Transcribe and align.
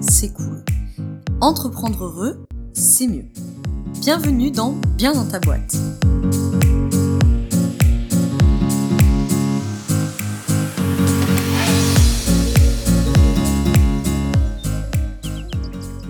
c'est 0.00 0.32
cool. 0.32 0.64
Entreprendre 1.40 2.04
heureux, 2.04 2.46
c'est 2.72 3.06
mieux. 3.06 3.24
Bienvenue 4.00 4.50
dans 4.50 4.72
Bien 4.96 5.12
dans 5.12 5.26
ta 5.26 5.38
boîte. 5.40 5.76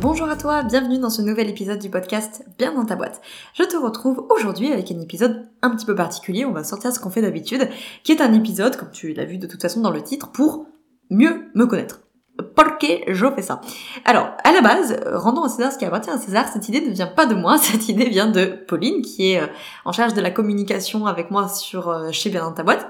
Bonjour 0.01 0.29
à 0.29 0.37
toi, 0.37 0.63
bienvenue 0.63 0.99
dans 0.99 1.11
ce 1.11 1.23
nouvel 1.23 1.49
épisode 1.49 1.79
du 1.79 1.91
podcast 1.91 2.45
Bien 2.59 2.75
dans 2.75 2.85
ta 2.85 2.97
boîte. 2.97 3.21
Je 3.55 3.65
te 3.65 3.77
retrouve 3.77 4.27
aujourd'hui 4.31 4.73
avec 4.73 4.91
un 4.91 5.01
épisode 5.01 5.49
un 5.63 5.71
petit 5.71 5.87
peu 5.87 5.95
particulier, 5.95 6.45
on 6.45 6.53
va 6.53 6.65
sortir 6.65 6.93
ce 6.93 7.01
qu'on 7.01 7.11
fait 7.11 7.23
d'habitude, 7.23 7.69
qui 8.05 8.13
est 8.13 8.21
un 8.21 8.33
épisode, 8.33 8.77
comme 8.77 8.91
tu 8.91 9.13
l'as 9.13 9.25
vu 9.25 9.39
de 9.39 9.47
toute 9.47 9.63
façon 9.63 9.81
dans 9.81 9.91
le 9.91 10.03
titre, 10.03 10.31
pour 10.31 10.67
mieux 11.11 11.51
me 11.55 11.67
connaître. 11.67 12.06
Pourquoi 12.37 12.67
je 13.07 13.27
fais 13.35 13.43
ça 13.43 13.61
Alors, 14.05 14.29
à 14.45 14.53
la 14.53 14.61
base, 14.61 14.99
rendons 15.13 15.43
à 15.43 15.49
César 15.49 15.73
ce 15.73 15.79
qui 15.79 15.85
appartient 15.85 16.11
à 16.11 16.19
César, 16.19 16.47
cette 16.53 16.69
idée 16.69 16.81
ne 16.81 16.93
vient 16.93 17.07
pas 17.07 17.27
de 17.27 17.35
moi, 17.35 17.59
cette 17.61 17.89
idée 17.89 18.09
vient 18.09 18.27
de 18.27 18.45
Pauline, 18.67 19.03
qui 19.03 19.33
est 19.33 19.41
euh, 19.41 19.47
en 19.85 19.93
charge 19.93 20.15
de 20.15 20.21
la 20.21 20.31
communication 20.31 21.07
avec 21.07 21.31
moi 21.31 21.49
sur 21.49 21.89
euh, 21.89 22.11
chez 22.11 22.31
Bien 22.31 22.43
dans 22.43 22.53
ta 22.53 22.63
boîte, 22.63 22.87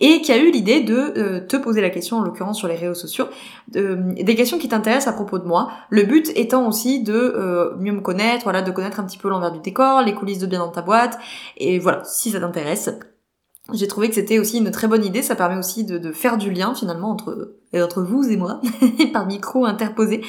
et 0.00 0.20
qui 0.20 0.32
a 0.32 0.38
eu 0.38 0.50
l'idée 0.50 0.80
de 0.80 0.94
euh, 0.94 1.40
te 1.46 1.56
poser 1.56 1.80
la 1.80 1.90
question, 1.90 2.18
en 2.18 2.22
l'occurrence 2.22 2.58
sur 2.58 2.68
les 2.68 2.74
réseaux 2.74 2.94
sociaux, 2.94 3.26
des 3.68 4.34
questions 4.34 4.58
qui 4.58 4.68
t'intéressent 4.68 5.08
à 5.08 5.12
propos 5.12 5.38
de 5.38 5.46
moi. 5.46 5.70
Le 5.90 6.04
but 6.04 6.30
étant 6.34 6.66
aussi 6.66 7.02
de 7.02 7.74
mieux 7.78 7.92
me 7.92 8.00
connaître, 8.00 8.44
voilà, 8.44 8.62
de 8.62 8.70
connaître 8.70 8.98
un 9.00 9.04
petit 9.04 9.18
peu 9.18 9.28
l'envers 9.28 9.52
du 9.52 9.60
décor, 9.60 10.02
les 10.02 10.14
coulisses 10.14 10.38
de 10.38 10.46
Bien 10.46 10.60
dans 10.60 10.70
ta 10.70 10.82
boîte, 10.82 11.18
et 11.56 11.78
voilà, 11.78 12.02
si 12.04 12.30
ça 12.30 12.40
t'intéresse, 12.40 12.90
j'ai 13.74 13.86
trouvé 13.86 14.08
que 14.08 14.14
c'était 14.14 14.38
aussi 14.38 14.58
une 14.58 14.70
très 14.70 14.88
bonne 14.88 15.04
idée. 15.04 15.22
Ça 15.22 15.36
permet 15.36 15.58
aussi 15.58 15.84
de, 15.84 15.98
de 15.98 16.12
faire 16.12 16.38
du 16.38 16.50
lien 16.50 16.74
finalement 16.74 17.10
entre 17.10 17.54
entre 17.74 18.02
vous 18.02 18.30
et 18.30 18.36
moi 18.36 18.60
par 19.12 19.26
micro 19.26 19.66
interposé. 19.66 20.22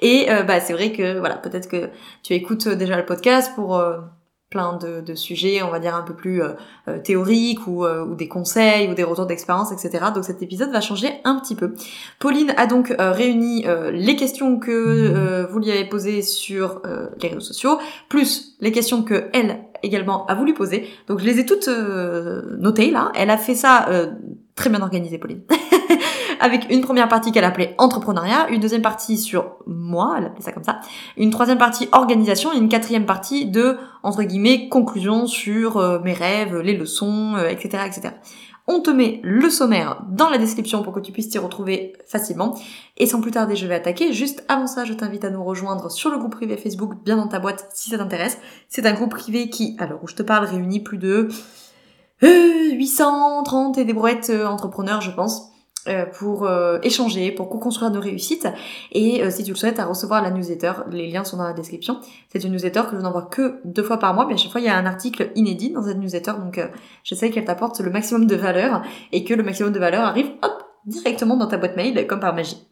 Et 0.00 0.26
euh, 0.30 0.42
bah 0.42 0.60
c'est 0.60 0.72
vrai 0.72 0.92
que 0.92 1.18
voilà 1.18 1.36
peut-être 1.36 1.68
que 1.68 1.88
tu 2.22 2.34
écoutes 2.34 2.68
déjà 2.68 2.96
le 2.96 3.04
podcast 3.04 3.52
pour 3.56 3.76
euh, 3.76 3.98
plein 4.48 4.76
de, 4.76 5.00
de, 5.00 5.14
sujets, 5.16 5.60
on 5.64 5.70
va 5.70 5.80
dire 5.80 5.96
un 5.96 6.02
peu 6.02 6.14
plus 6.14 6.40
euh, 6.40 6.98
théoriques 7.02 7.66
ou, 7.66 7.84
ou, 7.84 8.14
des 8.14 8.28
conseils 8.28 8.88
ou 8.88 8.94
des 8.94 9.02
retours 9.02 9.26
d'expérience, 9.26 9.72
etc. 9.72 10.04
Donc 10.14 10.22
cet 10.22 10.42
épisode 10.42 10.70
va 10.70 10.80
changer 10.80 11.10
un 11.24 11.40
petit 11.40 11.56
peu. 11.56 11.74
Pauline 12.20 12.54
a 12.56 12.68
donc 12.68 12.94
réuni 12.96 13.66
les 13.90 14.14
questions 14.14 14.60
que 14.60 15.44
vous 15.50 15.58
lui 15.58 15.72
avez 15.72 15.88
posées 15.88 16.22
sur 16.22 16.82
les 17.20 17.28
réseaux 17.28 17.40
sociaux, 17.40 17.78
plus 18.08 18.54
les 18.60 18.70
questions 18.70 19.02
que 19.02 19.28
elle 19.32 19.63
également 19.84 20.26
a 20.26 20.34
voulu 20.34 20.54
poser. 20.54 20.88
Donc 21.08 21.20
je 21.20 21.24
les 21.24 21.38
ai 21.38 21.46
toutes 21.46 21.68
euh, 21.68 22.56
notées 22.58 22.90
là. 22.90 23.12
Elle 23.14 23.30
a 23.30 23.36
fait 23.36 23.54
ça 23.54 23.86
euh, 23.88 24.12
très 24.54 24.70
bien 24.70 24.82
organisé, 24.82 25.18
Pauline. 25.18 25.42
Avec 26.40 26.66
une 26.70 26.80
première 26.80 27.08
partie 27.08 27.30
qu'elle 27.30 27.44
appelait 27.44 27.74
entrepreneuriat, 27.78 28.48
une 28.50 28.60
deuxième 28.60 28.82
partie 28.82 29.18
sur 29.18 29.56
moi, 29.66 30.16
elle 30.18 30.26
appelait 30.26 30.42
ça 30.42 30.52
comme 30.52 30.64
ça, 30.64 30.80
une 31.16 31.30
troisième 31.30 31.58
partie 31.58 31.88
organisation 31.92 32.52
et 32.52 32.56
une 32.56 32.68
quatrième 32.68 33.06
partie 33.06 33.46
de, 33.46 33.76
entre 34.02 34.24
guillemets, 34.24 34.68
conclusion 34.68 35.26
sur 35.26 35.76
euh, 35.76 36.00
mes 36.00 36.12
rêves, 36.12 36.56
les 36.56 36.76
leçons, 36.76 37.36
etc., 37.48 37.84
etc. 37.86 38.14
On 38.66 38.80
te 38.80 38.90
met 38.90 39.20
le 39.22 39.50
sommaire 39.50 40.02
dans 40.08 40.30
la 40.30 40.38
description 40.38 40.82
pour 40.82 40.94
que 40.94 41.00
tu 41.00 41.12
puisses 41.12 41.28
t'y 41.28 41.38
retrouver 41.38 41.94
facilement. 42.06 42.58
Et 42.96 43.06
sans 43.06 43.20
plus 43.20 43.30
tarder, 43.30 43.56
je 43.56 43.66
vais 43.66 43.74
attaquer. 43.74 44.14
Juste 44.14 44.42
avant 44.48 44.66
ça, 44.66 44.86
je 44.86 44.94
t'invite 44.94 45.24
à 45.24 45.30
nous 45.30 45.44
rejoindre 45.44 45.90
sur 45.90 46.10
le 46.10 46.18
groupe 46.18 46.32
privé 46.32 46.56
Facebook, 46.56 46.94
bien 47.04 47.16
dans 47.16 47.28
ta 47.28 47.40
boîte, 47.40 47.68
si 47.74 47.90
ça 47.90 47.98
t'intéresse. 47.98 48.38
C'est 48.68 48.86
un 48.86 48.94
groupe 48.94 49.10
privé 49.10 49.50
qui, 49.50 49.76
alors 49.78 50.02
où 50.02 50.08
je 50.08 50.14
te 50.14 50.22
parle, 50.22 50.46
réunit 50.46 50.80
plus 50.80 50.96
de 50.96 51.28
830 52.22 53.76
euh, 53.76 53.80
et 53.82 53.84
des 53.84 53.92
brouettes 53.92 54.30
euh, 54.30 54.46
entrepreneurs, 54.46 55.02
je 55.02 55.10
pense. 55.10 55.53
Euh, 55.86 56.06
pour 56.06 56.46
euh, 56.46 56.78
échanger, 56.82 57.30
pour 57.30 57.50
co-construire 57.50 57.90
nos 57.90 58.00
réussites. 58.00 58.48
Et 58.92 59.22
euh, 59.22 59.30
si 59.30 59.44
tu 59.44 59.50
le 59.50 59.56
souhaites, 59.56 59.78
à 59.78 59.84
recevoir 59.84 60.22
la 60.22 60.30
newsletter, 60.30 60.72
les 60.90 61.10
liens 61.10 61.24
sont 61.24 61.36
dans 61.36 61.44
la 61.44 61.52
description. 61.52 62.00
C'est 62.30 62.42
une 62.42 62.52
newsletter 62.52 62.84
que 62.90 62.96
je 62.96 63.02
n'envoie 63.02 63.28
que 63.30 63.60
deux 63.66 63.82
fois 63.82 63.98
par 63.98 64.14
mois, 64.14 64.24
mais 64.26 64.32
à 64.32 64.36
chaque 64.38 64.50
fois 64.50 64.62
il 64.62 64.66
y 64.66 64.70
a 64.70 64.78
un 64.78 64.86
article 64.86 65.30
inédit 65.34 65.72
dans 65.72 65.82
cette 65.82 65.98
newsletter, 65.98 66.32
donc 66.42 66.58
j'essaie 67.02 67.28
qu'elle 67.28 67.44
t'apporte 67.44 67.80
le 67.80 67.90
maximum 67.90 68.26
de 68.26 68.34
valeur 68.34 68.80
et 69.12 69.24
que 69.24 69.34
le 69.34 69.42
maximum 69.42 69.72
de 69.72 69.78
valeur 69.78 70.04
arrive 70.04 70.30
hop, 70.42 70.64
directement 70.86 71.36
dans 71.36 71.48
ta 71.48 71.58
boîte 71.58 71.76
mail 71.76 72.06
comme 72.06 72.20
par 72.20 72.34
magie. 72.34 72.66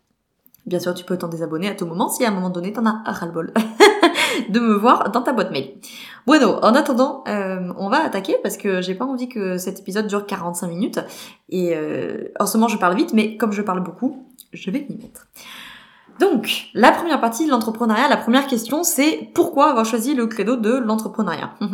Bien 0.65 0.79
sûr, 0.79 0.95
tu 0.95 1.05
peux 1.05 1.19
t'en 1.19 1.29
désabonner 1.29 1.69
à 1.69 1.75
tout 1.75 1.87
moment 1.87 2.09
si 2.09 2.25
à 2.25 2.29
un 2.29 2.33
moment 2.33 2.51
donné 2.51 2.73
t'en 2.73 2.87
as 2.87 3.03
ras-le-bol 3.05 3.53
de 4.49 4.61
me 4.61 4.75
voir 4.75 5.11
dans 5.11 5.23
ta 5.23 5.33
boîte 5.33 5.51
mail. 5.51 5.75
Bueno, 6.27 6.59
en 6.63 6.75
attendant, 6.75 7.25
euh, 7.29 7.73
on 7.77 7.89
va 7.89 8.05
attaquer 8.05 8.37
parce 8.43 8.57
que 8.57 8.81
j'ai 8.81 8.95
pas 8.95 9.05
envie 9.05 9.29
que 9.29 9.59
cet 9.59 9.81
épisode 9.81 10.07
dure 10.07 10.27
45 10.27 10.69
minutes. 10.69 11.01
Et 11.49 11.73
euh, 11.75 12.29
en 12.39 12.47
ce 12.47 12.57
moment, 12.57 12.69
je 12.69 12.79
parle 12.79 12.97
vite, 12.97 13.13
mais 13.13 13.37
comme 13.37 13.53
je 13.53 13.63
parle 13.63 13.81
beaucoup, 13.81 14.27
je 14.53 14.71
vais 14.71 14.87
m'y 14.89 14.97
mettre. 14.97 15.27
Donc, 16.21 16.69
la 16.75 16.93
première 16.93 17.21
partie 17.21 17.47
de 17.47 17.51
l'entrepreneuriat, 17.51 18.09
la 18.09 18.17
première 18.17 18.47
question, 18.47 18.85
c'est 18.85 19.31
pourquoi 19.35 19.71
avoir 19.71 19.85
choisi 19.85 20.15
le 20.15 20.27
credo 20.27 20.57
de 20.57 20.73
l'entrepreneuriat? 20.77 21.55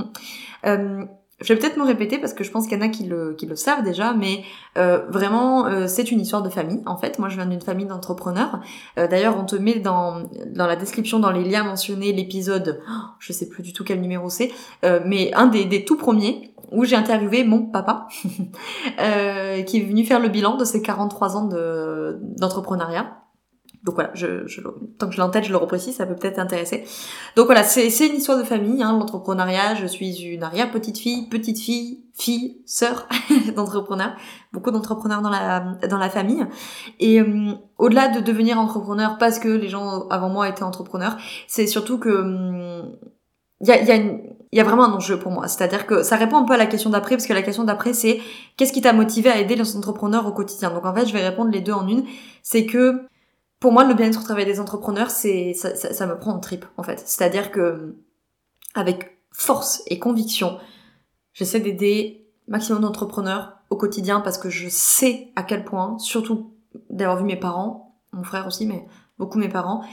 Euh, 0.67 1.05
je 1.41 1.53
vais 1.53 1.59
peut-être 1.59 1.77
me 1.77 1.85
répéter 1.85 2.19
parce 2.19 2.33
que 2.33 2.43
je 2.43 2.51
pense 2.51 2.67
qu'il 2.67 2.77
y 2.77 2.81
en 2.81 2.85
a 2.85 2.89
qui 2.89 3.05
le, 3.05 3.35
qui 3.35 3.47
le 3.47 3.55
savent 3.55 3.85
déjà, 3.85 4.13
mais 4.13 4.43
euh, 4.77 5.07
vraiment, 5.09 5.67
euh, 5.67 5.87
c'est 5.87 6.11
une 6.11 6.21
histoire 6.21 6.43
de 6.43 6.49
famille, 6.49 6.83
en 6.85 6.97
fait. 6.97 7.19
Moi, 7.21 7.29
je 7.29 7.37
viens 7.37 7.47
d'une 7.47 7.61
famille 7.61 7.87
d'entrepreneurs. 7.87 8.61
Euh, 8.99 9.07
d'ailleurs, 9.07 9.37
on 9.39 9.45
te 9.45 9.55
met 9.55 9.79
dans, 9.79 10.25
dans 10.47 10.67
la 10.67 10.75
description, 10.75 11.21
dans 11.21 11.31
les 11.31 11.45
liens 11.45 11.63
mentionnés, 11.63 12.13
l'épisode, 12.13 12.81
oh, 12.91 12.93
je 13.21 13.33
sais 13.33 13.49
plus 13.49 13.63
du 13.63 13.73
tout 13.73 13.85
quel 13.85 14.01
numéro 14.01 14.29
c'est, 14.31 14.51
mais 15.05 15.33
un 15.35 15.47
des, 15.47 15.65
des 15.65 15.85
tout 15.85 15.97
premiers, 15.97 16.55
où 16.73 16.85
j'ai 16.85 16.97
interviewé 16.97 17.45
mon 17.45 17.67
papa, 17.67 18.09
qui 19.67 19.77
est 19.79 19.85
venu 19.87 20.05
faire 20.05 20.21
le 20.21 20.29
bilan 20.29 20.57
de 20.57 20.65
ses 20.65 20.83
43 20.83 21.37
ans 21.37 21.49
d'entrepreneuriat. 22.37 23.19
Donc 23.85 23.95
voilà, 23.95 24.11
je, 24.15 24.47
je, 24.47 24.61
tant 24.99 25.07
que 25.07 25.13
je 25.13 25.19
l'ai 25.19 25.23
en 25.23 25.31
tête, 25.31 25.45
je 25.45 25.51
le 25.51 25.57
reprécise, 25.57 25.97
ça 25.97 26.07
peut 26.07 26.17
peut-être 26.17 26.39
intéresser. 26.39 26.85
Donc 27.37 27.47
voilà, 27.47 27.63
c'est 27.63 27.89
une 28.07 28.17
histoire 28.17 28.39
de 28.39 28.43
famille, 28.43 28.83
hein, 28.83 28.93
l'entrepreneuriat. 28.99 29.75
Je 29.77 29.87
suis 29.87 30.23
une 30.23 30.43
arrière-petite-fille, 30.43 31.29
petite-fille, 31.29 32.05
fille, 32.15 32.63
sœur 32.67 33.09
d'entrepreneurs. 33.57 34.17
Beaucoup 34.53 34.71
d'entrepreneurs 34.71 35.23
dans 35.23 35.31
la, 35.31 35.77
dans 35.89 35.99
la 35.99 36.11
famille. 36.11 36.45
Et 36.99 37.21
euh, 37.21 37.53
au-delà 37.79 38.09
de 38.09 38.21
devenir 38.21 38.59
entrepreneur 38.59 39.17
parce 39.19 39.39
que 39.39 39.49
les 39.49 39.69
gens 39.69 40.09
avant 40.09 40.29
moi 40.29 40.49
étaient 40.49 40.65
entrepreneurs, 40.65 41.17
c'est 41.47 41.67
surtout 41.67 41.99
que... 41.99 42.09
il 42.09 42.15
hum, 42.15 42.97
y 43.61 43.71
a, 43.71 43.83
y, 43.83 43.93
a 43.93 43.99
y 44.53 44.61
a 44.61 44.65
vraiment 44.65 44.85
un 44.85 44.93
enjeu 44.93 45.19
pour 45.19 45.31
moi. 45.31 45.49
C'est-à-dire 45.49 45.87
que 45.87 46.03
ça 46.03 46.17
répond 46.17 46.37
un 46.39 46.45
peu 46.45 46.55
à 46.55 46.57
la 46.57 46.67
question 46.67 46.91
d'après, 46.91 47.17
parce 47.17 47.27
que 47.27 47.33
la 47.33 47.43
question 47.43 47.65
d'après, 47.65 47.93
c'est 47.93 48.21
qu'est-ce 48.57 48.73
qui 48.73 48.81
t'a 48.81 48.93
motivé 48.93 49.31
à 49.31 49.39
aider 49.39 49.57
les 49.57 49.77
entrepreneurs 49.77 50.27
au 50.27 50.33
quotidien? 50.33 50.71
Donc 50.71 50.85
en 50.85 50.95
fait, 50.95 51.07
je 51.07 51.13
vais 51.13 51.27
répondre 51.27 51.51
les 51.51 51.61
deux 51.61 51.73
en 51.73 51.87
une. 51.87 52.05
C'est 52.43 52.67
que 52.67 53.03
pour 53.61 53.73
moi, 53.73 53.85
le 53.85 53.95
bien-être 53.95 54.21
au 54.21 54.25
travail 54.25 54.45
des 54.45 54.61
entrepreneurs, 54.61 55.11
c'est 55.11 55.53
ça, 55.55 56.07
me 56.07 56.19
prend 56.19 56.33
en 56.33 56.39
trip 56.39 56.65
en 56.77 56.83
fait. 56.83 57.03
C'est-à-dire 57.07 57.51
que 57.51 57.97
avec 58.75 59.19
force 59.33 59.83
et 59.87 59.99
conviction, 59.99 60.59
j'essaie 61.33 61.61
d'aider 61.61 62.27
maximum 62.47 62.83
d'entrepreneurs 62.83 63.59
au 63.71 63.77
quotidien 63.77 64.21
parce 64.21 64.39
que 64.39 64.49
je 64.49 64.69
sais 64.69 65.29
à 65.37 65.43
quel 65.43 65.65
point, 65.65 65.99
surtout 65.99 66.53
d'avoir 66.91 67.19
vu 67.19 67.25
mes 67.25 67.37
parents, 67.37 68.01
mon 68.13 68.23
frère 68.23 68.47
aussi, 68.47 68.67
mais 68.67 68.87
beaucoup 69.19 69.39
mes 69.39 69.49
parents, 69.49 69.85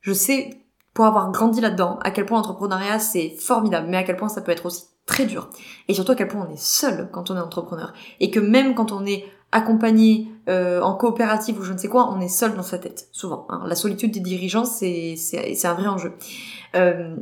je 0.00 0.12
sais 0.12 0.63
pour 0.94 1.04
avoir 1.06 1.30
grandi 1.32 1.60
là-dedans 1.60 1.98
à 2.02 2.10
quel 2.10 2.24
point 2.24 2.38
l'entrepreneuriat 2.38 2.98
c'est 2.98 3.30
formidable, 3.30 3.88
mais 3.90 3.96
à 3.96 4.04
quel 4.04 4.16
point 4.16 4.28
ça 4.28 4.40
peut 4.40 4.52
être 4.52 4.66
aussi 4.66 4.84
très 5.06 5.26
dur. 5.26 5.50
Et 5.88 5.94
surtout 5.94 6.12
à 6.12 6.14
quel 6.14 6.28
point 6.28 6.46
on 6.48 6.52
est 6.52 6.60
seul 6.60 7.10
quand 7.12 7.30
on 7.30 7.36
est 7.36 7.40
entrepreneur. 7.40 7.92
Et 8.20 8.30
que 8.30 8.40
même 8.40 8.74
quand 8.74 8.92
on 8.92 9.04
est 9.04 9.24
accompagné 9.52 10.28
euh, 10.48 10.80
en 10.80 10.94
coopérative 10.94 11.58
ou 11.60 11.62
je 11.62 11.72
ne 11.72 11.78
sais 11.78 11.88
quoi, 11.88 12.12
on 12.12 12.20
est 12.20 12.28
seul 12.28 12.54
dans 12.54 12.62
sa 12.62 12.78
tête, 12.78 13.08
souvent. 13.12 13.46
Hein. 13.50 13.62
La 13.66 13.76
solitude 13.76 14.10
des 14.10 14.20
dirigeants, 14.20 14.64
c'est, 14.64 15.16
un 15.64 15.74
vrai 15.74 15.86
enjeu. 15.86 16.12
Euh, 16.74 17.16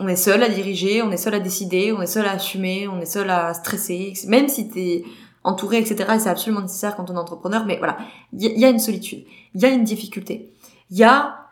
on 0.00 0.08
est 0.08 0.16
seul 0.16 0.42
à 0.42 0.48
diriger, 0.48 1.02
on 1.02 1.10
est 1.10 1.16
seul 1.16 1.34
à 1.34 1.40
décider, 1.40 1.92
on 1.92 2.00
est 2.00 2.06
seul 2.06 2.26
à 2.26 2.32
assumer, 2.32 2.88
on 2.88 3.00
est 3.00 3.06
seul 3.06 3.30
à 3.30 3.52
stresser, 3.54 4.12
même 4.26 4.48
si 4.48 4.68
t'es 4.68 5.04
entouré, 5.44 5.78
etc. 5.78 6.12
Et 6.14 6.18
c'est 6.18 6.28
absolument 6.28 6.62
nécessaire 6.62 6.96
quand 6.96 7.10
on 7.10 7.14
est 7.14 7.18
entrepreneur, 7.18 7.64
mais 7.66 7.78
voilà, 7.78 7.96
il 8.32 8.58
y, 8.58 8.64
a 8.64 8.68
une 8.68 8.78
solitude, 8.78 9.24
il 9.54 9.62
y 9.62 9.64
a 9.64 9.68
une 9.68 9.84
difficulté, 9.84 10.52
il 10.90 10.98
y 10.98 11.04
a 11.04 11.47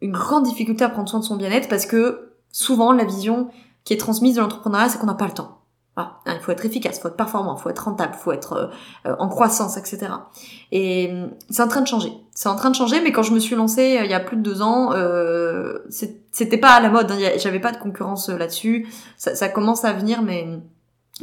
une 0.00 0.12
grande 0.12 0.44
difficulté 0.44 0.84
à 0.84 0.88
prendre 0.88 1.08
soin 1.08 1.20
de 1.20 1.24
son 1.24 1.36
bien-être 1.36 1.68
parce 1.68 1.86
que 1.86 2.32
souvent 2.50 2.92
la 2.92 3.04
vision 3.04 3.50
qui 3.84 3.94
est 3.94 3.96
transmise 3.98 4.36
de 4.36 4.40
l'entrepreneuriat, 4.40 4.88
c'est 4.88 4.98
qu'on 4.98 5.06
n'a 5.06 5.14
pas 5.14 5.26
le 5.26 5.32
temps. 5.32 5.58
Hein, 5.96 6.12
il 6.26 6.38
faut 6.40 6.52
être 6.52 6.64
efficace, 6.64 6.98
il 6.98 7.00
faut 7.00 7.08
être 7.08 7.16
performant, 7.16 7.56
il 7.58 7.60
faut 7.60 7.70
être 7.70 7.84
rentable, 7.84 8.12
il 8.16 8.22
faut 8.22 8.30
être 8.30 8.52
euh, 8.52 8.66
euh, 9.10 9.16
en 9.18 9.28
croissance, 9.28 9.76
etc. 9.76 10.12
Et 10.70 11.10
hum, 11.10 11.30
c'est 11.50 11.62
en 11.62 11.66
train 11.66 11.80
de 11.80 11.88
changer. 11.88 12.12
C'est 12.32 12.48
en 12.48 12.54
train 12.54 12.70
de 12.70 12.76
changer, 12.76 13.00
mais 13.00 13.10
quand 13.10 13.24
je 13.24 13.32
me 13.32 13.40
suis 13.40 13.56
lancée 13.56 13.98
euh, 13.98 14.04
il 14.04 14.10
y 14.10 14.14
a 14.14 14.20
plus 14.20 14.36
de 14.36 14.42
deux 14.42 14.62
ans, 14.62 14.92
euh, 14.92 15.78
c'était 15.88 16.58
pas 16.58 16.74
à 16.74 16.80
la 16.80 16.90
mode. 16.90 17.10
Hein, 17.10 17.18
J'avais 17.38 17.58
pas 17.58 17.72
de 17.72 17.78
concurrence 17.78 18.28
là-dessus. 18.28 18.86
Ça, 19.16 19.48
commence 19.48 19.84
à 19.84 19.92
venir, 19.92 20.22
mais 20.22 20.46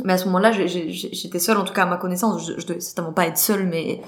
mais 0.03 0.13
à 0.13 0.17
ce 0.17 0.25
moment-là, 0.25 0.51
j'étais 0.51 1.39
seule, 1.39 1.55
en 1.55 1.63
tout 1.63 1.73
cas 1.73 1.83
à 1.83 1.85
ma 1.85 1.95
connaissance. 1.95 2.45
Je, 2.45 2.59
je 2.59 2.67
devais 2.67 2.81
certainement 2.81 3.13
pas 3.13 3.27
être 3.27 3.37
seule, 3.37 3.65
mais 3.65 4.01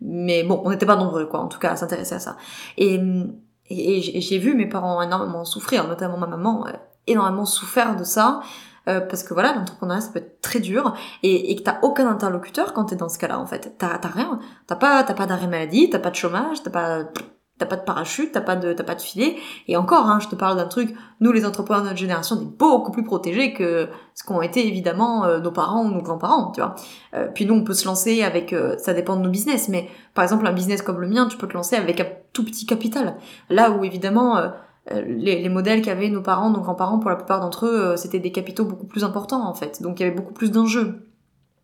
mais 0.00 0.42
bon, 0.42 0.60
on 0.64 0.70
n'était 0.70 0.86
pas 0.86 0.96
nombreux, 0.96 1.26
quoi, 1.26 1.40
en 1.40 1.48
tout 1.48 1.58
cas, 1.58 1.72
à 1.72 1.76
s'intéresser 1.76 2.14
à 2.14 2.18
ça. 2.18 2.36
Et 2.78 2.98
hum, 2.98 3.32
et, 3.70 4.00
j'ai 4.00 4.38
vu 4.38 4.54
mes 4.54 4.66
parents 4.66 5.00
énormément 5.00 5.44
souffrir, 5.44 5.88
notamment 5.88 6.18
ma 6.18 6.26
maman, 6.26 6.66
énormément 7.06 7.46
souffert 7.46 7.96
de 7.96 8.04
ça. 8.04 8.40
Euh, 8.86 9.00
parce 9.00 9.22
que 9.22 9.32
voilà, 9.32 9.54
l'entrepreneuriat 9.54 10.02
ça 10.02 10.10
peut 10.12 10.18
être 10.18 10.42
très 10.42 10.60
dur 10.60 10.94
et, 11.22 11.50
et 11.50 11.56
que 11.56 11.62
t'as 11.62 11.78
aucun 11.80 12.06
interlocuteur 12.06 12.74
quand 12.74 12.84
t'es 12.84 12.96
dans 12.96 13.08
ce 13.08 13.18
cas-là 13.18 13.38
en 13.40 13.46
fait. 13.46 13.76
T'as 13.78 13.96
rien, 14.02 14.38
t'as 14.66 14.76
pas 14.76 15.02
t'as 15.04 15.14
pas 15.14 15.24
d'arrêt 15.24 15.46
maladie, 15.46 15.88
t'as 15.88 15.98
pas 15.98 16.10
de 16.10 16.16
chômage, 16.16 16.62
t'as 16.62 16.70
pas 16.70 17.04
T'as 17.56 17.66
pas 17.66 17.76
de 17.76 17.82
parachute, 17.82 18.32
t'as 18.32 18.40
pas 18.40 18.56
de, 18.56 18.72
t'as 18.72 18.82
pas 18.82 18.96
de 18.96 19.00
filet. 19.00 19.36
Et 19.68 19.76
encore, 19.76 20.06
hein, 20.06 20.18
je 20.20 20.26
te 20.26 20.34
parle 20.34 20.56
d'un 20.56 20.66
truc. 20.66 20.92
Nous, 21.20 21.30
les 21.30 21.46
entrepreneurs 21.46 21.82
de 21.82 21.88
notre 21.88 22.00
génération, 22.00 22.36
on 22.36 22.42
est 22.42 22.58
beaucoup 22.58 22.90
plus 22.90 23.04
protégés 23.04 23.52
que 23.52 23.88
ce 24.14 24.24
qu'ont 24.24 24.42
été 24.42 24.66
évidemment 24.66 25.24
euh, 25.24 25.38
nos 25.38 25.52
parents 25.52 25.84
ou 25.84 25.90
nos 25.92 26.02
grands-parents, 26.02 26.50
tu 26.50 26.60
vois. 26.60 26.74
Euh, 27.14 27.28
puis 27.32 27.46
nous, 27.46 27.54
on 27.54 27.62
peut 27.62 27.74
se 27.74 27.86
lancer 27.86 28.24
avec, 28.24 28.52
euh, 28.52 28.76
ça 28.78 28.92
dépend 28.92 29.16
de 29.16 29.22
nos 29.22 29.30
business, 29.30 29.68
mais 29.68 29.88
par 30.14 30.24
exemple 30.24 30.48
un 30.48 30.52
business 30.52 30.82
comme 30.82 31.00
le 31.00 31.06
mien, 31.06 31.28
tu 31.28 31.36
peux 31.36 31.46
te 31.46 31.54
lancer 31.54 31.76
avec 31.76 32.00
un 32.00 32.06
tout 32.32 32.44
petit 32.44 32.66
capital. 32.66 33.16
Là 33.50 33.70
où 33.70 33.84
évidemment 33.84 34.50
les, 34.90 35.40
les, 35.40 35.48
modèles 35.48 35.80
qu'avaient 35.80 36.10
nos 36.10 36.22
parents, 36.22 36.50
nos 36.50 36.60
grands-parents, 36.60 36.98
pour 36.98 37.08
la 37.08 37.16
plupart 37.16 37.40
d'entre 37.40 37.66
eux, 37.66 37.96
c'était 37.96 38.18
des 38.18 38.32
capitaux 38.32 38.64
beaucoup 38.64 38.86
plus 38.86 39.04
importants 39.04 39.48
en 39.48 39.54
fait. 39.54 39.80
Donc 39.80 40.00
il 40.00 40.02
y 40.02 40.06
avait 40.06 40.14
beaucoup 40.14 40.34
plus 40.34 40.50
d'enjeux. 40.50 41.03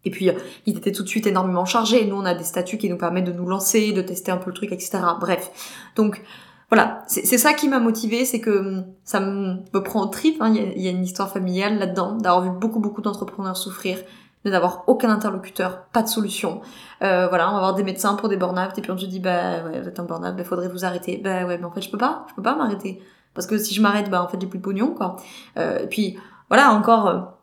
Et 0.05 0.11
puis, 0.11 0.31
ils 0.67 0.77
étaient 0.77 0.93
tout 0.93 1.03
de 1.03 1.09
suite 1.09 1.27
énormément 1.27 1.65
chargés. 1.65 2.07
Nous, 2.07 2.17
on 2.17 2.25
a 2.25 2.35
des 2.35 2.45
statuts 2.45 2.79
qui 2.79 2.89
nous 2.89 2.97
permettent 2.97 3.27
de 3.27 3.33
nous 3.33 3.47
lancer, 3.47 3.93
de 3.93 4.01
tester 4.01 4.33
un 4.33 4.39
peu 4.39 4.51
le 4.51 4.55
truc, 4.55 4.73
etc. 4.73 4.99
Bref. 5.21 5.51
Donc, 5.95 6.23
voilà. 6.71 7.03
C'est 7.09 7.37
ça 7.37 7.53
qui 7.53 7.69
m'a 7.69 7.81
motivé, 7.81 8.25
c'est 8.25 8.41
que 8.41 8.51
hum, 8.51 8.85
ça 9.05 9.21
me, 9.21 9.81
prend 9.81 10.03
au 10.03 10.07
trip. 10.07 10.41
Hein. 10.41 10.55
Il, 10.55 10.81
y 10.81 10.89
a, 10.89 10.91
une 10.91 11.05
histoire 11.05 11.31
familiale 11.31 11.79
là-dedans, 11.79 12.17
d'avoir 12.17 12.43
vu 12.43 12.51
beaucoup, 12.51 12.79
beaucoup 12.79 13.03
d'entrepreneurs 13.03 13.57
souffrir, 13.57 13.99
de 14.45 14.51
n'avoir 14.51 14.85
aucun 14.87 15.11
interlocuteur, 15.11 15.87
pas 15.93 16.03
de 16.03 16.09
solution. 16.09 16.61
Euh, 17.03 17.27
voilà, 17.29 17.49
on 17.49 17.53
va 17.53 17.59
avoir 17.59 17.75
des 17.75 17.83
médecins 17.83 18.15
pour 18.15 18.29
des 18.29 18.37
burn-out, 18.37 18.79
et 18.79 18.81
puis 18.81 18.91
on 18.93 18.97
se 18.97 19.07
dit, 19.07 19.19
bah 19.19 19.65
ouais, 19.65 19.81
vous 19.81 19.89
êtes 19.89 19.99
un 19.99 20.05
burn-out, 20.05 20.37
bah 20.37 20.45
faudrait 20.45 20.69
vous 20.69 20.85
arrêter. 20.85 21.21
Bah 21.23 21.45
ouais, 21.45 21.59
mais 21.59 21.65
en 21.65 21.73
fait, 21.73 21.83
je 21.83 21.91
peux 21.91 21.99
pas, 21.99 22.25
je 22.31 22.35
peux 22.35 22.43
pas 22.43 22.55
m'arrêter. 22.55 23.03
Parce 23.35 23.49
que 23.49 23.59
si 23.59 23.75
je 23.75 23.83
m'arrête, 23.83 24.09
bah 24.09 24.23
en 24.23 24.29
fait, 24.29 24.41
j'ai 24.41 24.47
plus 24.47 24.59
de 24.59 24.65
pognon, 24.65 24.95
quoi. 24.95 25.17
Euh, 25.59 25.81
et 25.81 25.87
puis, 25.89 26.17
voilà, 26.49 26.73
encore... 26.73 27.40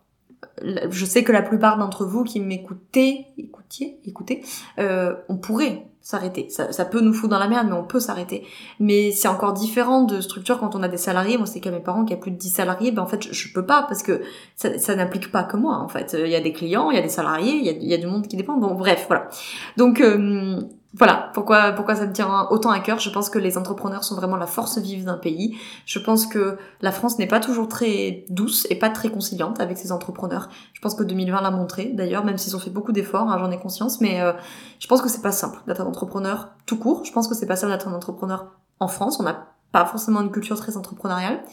Je 0.63 1.06
sais 1.06 1.24
que 1.24 1.31
la 1.31 1.42
plupart 1.42 1.78
d'entre 1.78 2.06
vous 2.06 2.24
qui 2.24 2.39
m'écoutez, 2.39 3.28
écoutiez, 3.38 4.00
écoutez, 4.06 4.44
euh, 4.80 5.16
on 5.30 5.38
pourrait 5.38 5.88
s'arrêter. 6.01 6.48
Ça, 6.50 6.86
peut 6.86 7.01
nous 7.01 7.12
foutre 7.12 7.31
dans 7.31 7.39
la 7.39 7.50
merde, 7.50 7.68
mais 7.68 7.75
on 7.75 7.84
peut 7.84 8.00
s'arrêter. 8.00 8.45
Mais 8.80 9.12
c'est 9.12 9.28
encore 9.28 9.51
différent 9.51 10.04
de 10.04 10.22
structure 10.22 10.57
quand 10.57 10.74
on 10.74 10.81
a 10.81 10.88
des 10.88 10.98
salariés. 10.98 11.38
Moi, 11.38 11.48
c'est 11.48 11.60
qu'à 11.60 11.69
mes 11.69 11.81
parents 11.81 12.06
qui 12.06 12.13
a 12.13 12.18
plus 12.18 12.31
de 12.31 12.38
10 12.38 12.50
salariés, 12.50 12.92
ben 12.92 13.01
en 13.01 13.07
fait, 13.07 13.22
je, 13.24 13.34
je 13.34 13.54
peux 13.54 13.66
pas 13.66 13.84
parce 13.84 14.04
que 14.04 14.22
ça, 14.56 14.78
ça 14.78 14.95
n'implique 14.95 15.31
pas 15.31 15.44
que 15.44 15.57
moi. 15.57 15.75
En 15.75 15.89
fait, 15.89 16.16
il 16.18 16.30
y 16.30 16.36
a 16.36 16.39
des 16.39 16.54
clients, 16.54 16.92
il 16.92 16.95
y 16.95 17.00
a 17.00 17.01
des 17.01 17.10
salariés, 17.10 17.56
il 17.56 17.66
y 17.66 17.69
a, 17.69 17.74
y 17.74 17.94
a 17.94 17.98
du 17.98 18.07
monde 18.07 18.25
qui 18.28 18.38
dépend. 18.38 18.57
Bon, 18.57 18.74
bref, 18.74 19.06
voilà. 19.10 19.28
Donc, 19.75 20.00
euh, 20.00 20.62
voilà 20.94 21.31
pourquoi 21.34 21.74
pourquoi 21.74 21.95
ça 21.95 22.07
me 22.07 22.13
tient 22.13 22.48
autant 22.50 22.72
à 22.72 22.80
cœur. 22.80 23.00
Je 23.00 23.10
pense 23.10 23.30
que 23.30 23.38
les 23.38 23.57
entrepreneurs 23.57 24.04
sont 24.04 24.16
vraiment 24.16 24.38
la 24.38 24.48
force 24.48 24.78
vive 24.78 25.06
d'un 25.06 25.18
pays. 25.18 25.57
Je 25.86 26.00
pense 26.00 26.25
que 26.25 26.57
la 26.81 26.92
France 26.92 27.19
n'est 27.19 27.28
pas 27.28 27.39
toujours 27.39 27.68
très 27.68 28.25
douce 28.30 28.66
et 28.69 28.75
pas 28.75 28.89
très 28.89 29.10
conciliante 29.10 29.60
avec 29.60 29.78
ses 29.78 29.92
entrepreneurs. 29.92 30.50
Je 30.74 30.80
pense 30.80 30.95
que 30.95 31.04
2020 31.04 31.42
l'a 31.42 31.51
montré 31.51 31.92
d'ailleurs, 31.94 32.24
même 32.24 32.38
s'ils 32.38 32.56
ont 32.56 32.60
fait 32.60 32.69
beaucoup 32.69 32.94
d'efforts, 32.94 33.30
hein, 33.30 33.38
j'en 33.38 33.51
ai 33.51 33.60
conscience, 33.60 34.00
mais 34.00 34.22
euh, 34.22 34.34
je 34.80 34.88
pense 34.88 35.01
que 35.01 35.10
c'est 35.10 35.22
pas 35.22 35.34
simple 35.34 35.60
d'être 35.68 35.81
un 35.81 35.86
entrepreneur 35.86 36.50
tout 36.66 36.78
court. 36.78 37.04
Je 37.04 37.12
pense 37.12 37.28
que 37.28 37.36
c'est 37.36 37.48
pas 37.48 37.57
simple 37.57 37.74
d'être 37.74 37.88
un 37.88 37.94
entrepreneur 37.94 38.51
en 38.80 38.88
France. 38.88 39.19
On 39.19 39.24
n'a 39.24 39.48
pas 39.72 39.86
forcément 39.86 40.22
une 40.22 40.31
culture 40.31 40.57
très 40.57 40.78
entrepreneuriale. 40.78 41.44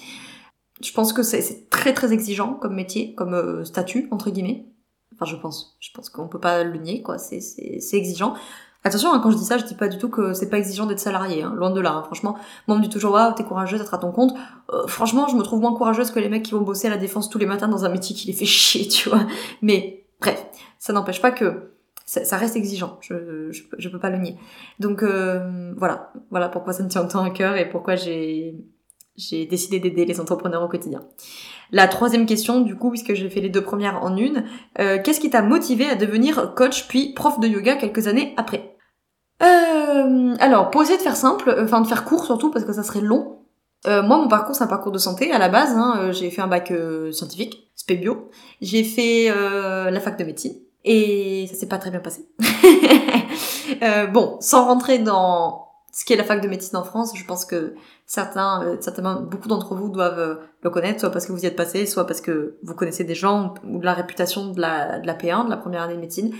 Je 0.80 0.92
pense 0.92 1.12
que 1.12 1.22
c'est 1.22 1.68
très 1.70 1.92
très 1.92 2.12
exigeant 2.12 2.54
comme 2.54 2.74
métier, 2.74 3.14
comme 3.14 3.34
euh, 3.34 3.64
statut 3.64 4.08
entre 4.10 4.30
guillemets. 4.30 4.66
Enfin, 5.14 5.26
je 5.26 5.36
pense. 5.36 5.76
Je 5.80 5.90
pense 5.92 6.08
qu'on 6.08 6.28
peut 6.28 6.40
pas 6.40 6.64
le 6.64 6.78
nier, 6.78 7.02
quoi. 7.02 7.18
C'est 7.18 7.38
exigeant. 7.92 8.34
Attention, 8.86 9.14
hein, 9.14 9.20
quand 9.22 9.30
je 9.30 9.38
dis 9.38 9.44
ça, 9.44 9.56
je 9.56 9.64
dis 9.64 9.74
pas 9.74 9.88
du 9.88 9.96
tout 9.96 10.10
que 10.10 10.34
c'est 10.34 10.50
pas 10.50 10.58
exigeant 10.58 10.84
d'être 10.84 11.00
salarié, 11.00 11.42
hein, 11.42 11.54
loin 11.56 11.70
de 11.70 11.80
là. 11.80 11.92
Hein. 11.92 12.02
Franchement, 12.04 12.36
moi 12.68 12.76
on 12.76 12.80
me 12.80 12.82
dit 12.82 12.90
toujours 12.90 13.12
waouh, 13.12 13.32
t'es 13.32 13.42
courageuse 13.42 13.80
d'être 13.80 13.94
à 13.94 13.98
ton 13.98 14.12
compte. 14.12 14.34
Euh, 14.72 14.86
franchement, 14.86 15.26
je 15.26 15.36
me 15.36 15.42
trouve 15.42 15.60
moins 15.60 15.74
courageuse 15.74 16.10
que 16.10 16.20
les 16.20 16.28
mecs 16.28 16.42
qui 16.42 16.52
vont 16.52 16.60
bosser 16.60 16.88
à 16.88 16.90
la 16.90 16.98
défense 16.98 17.30
tous 17.30 17.38
les 17.38 17.46
matins 17.46 17.68
dans 17.68 17.86
un 17.86 17.88
métier 17.88 18.14
qui 18.14 18.26
les 18.26 18.34
fait 18.34 18.44
chier, 18.44 18.86
tu 18.86 19.08
vois. 19.08 19.26
Mais 19.62 20.04
bref, 20.20 20.44
ça 20.78 20.92
n'empêche 20.92 21.22
pas 21.22 21.30
que 21.30 21.70
ça, 22.04 22.36
reste 22.36 22.56
exigeant. 22.56 22.98
Je, 23.00 23.50
je, 23.50 23.88
peux 23.88 23.98
pas 23.98 24.10
le 24.10 24.18
nier. 24.18 24.36
Donc 24.78 25.02
euh, 25.02 25.72
voilà, 25.78 26.12
voilà 26.30 26.50
pourquoi 26.50 26.74
ça 26.74 26.82
me 26.82 26.88
tient 26.88 27.02
autant 27.02 27.24
à 27.24 27.30
cœur 27.30 27.56
et 27.56 27.68
pourquoi 27.70 27.96
j'ai 27.96 28.54
j'ai 29.16 29.46
décidé 29.46 29.78
d'aider 29.78 30.04
les 30.04 30.20
entrepreneurs 30.20 30.62
au 30.62 30.68
quotidien. 30.68 31.02
La 31.70 31.86
troisième 31.86 32.26
question, 32.26 32.60
du 32.60 32.76
coup, 32.76 32.90
puisque 32.90 33.14
j'ai 33.14 33.30
fait 33.30 33.40
les 33.40 33.48
deux 33.48 33.62
premières 33.62 34.02
en 34.02 34.16
une, 34.16 34.44
euh, 34.80 34.98
qu'est-ce 35.02 35.20
qui 35.20 35.30
t'a 35.30 35.40
motivé 35.40 35.88
à 35.88 35.94
devenir 35.94 36.54
coach 36.54 36.88
puis 36.88 37.12
prof 37.14 37.38
de 37.40 37.46
yoga 37.46 37.76
quelques 37.76 38.08
années 38.08 38.34
après? 38.36 38.73
Euh, 39.42 40.36
alors, 40.38 40.70
pour 40.70 40.82
essayer 40.82 40.96
de 40.96 41.02
faire 41.02 41.16
simple, 41.16 41.48
euh, 41.48 41.64
enfin 41.64 41.80
de 41.80 41.86
faire 41.86 42.04
court 42.04 42.24
surtout 42.24 42.50
parce 42.50 42.64
que 42.64 42.72
ça 42.72 42.82
serait 42.82 43.00
long. 43.00 43.38
Euh, 43.86 44.02
moi, 44.02 44.16
mon 44.16 44.28
parcours, 44.28 44.54
c'est 44.54 44.64
un 44.64 44.68
parcours 44.68 44.92
de 44.92 44.98
santé 44.98 45.32
à 45.32 45.38
la 45.38 45.48
base. 45.48 45.72
Hein, 45.76 45.96
euh, 45.98 46.12
j'ai 46.12 46.30
fait 46.30 46.40
un 46.40 46.46
bac 46.46 46.72
scientifique, 47.12 47.70
spé 47.74 47.96
bio. 47.96 48.30
J'ai 48.60 48.84
fait 48.84 49.28
la 49.28 50.00
fac 50.00 50.18
de 50.18 50.24
médecine 50.24 50.54
et 50.84 51.46
ça 51.48 51.54
s'est 51.54 51.68
pas 51.68 51.78
très 51.78 51.90
bien 51.90 52.00
passé. 52.00 52.28
bon, 54.12 54.36
sans 54.40 54.66
rentrer 54.66 54.98
dans 54.98 55.68
ce 55.92 56.04
qui 56.04 56.12
est 56.12 56.16
la 56.16 56.24
fac 56.24 56.40
de 56.40 56.48
médecine 56.48 56.76
en 56.76 56.84
France, 56.84 57.12
je 57.14 57.24
pense 57.24 57.44
que 57.44 57.74
certains, 58.06 58.76
certainement 58.80 59.20
beaucoup 59.20 59.48
d'entre 59.48 59.74
vous 59.74 59.88
doivent 59.88 60.40
le 60.62 60.70
connaître, 60.70 61.00
soit 61.00 61.10
parce 61.10 61.26
que 61.26 61.32
vous 61.32 61.44
y 61.44 61.46
êtes 61.46 61.56
passé, 61.56 61.86
soit 61.86 62.06
parce 62.06 62.20
que 62.20 62.56
vous 62.62 62.74
connaissez 62.74 63.04
des 63.04 63.14
gens 63.14 63.54
ou 63.66 63.78
de 63.78 63.84
la 63.84 63.94
réputation 63.94 64.50
de 64.50 64.60
la, 64.60 64.98
de 64.98 65.06
la 65.06 65.14
P1, 65.14 65.44
de 65.44 65.50
la 65.50 65.56
première 65.56 65.82
année 65.82 65.94
de 65.94 66.00
médecine. 66.00 66.34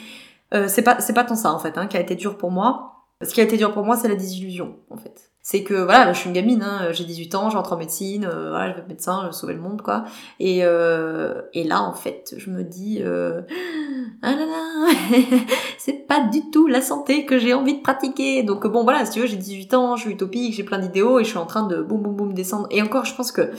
Euh, 0.55 0.69
c'est 0.69 0.83
pas 0.83 1.01
c'est 1.01 1.13
pas 1.13 1.25
tant 1.25 1.35
ça 1.35 1.53
en 1.53 1.59
fait 1.59 1.77
hein, 1.79 1.87
qui 1.87 1.97
a 1.97 2.01
été 2.01 2.15
dur 2.15 2.37
pour 2.37 2.51
moi. 2.51 2.91
Ce 3.23 3.33
qui 3.33 3.41
a 3.41 3.45
été 3.45 3.57
dur 3.57 3.73
pour 3.73 3.85
moi, 3.85 3.97
c'est 3.97 4.09
la 4.09 4.17
désillusion 4.17 4.77
en 4.91 4.97
fait. 4.97 5.31
C'est 5.41 5.63
que 5.63 5.75
voilà, 5.75 6.13
je 6.13 6.19
suis 6.19 6.29
une 6.29 6.35
gamine, 6.35 6.63
hein, 6.63 6.91
j'ai 6.93 7.05
18 7.05 7.35
ans, 7.35 7.51
j'entre 7.51 7.75
en 7.75 7.77
médecine, 7.77 8.25
euh, 8.25 8.51
voilà, 8.51 8.71
je 8.71 8.75
vais 8.75 8.81
être 8.81 8.89
médecin, 8.89 9.21
je 9.23 9.27
vais 9.27 9.33
sauver 9.33 9.55
le 9.55 9.61
monde 9.61 9.83
quoi. 9.83 10.05
Et 10.41 10.61
euh, 10.63 11.43
et 11.53 11.65
là 11.65 11.83
en 11.83 11.93
fait, 11.93 12.35
je 12.37 12.51
me 12.51 12.63
dis 12.65 13.03
ah 13.03 14.35
là 14.35 14.47
là, 14.47 14.89
c'est 15.79 16.07
pas 16.07 16.21
du 16.21 16.51
tout 16.51 16.67
la 16.67 16.81
santé 16.81 17.25
que 17.25 17.39
j'ai 17.39 17.55
envie 17.55 17.75
de 17.75 17.83
pratiquer. 17.83 18.43
Donc 18.43 18.67
bon 18.67 18.85
voilà, 18.85 19.05
si 19.07 19.13
tu 19.13 19.21
veux, 19.21 19.27
j'ai 19.27 19.37
18 19.37 19.75
ans, 19.75 19.97
je 19.97 20.03
suis 20.03 20.13
utopique, 20.13 20.55
j'ai 20.55 20.65
plein 20.65 20.79
d'idéaux 20.79 21.19
et 21.19 21.25
je 21.25 21.31
suis 21.31 21.39
en 21.39 21.47
train 21.47 21.67
de 21.67 21.83
boum 21.83 22.03
boum 22.03 22.15
boum 22.15 22.35
descendre. 22.35 22.67
Et 22.71 22.83
encore, 22.83 23.05
je 23.05 23.15
pense 23.15 23.33
que 23.33 23.51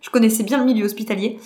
je 0.00 0.10
connaissais 0.10 0.44
bien 0.44 0.58
le 0.58 0.64
milieu 0.64 0.84
hospitalier. 0.84 1.40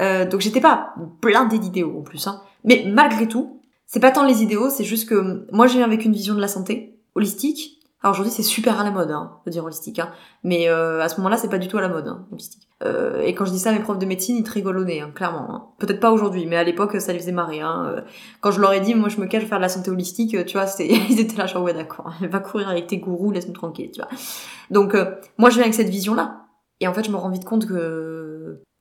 Donc 0.00 0.40
j'étais 0.40 0.60
pas 0.60 0.94
blindée 1.20 1.58
d'idéaux 1.58 1.98
en 1.98 2.02
plus, 2.02 2.26
hein. 2.26 2.42
Mais 2.64 2.84
malgré 2.86 3.28
tout, 3.28 3.57
c'est 3.88 4.00
pas 4.00 4.10
tant 4.10 4.24
les 4.24 4.42
idéaux, 4.42 4.68
c'est 4.68 4.84
juste 4.84 5.08
que 5.08 5.46
moi 5.50 5.66
j'ai 5.66 5.82
avec 5.82 6.04
une 6.04 6.12
vision 6.12 6.34
de 6.34 6.40
la 6.40 6.46
santé 6.46 7.00
holistique. 7.14 7.80
Alors 8.02 8.14
aujourd'hui 8.14 8.32
c'est 8.32 8.44
super 8.44 8.78
à 8.78 8.84
la 8.84 8.90
mode, 8.90 9.10
hein, 9.10 9.38
de 9.44 9.50
dire 9.50 9.64
holistique, 9.64 9.98
hein. 9.98 10.12
mais 10.44 10.68
euh, 10.68 11.00
à 11.00 11.08
ce 11.08 11.16
moment-là 11.16 11.36
c'est 11.38 11.48
pas 11.48 11.58
du 11.58 11.66
tout 11.66 11.78
à 11.78 11.80
la 11.80 11.88
mode, 11.88 12.06
hein, 12.06 12.26
holistique. 12.30 12.68
Euh, 12.84 13.22
et 13.22 13.34
quand 13.34 13.46
je 13.46 13.50
dis 13.50 13.58
ça 13.58 13.72
mes 13.72 13.80
profs 13.80 13.98
de 13.98 14.04
médecine, 14.04 14.36
ils 14.36 14.44
te 14.44 14.52
rigolent 14.52 14.86
hein, 14.88 15.10
clairement. 15.12 15.52
Hein. 15.52 15.64
Peut-être 15.78 15.98
pas 16.00 16.12
aujourd'hui, 16.12 16.44
mais 16.46 16.56
à 16.56 16.64
l'époque 16.64 17.00
ça 17.00 17.14
les 17.14 17.18
faisait 17.18 17.32
marrer. 17.32 17.60
Hein. 17.62 17.86
Euh, 17.86 18.02
quand 18.42 18.50
je 18.50 18.60
leur 18.60 18.74
ai 18.74 18.80
dit, 18.80 18.94
moi 18.94 19.08
je 19.08 19.18
me 19.20 19.26
cache, 19.26 19.44
faire 19.46 19.58
de 19.58 19.62
la 19.62 19.70
santé 19.70 19.90
holistique, 19.90 20.36
tu 20.44 20.58
vois, 20.58 20.66
ils 20.78 21.18
étaient 21.18 21.38
là 21.38 21.46
genre 21.46 21.62
ouais 21.62 21.72
d'accord, 21.72 22.12
va 22.20 22.40
courir 22.40 22.68
avec 22.68 22.88
tes 22.88 22.98
gourous, 22.98 23.32
laisse-nous 23.32 23.54
tranquille, 23.54 23.90
tu 23.90 24.02
vois. 24.02 24.10
Donc 24.70 24.94
moi 25.38 25.48
je 25.48 25.54
viens 25.54 25.64
avec 25.64 25.74
cette 25.74 25.88
vision-là, 25.88 26.44
et 26.80 26.88
en 26.88 26.92
fait 26.92 27.04
je 27.04 27.10
me 27.10 27.16
rends 27.16 27.30
vite 27.30 27.46
compte 27.46 27.66
que 27.66 28.17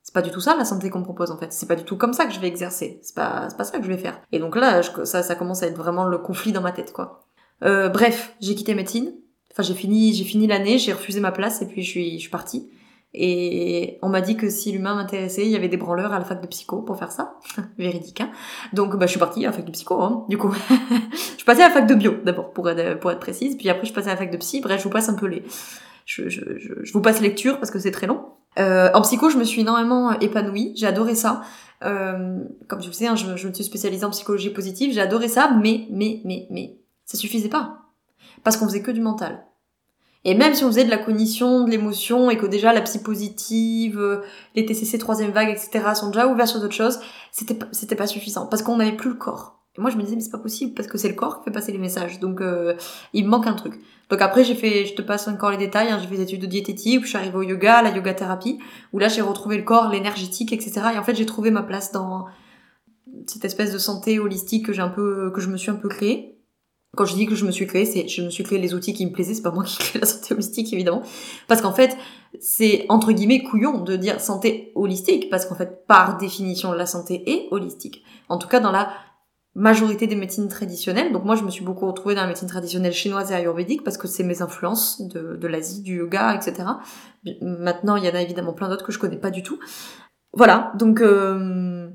c'est 0.08 0.14
pas 0.14 0.22
du 0.22 0.32
tout 0.32 0.40
ça 0.40 0.56
la 0.56 0.64
santé 0.64 0.90
qu'on 0.90 1.00
me 1.00 1.04
propose 1.04 1.32
en 1.32 1.38
fait. 1.38 1.52
C'est 1.52 1.66
pas 1.66 1.76
du 1.76 1.84
tout 1.84 1.98
comme 1.98 2.14
ça 2.14 2.26
que 2.26 2.32
je 2.32 2.40
vais 2.40 2.48
exercer. 2.48 3.02
C'est 3.04 3.14
pas, 3.14 3.48
c'est 3.50 3.58
pas 3.58 3.66
ça 3.66 3.78
que 3.78 3.84
je 3.84 3.90
vais 3.90 3.98
faire. 3.98 4.22
Et 4.32 4.40
donc 4.40 4.56
là, 4.56 4.82
ça, 5.04 5.22
ça 5.22 5.36
commence 5.36 5.64
à 5.64 5.68
être 5.68 5.76
vraiment 5.76 6.06
le 6.06 6.18
conflit 6.18 6.54
dans 6.54 6.62
ma 6.62 6.72
tête 6.72 6.94
quoi. 6.94 7.26
Euh, 7.66 7.90
bref, 7.90 8.34
j'ai 8.40 8.56
quitté 8.56 8.74
médecine. 8.74 9.12
Enfin, 9.52 9.64
j'ai 9.64 9.74
fini, 9.74 10.14
j'ai 10.14 10.24
fini 10.24 10.48
l'année, 10.48 10.78
j'ai 10.78 10.94
refusé 10.94 11.20
ma 11.20 11.34
place 11.34 11.62
et 11.62 11.68
puis 11.68 11.84
je 11.84 11.90
suis, 11.90 12.14
je 12.14 12.22
suis 12.22 12.30
partie. 12.30 12.70
Et 13.14 14.00
on 14.02 14.08
m'a 14.08 14.22
dit 14.22 14.38
que 14.38 14.50
si 14.50 14.72
l'humain 14.72 14.96
m'intéressait, 14.96 15.46
il 15.46 15.52
y 15.52 15.58
avait 15.58 15.68
des 15.68 15.76
branleurs 15.76 16.14
à 16.14 16.20
la 16.20 16.24
fac 16.24 16.42
de 16.42 16.48
psycho 16.48 16.84
pour 16.84 16.98
faire 16.98 17.12
ça. 17.12 17.36
Véridique, 17.78 18.22
hein. 18.22 18.32
Donc, 18.72 18.96
bah, 18.96 19.08
je 19.08 19.12
suis 19.12 19.20
partie 19.20 19.44
à 19.44 19.50
la 19.50 19.54
fac 19.54 19.66
de 19.66 19.72
psycho, 19.72 20.02
hein, 20.02 20.26
du 20.30 20.38
coup. 20.38 20.56
je 21.38 21.44
passée 21.44 21.64
à 21.64 21.68
la 21.68 21.74
fac 21.74 21.86
de 21.86 21.96
bio, 21.96 22.14
d'abord, 22.24 22.54
pour 22.54 22.70
être, 22.70 22.98
pour 23.02 23.12
être 23.12 23.20
précise. 23.20 23.58
Puis 23.58 23.68
après, 23.68 23.86
je 23.86 23.92
passée 23.94 24.08
à 24.08 24.12
la 24.12 24.18
fac 24.18 24.32
de 24.32 24.38
psy. 24.38 24.62
Bref, 24.62 24.80
je 24.80 24.86
vous 24.86 24.90
passe 24.90 25.10
un 25.10 25.16
peu 25.16 25.26
les... 25.26 25.44
Je, 26.06 26.30
je, 26.30 26.40
je, 26.58 26.74
je 26.82 26.94
vous 26.94 27.02
passe 27.02 27.20
lecture 27.20 27.60
parce 27.60 27.72
que 27.72 27.80
c'est 27.80 27.92
très 27.92 28.08
long. 28.08 28.24
Euh, 28.60 28.90
en 28.94 29.02
psycho, 29.02 29.30
je 29.30 29.38
me 29.38 29.44
suis 29.44 29.62
énormément 29.62 30.20
épanouie, 30.20 30.74
j'ai 30.76 30.88
adoré 30.88 31.16
ça. 31.16 31.42
Euh, 31.84 32.40
comme 32.68 32.82
je 32.82 32.88
vous 32.88 32.94
sais, 32.94 33.08
hein, 33.08 33.16
je, 33.16 33.28
me 33.28 33.54
suis 33.54 33.64
spécialisée 33.64 34.06
en 34.06 34.10
psychologie 34.10 34.50
positive, 34.50 34.94
j'ai 34.94 35.02
adoré 35.02 35.28
ça, 35.28 35.52
mais, 35.62 35.88
mais, 35.92 36.22
mais, 36.26 36.48
mais, 36.50 36.78
ça 37.06 37.18
suffisait 37.18 37.50
pas. 37.50 37.80
Parce 38.44 38.58
qu'on 38.58 38.66
faisait 38.66 38.82
que 38.82 38.92
du 38.92 39.02
mental. 39.02 39.44
Et 40.24 40.34
même 40.34 40.56
si 40.56 40.64
on 40.64 40.68
faisait 40.68 40.84
de 40.84 40.90
la 40.90 40.98
cognition, 40.98 41.64
de 41.64 41.70
l'émotion, 41.70 42.30
et 42.30 42.38
que 42.38 42.46
déjà 42.46 42.74
la 42.74 42.82
psy 42.82 43.00
positive, 43.00 44.22
les 44.56 44.66
TCC 44.66 44.98
troisième 44.98 45.32
vague, 45.32 45.50
etc. 45.50 45.94
sont 45.94 46.08
déjà 46.08 46.28
ouverts 46.28 46.48
sur 46.48 46.60
d'autres 46.60 46.74
choses, 46.74 47.00
c'était 47.32 47.58
c'était 47.72 47.96
pas 47.96 48.08
suffisant. 48.08 48.48
Parce 48.48 48.64
qu'on 48.64 48.78
n'avait 48.78 48.98
plus 48.98 49.12
le 49.12 49.16
corps. 49.16 49.57
Et 49.78 49.82
moi, 49.82 49.92
je 49.92 49.98
me 49.98 50.02
disais, 50.02 50.16
mais 50.16 50.22
c'est 50.22 50.32
pas 50.32 50.38
possible, 50.38 50.74
parce 50.74 50.88
que 50.88 50.98
c'est 50.98 51.10
le 51.10 51.14
corps 51.14 51.40
qui 51.40 51.46
fait 51.46 51.52
passer 51.52 51.72
les 51.72 51.78
messages. 51.78 52.20
Donc, 52.20 52.42
euh, 52.42 52.76
il 53.14 53.26
me 53.26 53.30
manque 53.30 53.48
un 53.48 53.54
truc. 53.54 53.80
Donc 54.10 54.22
après, 54.22 54.44
j'ai 54.44 54.56
fait, 54.56 54.86
je 54.86 54.96
te 54.96 55.02
passe 55.02 55.28
encore 55.28 55.52
les 55.52 55.58
détails, 55.58 55.90
hein, 55.90 56.00
j'ai 56.02 56.08
fait 56.08 56.16
des 56.16 56.24
études 56.24 56.42
de 56.42 56.48
diététique, 56.48 57.04
je 57.04 57.10
suis 57.10 57.18
arrivée 57.18 57.38
au 57.38 57.44
yoga, 57.44 57.82
la 57.82 57.92
yoga 57.92 58.14
thérapie, 58.14 58.60
où 58.94 59.00
là, 59.00 59.08
j'ai 59.08 59.22
retrouvé 59.22 59.58
le 59.58 59.64
corps, 59.64 59.90
l'énergétique, 59.90 60.54
etc. 60.54 60.82
Et 60.96 60.98
en 60.98 61.04
fait, 61.04 61.16
j'ai 61.16 61.26
trouvé 61.26 61.52
ma 61.52 61.64
place 61.64 61.92
dans 61.92 62.26
cette 63.28 63.46
espèce 63.46 63.72
de 63.72 63.78
santé 63.78 64.20
holistique 64.20 64.66
que 64.66 64.74
j'ai 64.74 64.82
un 64.82 64.90
peu, 64.90 65.32
que 65.32 65.42
je 65.42 65.50
me 65.50 65.58
suis 65.58 65.70
un 65.72 65.76
peu 65.76 65.90
créée. 65.90 66.34
Quand 66.96 67.06
je 67.06 67.14
dis 67.14 67.28
que 67.28 67.36
je 67.36 67.46
me 67.46 67.52
suis 67.52 67.68
créée, 67.68 67.86
c'est, 67.86 68.08
je 68.08 68.24
me 68.24 68.30
suis 68.30 68.44
créé 68.44 68.58
les 68.58 68.74
outils 68.74 68.94
qui 68.94 69.06
me 69.06 69.12
plaisaient, 69.12 69.34
c'est 69.34 69.42
pas 69.42 69.52
moi 69.52 69.64
qui 69.64 69.78
crée 69.78 70.00
la 70.00 70.06
santé 70.06 70.34
holistique, 70.34 70.72
évidemment. 70.74 71.04
Parce 71.48 71.62
qu'en 71.62 71.74
fait, 71.74 71.96
c'est 72.40 72.86
entre 72.90 73.12
guillemets 73.12 73.44
couillon 73.44 73.82
de 73.82 73.96
dire 73.98 74.20
santé 74.22 74.72
holistique, 74.74 75.30
parce 75.30 75.46
qu'en 75.46 75.56
fait, 75.56 75.86
par 75.86 76.18
définition, 76.18 76.72
la 76.72 76.86
santé 76.86 77.30
est 77.30 77.48
holistique. 77.52 78.04
En 78.30 78.38
tout 78.38 78.48
cas, 78.48 78.60
dans 78.60 78.72
la 78.72 78.90
majorité 79.58 80.06
des 80.06 80.16
médecines 80.16 80.48
traditionnelles. 80.48 81.12
Donc 81.12 81.26
moi, 81.26 81.36
je 81.36 81.44
me 81.44 81.50
suis 81.50 81.66
beaucoup 81.66 81.88
retrouvée 81.88 82.14
dans 82.14 82.22
la 82.22 82.28
médecine 82.28 82.48
traditionnelle 82.48 82.94
chinoise 82.94 83.32
et 83.32 83.34
ayurvédique 83.34 83.84
parce 83.84 83.98
que 83.98 84.08
c'est 84.08 84.24
mes 84.24 84.44
influences 84.44 85.02
de, 85.02 85.36
de 85.36 85.48
l'Asie, 85.48 85.82
du 85.82 85.98
yoga, 85.98 86.36
etc. 86.36 86.70
Maintenant, 87.42 87.96
il 87.96 88.06
y 88.06 88.10
en 88.10 88.14
a 88.14 88.22
évidemment 88.22 88.54
plein 88.54 88.70
d'autres 88.70 88.86
que 88.86 88.92
je 88.92 89.00
connais 89.00 89.18
pas 89.18 89.32
du 89.32 89.42
tout. 89.42 89.60
Voilà, 90.32 90.72
donc 90.76 91.02
euh, 91.02 91.90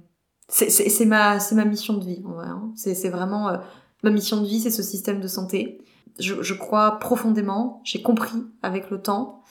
c'est 0.48 1.04
ma, 1.04 1.38
ma 1.52 1.64
mission 1.64 1.94
de 1.94 2.04
vie, 2.04 2.20
vrai. 2.24 2.48
Hein. 2.48 2.72
C'est 2.74 3.08
vraiment 3.10 3.48
euh, 3.50 3.58
ma 4.02 4.10
mission 4.10 4.40
de 4.40 4.46
vie, 4.46 4.58
c'est 4.58 4.72
ce 4.72 4.82
système 4.82 5.20
de 5.20 5.28
santé. 5.28 5.78
Je, 6.18 6.54
crois 6.54 6.98
profondément, 6.98 7.80
j'ai 7.84 8.02
compris 8.02 8.44
avec 8.62 8.90
le 8.90 9.00
temps, 9.00 9.44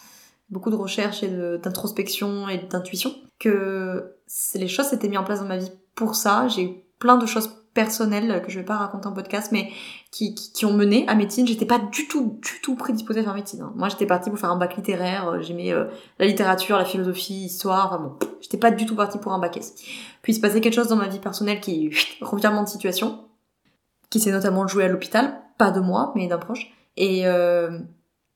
beaucoup 0.49 0.69
de 0.69 0.75
recherche 0.75 1.23
et 1.23 1.29
d'introspection 1.59 2.49
et 2.49 2.57
d'intuition, 2.57 3.15
que 3.39 4.15
les 4.55 4.67
choses 4.67 4.87
s'étaient 4.87 5.07
mises 5.07 5.17
en 5.17 5.23
place 5.23 5.39
dans 5.39 5.47
ma 5.47 5.57
vie 5.57 5.71
pour 5.95 6.15
ça. 6.15 6.49
J'ai 6.49 6.85
plein 6.99 7.17
de 7.17 7.25
choses 7.25 7.60
personnelles 7.73 8.41
que 8.43 8.51
je 8.51 8.59
vais 8.59 8.65
pas 8.65 8.77
raconter 8.77 9.07
en 9.07 9.13
podcast, 9.13 9.51
mais 9.51 9.71
qui, 10.11 10.35
qui, 10.35 10.65
ont 10.65 10.73
mené 10.73 11.05
à 11.07 11.15
médecine. 11.15 11.47
J'étais 11.47 11.65
pas 11.65 11.79
du 11.79 12.07
tout, 12.07 12.39
du 12.41 12.61
tout 12.61 12.75
prédisposée 12.75 13.21
à 13.21 13.23
faire 13.23 13.33
médecine. 13.33 13.61
Hein. 13.61 13.73
Moi, 13.75 13.87
j'étais 13.89 14.05
partie 14.05 14.29
pour 14.29 14.39
faire 14.39 14.51
un 14.51 14.57
bac 14.57 14.75
littéraire. 14.75 15.29
Euh, 15.29 15.41
j'aimais 15.41 15.71
euh, 15.71 15.85
la 16.19 16.25
littérature, 16.25 16.77
la 16.77 16.85
philosophie, 16.85 17.33
l'histoire. 17.33 17.93
Enfin 17.93 18.03
bon, 18.03 18.17
j'étais 18.41 18.57
pas 18.57 18.71
du 18.71 18.85
tout 18.85 18.95
partie 18.95 19.17
pour 19.19 19.31
un 19.31 19.39
bac 19.39 19.57
S. 19.57 19.75
Puis 20.21 20.33
il 20.33 20.35
se 20.35 20.41
passait 20.41 20.59
quelque 20.59 20.75
chose 20.75 20.89
dans 20.89 20.97
ma 20.97 21.07
vie 21.07 21.19
personnelle 21.19 21.61
qui 21.61 21.91
revirement 22.21 22.63
de 22.63 22.67
situation, 22.67 23.25
qui 24.09 24.19
s'est 24.19 24.31
notamment 24.31 24.67
joué 24.67 24.83
à 24.83 24.87
l'hôpital, 24.87 25.41
pas 25.57 25.71
de 25.71 25.79
moi, 25.79 26.11
mais 26.15 26.27
d'un 26.27 26.37
proche. 26.37 26.71
Et, 26.97 27.25
euh, 27.25 27.79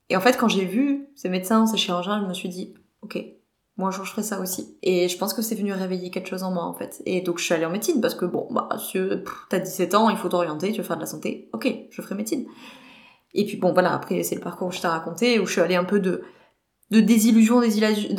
et 0.09 0.15
en 0.15 0.21
fait, 0.21 0.37
quand 0.37 0.47
j'ai 0.47 0.65
vu 0.65 1.07
ces 1.15 1.29
médecins, 1.29 1.67
ces 1.67 1.77
chirurgiens, 1.77 2.21
je 2.21 2.27
me 2.27 2.33
suis 2.33 2.49
dit, 2.49 2.73
ok, 3.01 3.21
moi 3.77 3.89
un 3.89 3.91
je 3.91 4.09
ferai 4.09 4.23
ça 4.23 4.39
aussi. 4.39 4.77
Et 4.83 5.09
je 5.09 5.17
pense 5.17 5.33
que 5.33 5.41
c'est 5.41 5.55
venu 5.55 5.73
réveiller 5.73 6.09
quelque 6.09 6.29
chose 6.29 6.43
en 6.43 6.51
moi 6.51 6.63
en 6.63 6.73
fait. 6.73 7.01
Et 7.05 7.21
donc 7.21 7.39
je 7.39 7.43
suis 7.43 7.53
allée 7.53 7.65
en 7.65 7.71
médecine 7.71 8.01
parce 8.01 8.15
que 8.15 8.25
bon, 8.25 8.47
bah, 8.51 8.69
t'as 9.49 9.59
17 9.59 9.95
ans, 9.95 10.09
il 10.09 10.17
faut 10.17 10.29
t'orienter, 10.29 10.71
tu 10.71 10.77
veux 10.77 10.83
faire 10.83 10.97
de 10.97 11.01
la 11.01 11.07
santé, 11.07 11.49
ok, 11.53 11.73
je 11.89 12.01
ferai 12.01 12.15
médecine. 12.15 12.45
Et 13.33 13.45
puis 13.45 13.57
bon 13.57 13.73
voilà, 13.73 13.93
après 13.93 14.23
c'est 14.23 14.35
le 14.35 14.41
parcours 14.41 14.69
que 14.69 14.75
je 14.75 14.81
t'ai 14.81 14.87
raconté, 14.87 15.39
où 15.39 15.45
je 15.45 15.51
suis 15.51 15.61
allée 15.61 15.75
un 15.75 15.83
peu 15.83 15.99
de 15.99 16.23
de 16.91 16.99
désillusion 16.99 17.61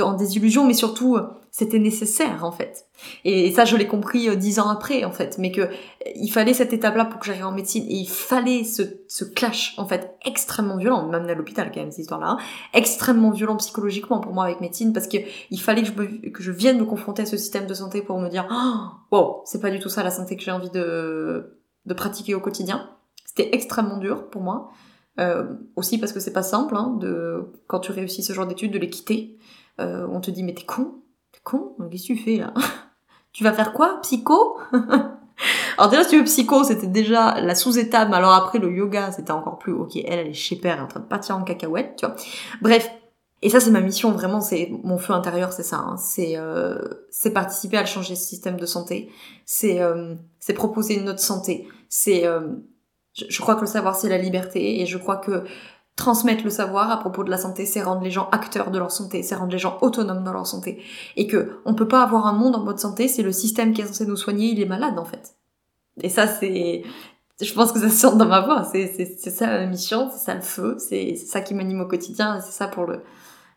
en 0.00 0.12
désillusion, 0.14 0.66
mais 0.66 0.74
surtout 0.74 1.16
euh, 1.16 1.28
c'était 1.52 1.78
nécessaire 1.78 2.44
en 2.44 2.50
fait. 2.50 2.86
Et 3.24 3.52
ça 3.52 3.64
je 3.64 3.76
l'ai 3.76 3.86
compris 3.86 4.28
euh, 4.28 4.34
dix 4.34 4.58
ans 4.58 4.68
après 4.68 5.04
en 5.04 5.12
fait, 5.12 5.38
mais 5.38 5.52
que 5.52 5.60
euh, 5.60 5.68
il 6.16 6.28
fallait 6.30 6.52
cette 6.52 6.72
étape-là 6.72 7.04
pour 7.04 7.20
que 7.20 7.26
j'arrive 7.26 7.46
en 7.46 7.52
médecine 7.52 7.84
et 7.88 7.94
il 7.94 8.08
fallait 8.08 8.64
ce, 8.64 8.82
ce 9.06 9.24
clash 9.24 9.74
en 9.78 9.86
fait 9.86 10.16
extrêmement 10.24 10.76
violent, 10.76 11.06
même 11.08 11.28
à 11.28 11.34
l'hôpital 11.34 11.70
quand 11.72 11.80
même 11.80 11.92
cette 11.92 12.00
histoire-là, 12.00 12.30
hein, 12.30 12.38
extrêmement 12.74 13.30
violent 13.30 13.56
psychologiquement 13.56 14.18
pour 14.18 14.32
moi 14.32 14.44
avec 14.44 14.60
médecine 14.60 14.92
parce 14.92 15.06
que 15.06 15.18
il 15.50 15.60
fallait 15.60 15.82
que 15.82 15.88
je, 15.88 16.30
que 16.30 16.42
je 16.42 16.50
vienne 16.50 16.78
me 16.78 16.84
confronter 16.84 17.22
à 17.22 17.26
ce 17.26 17.36
système 17.36 17.68
de 17.68 17.74
santé 17.74 18.02
pour 18.02 18.18
me 18.18 18.28
dire 18.28 18.48
oh, 18.50 19.16
wow 19.16 19.42
c'est 19.44 19.60
pas 19.60 19.70
du 19.70 19.78
tout 19.78 19.88
ça 19.88 20.02
la 20.02 20.10
santé 20.10 20.36
que 20.36 20.42
j'ai 20.42 20.50
envie 20.50 20.70
de 20.70 21.56
de 21.86 21.94
pratiquer 21.94 22.34
au 22.34 22.40
quotidien. 22.40 22.90
C'était 23.24 23.54
extrêmement 23.54 23.98
dur 23.98 24.28
pour 24.28 24.42
moi. 24.42 24.72
Euh, 25.18 25.54
aussi 25.76 25.98
parce 25.98 26.12
que 26.12 26.20
c'est 26.20 26.32
pas 26.32 26.42
simple, 26.42 26.76
hein, 26.76 26.96
de, 27.00 27.52
quand 27.66 27.80
tu 27.80 27.92
réussis 27.92 28.22
ce 28.22 28.32
genre 28.32 28.46
d'études, 28.46 28.72
de 28.72 28.78
les 28.78 28.90
quitter. 28.90 29.38
Euh, 29.80 30.06
on 30.10 30.20
te 30.20 30.30
dit, 30.30 30.42
mais 30.42 30.54
t'es 30.54 30.64
con 30.64 31.02
T'es 31.32 31.40
con 31.42 31.74
Qu'est-ce 31.90 32.08
que 32.08 32.12
tu 32.14 32.16
fais 32.16 32.36
là? 32.36 32.52
Tu 33.32 33.44
vas 33.44 33.52
faire 33.52 33.74
quoi 33.74 33.98
Psycho? 34.00 34.58
Alors 35.78 35.90
déjà, 35.90 36.04
si 36.04 36.10
tu 36.10 36.18
veux 36.18 36.24
psycho, 36.24 36.64
c'était 36.64 36.86
déjà 36.86 37.38
la 37.40 37.54
sous-étape, 37.54 38.08
mais 38.08 38.16
alors 38.16 38.32
après 38.32 38.58
le 38.58 38.72
yoga, 38.72 39.12
c'était 39.12 39.32
encore 39.32 39.58
plus, 39.58 39.72
ok, 39.72 39.96
elle, 39.96 40.20
elle 40.20 40.28
est 40.28 40.32
chez 40.32 40.56
père, 40.56 40.74
elle 40.74 40.80
est 40.80 40.84
en 40.84 40.88
train 40.88 41.00
de 41.00 41.04
partir 41.04 41.36
en 41.36 41.42
cacahuète, 41.42 41.96
tu 41.96 42.06
vois. 42.06 42.16
Bref, 42.62 42.90
et 43.42 43.50
ça 43.50 43.60
c'est 43.60 43.70
ma 43.70 43.80
mission, 43.80 44.10
vraiment, 44.12 44.40
c'est 44.40 44.72
mon 44.82 44.96
feu 44.96 45.12
intérieur, 45.12 45.52
c'est 45.52 45.62
ça. 45.62 45.76
Hein. 45.76 45.96
C'est 45.98 46.36
euh, 46.36 46.78
participer 47.34 47.76
à 47.76 47.84
changer 47.84 48.16
ce 48.16 48.26
système 48.26 48.56
de 48.56 48.66
santé. 48.66 49.10
C'est 49.44 49.80
euh, 49.80 50.14
proposer 50.54 50.98
une 50.98 51.08
autre 51.08 51.20
santé. 51.20 51.68
C'est 51.88 52.26
euh, 52.26 52.40
je, 53.16 53.40
crois 53.40 53.54
que 53.54 53.62
le 53.62 53.66
savoir, 53.66 53.96
c'est 53.96 54.08
la 54.08 54.18
liberté, 54.18 54.80
et 54.80 54.86
je 54.86 54.98
crois 54.98 55.16
que 55.16 55.44
transmettre 55.96 56.44
le 56.44 56.50
savoir 56.50 56.90
à 56.90 56.98
propos 56.98 57.24
de 57.24 57.30
la 57.30 57.38
santé, 57.38 57.64
c'est 57.64 57.82
rendre 57.82 58.02
les 58.02 58.10
gens 58.10 58.28
acteurs 58.30 58.70
de 58.70 58.78
leur 58.78 58.92
santé, 58.92 59.22
c'est 59.22 59.34
rendre 59.34 59.52
les 59.52 59.58
gens 59.58 59.78
autonomes 59.80 60.22
dans 60.22 60.32
leur 60.32 60.46
santé. 60.46 60.82
Et 61.16 61.26
que 61.26 61.58
on 61.64 61.74
peut 61.74 61.88
pas 61.88 62.02
avoir 62.02 62.26
un 62.26 62.34
monde 62.34 62.54
en 62.54 62.62
mode 62.62 62.78
santé, 62.78 63.08
c'est 63.08 63.22
le 63.22 63.32
système 63.32 63.72
qui 63.72 63.80
est 63.80 63.86
censé 63.86 64.06
nous 64.06 64.16
soigner, 64.16 64.48
il 64.48 64.60
est 64.60 64.66
malade 64.66 64.98
en 64.98 65.06
fait. 65.06 65.36
Et 66.02 66.10
ça, 66.10 66.26
c'est, 66.26 66.82
je 67.40 67.52
pense 67.54 67.72
que 67.72 67.80
ça 67.80 67.88
sent 67.88 68.16
dans 68.16 68.26
ma 68.26 68.40
voix. 68.40 68.64
C'est, 68.64 68.86
c'est, 68.88 69.30
ça 69.30 69.46
la 69.46 69.66
mission, 69.66 70.10
c'est 70.12 70.24
ça 70.24 70.34
le 70.34 70.42
feu, 70.42 70.76
c'est, 70.78 71.16
ça 71.16 71.40
qui 71.40 71.54
m'anime 71.54 71.80
au 71.80 71.86
quotidien, 71.86 72.40
c'est 72.40 72.52
ça 72.52 72.68
pour 72.68 72.84
le, 72.84 73.02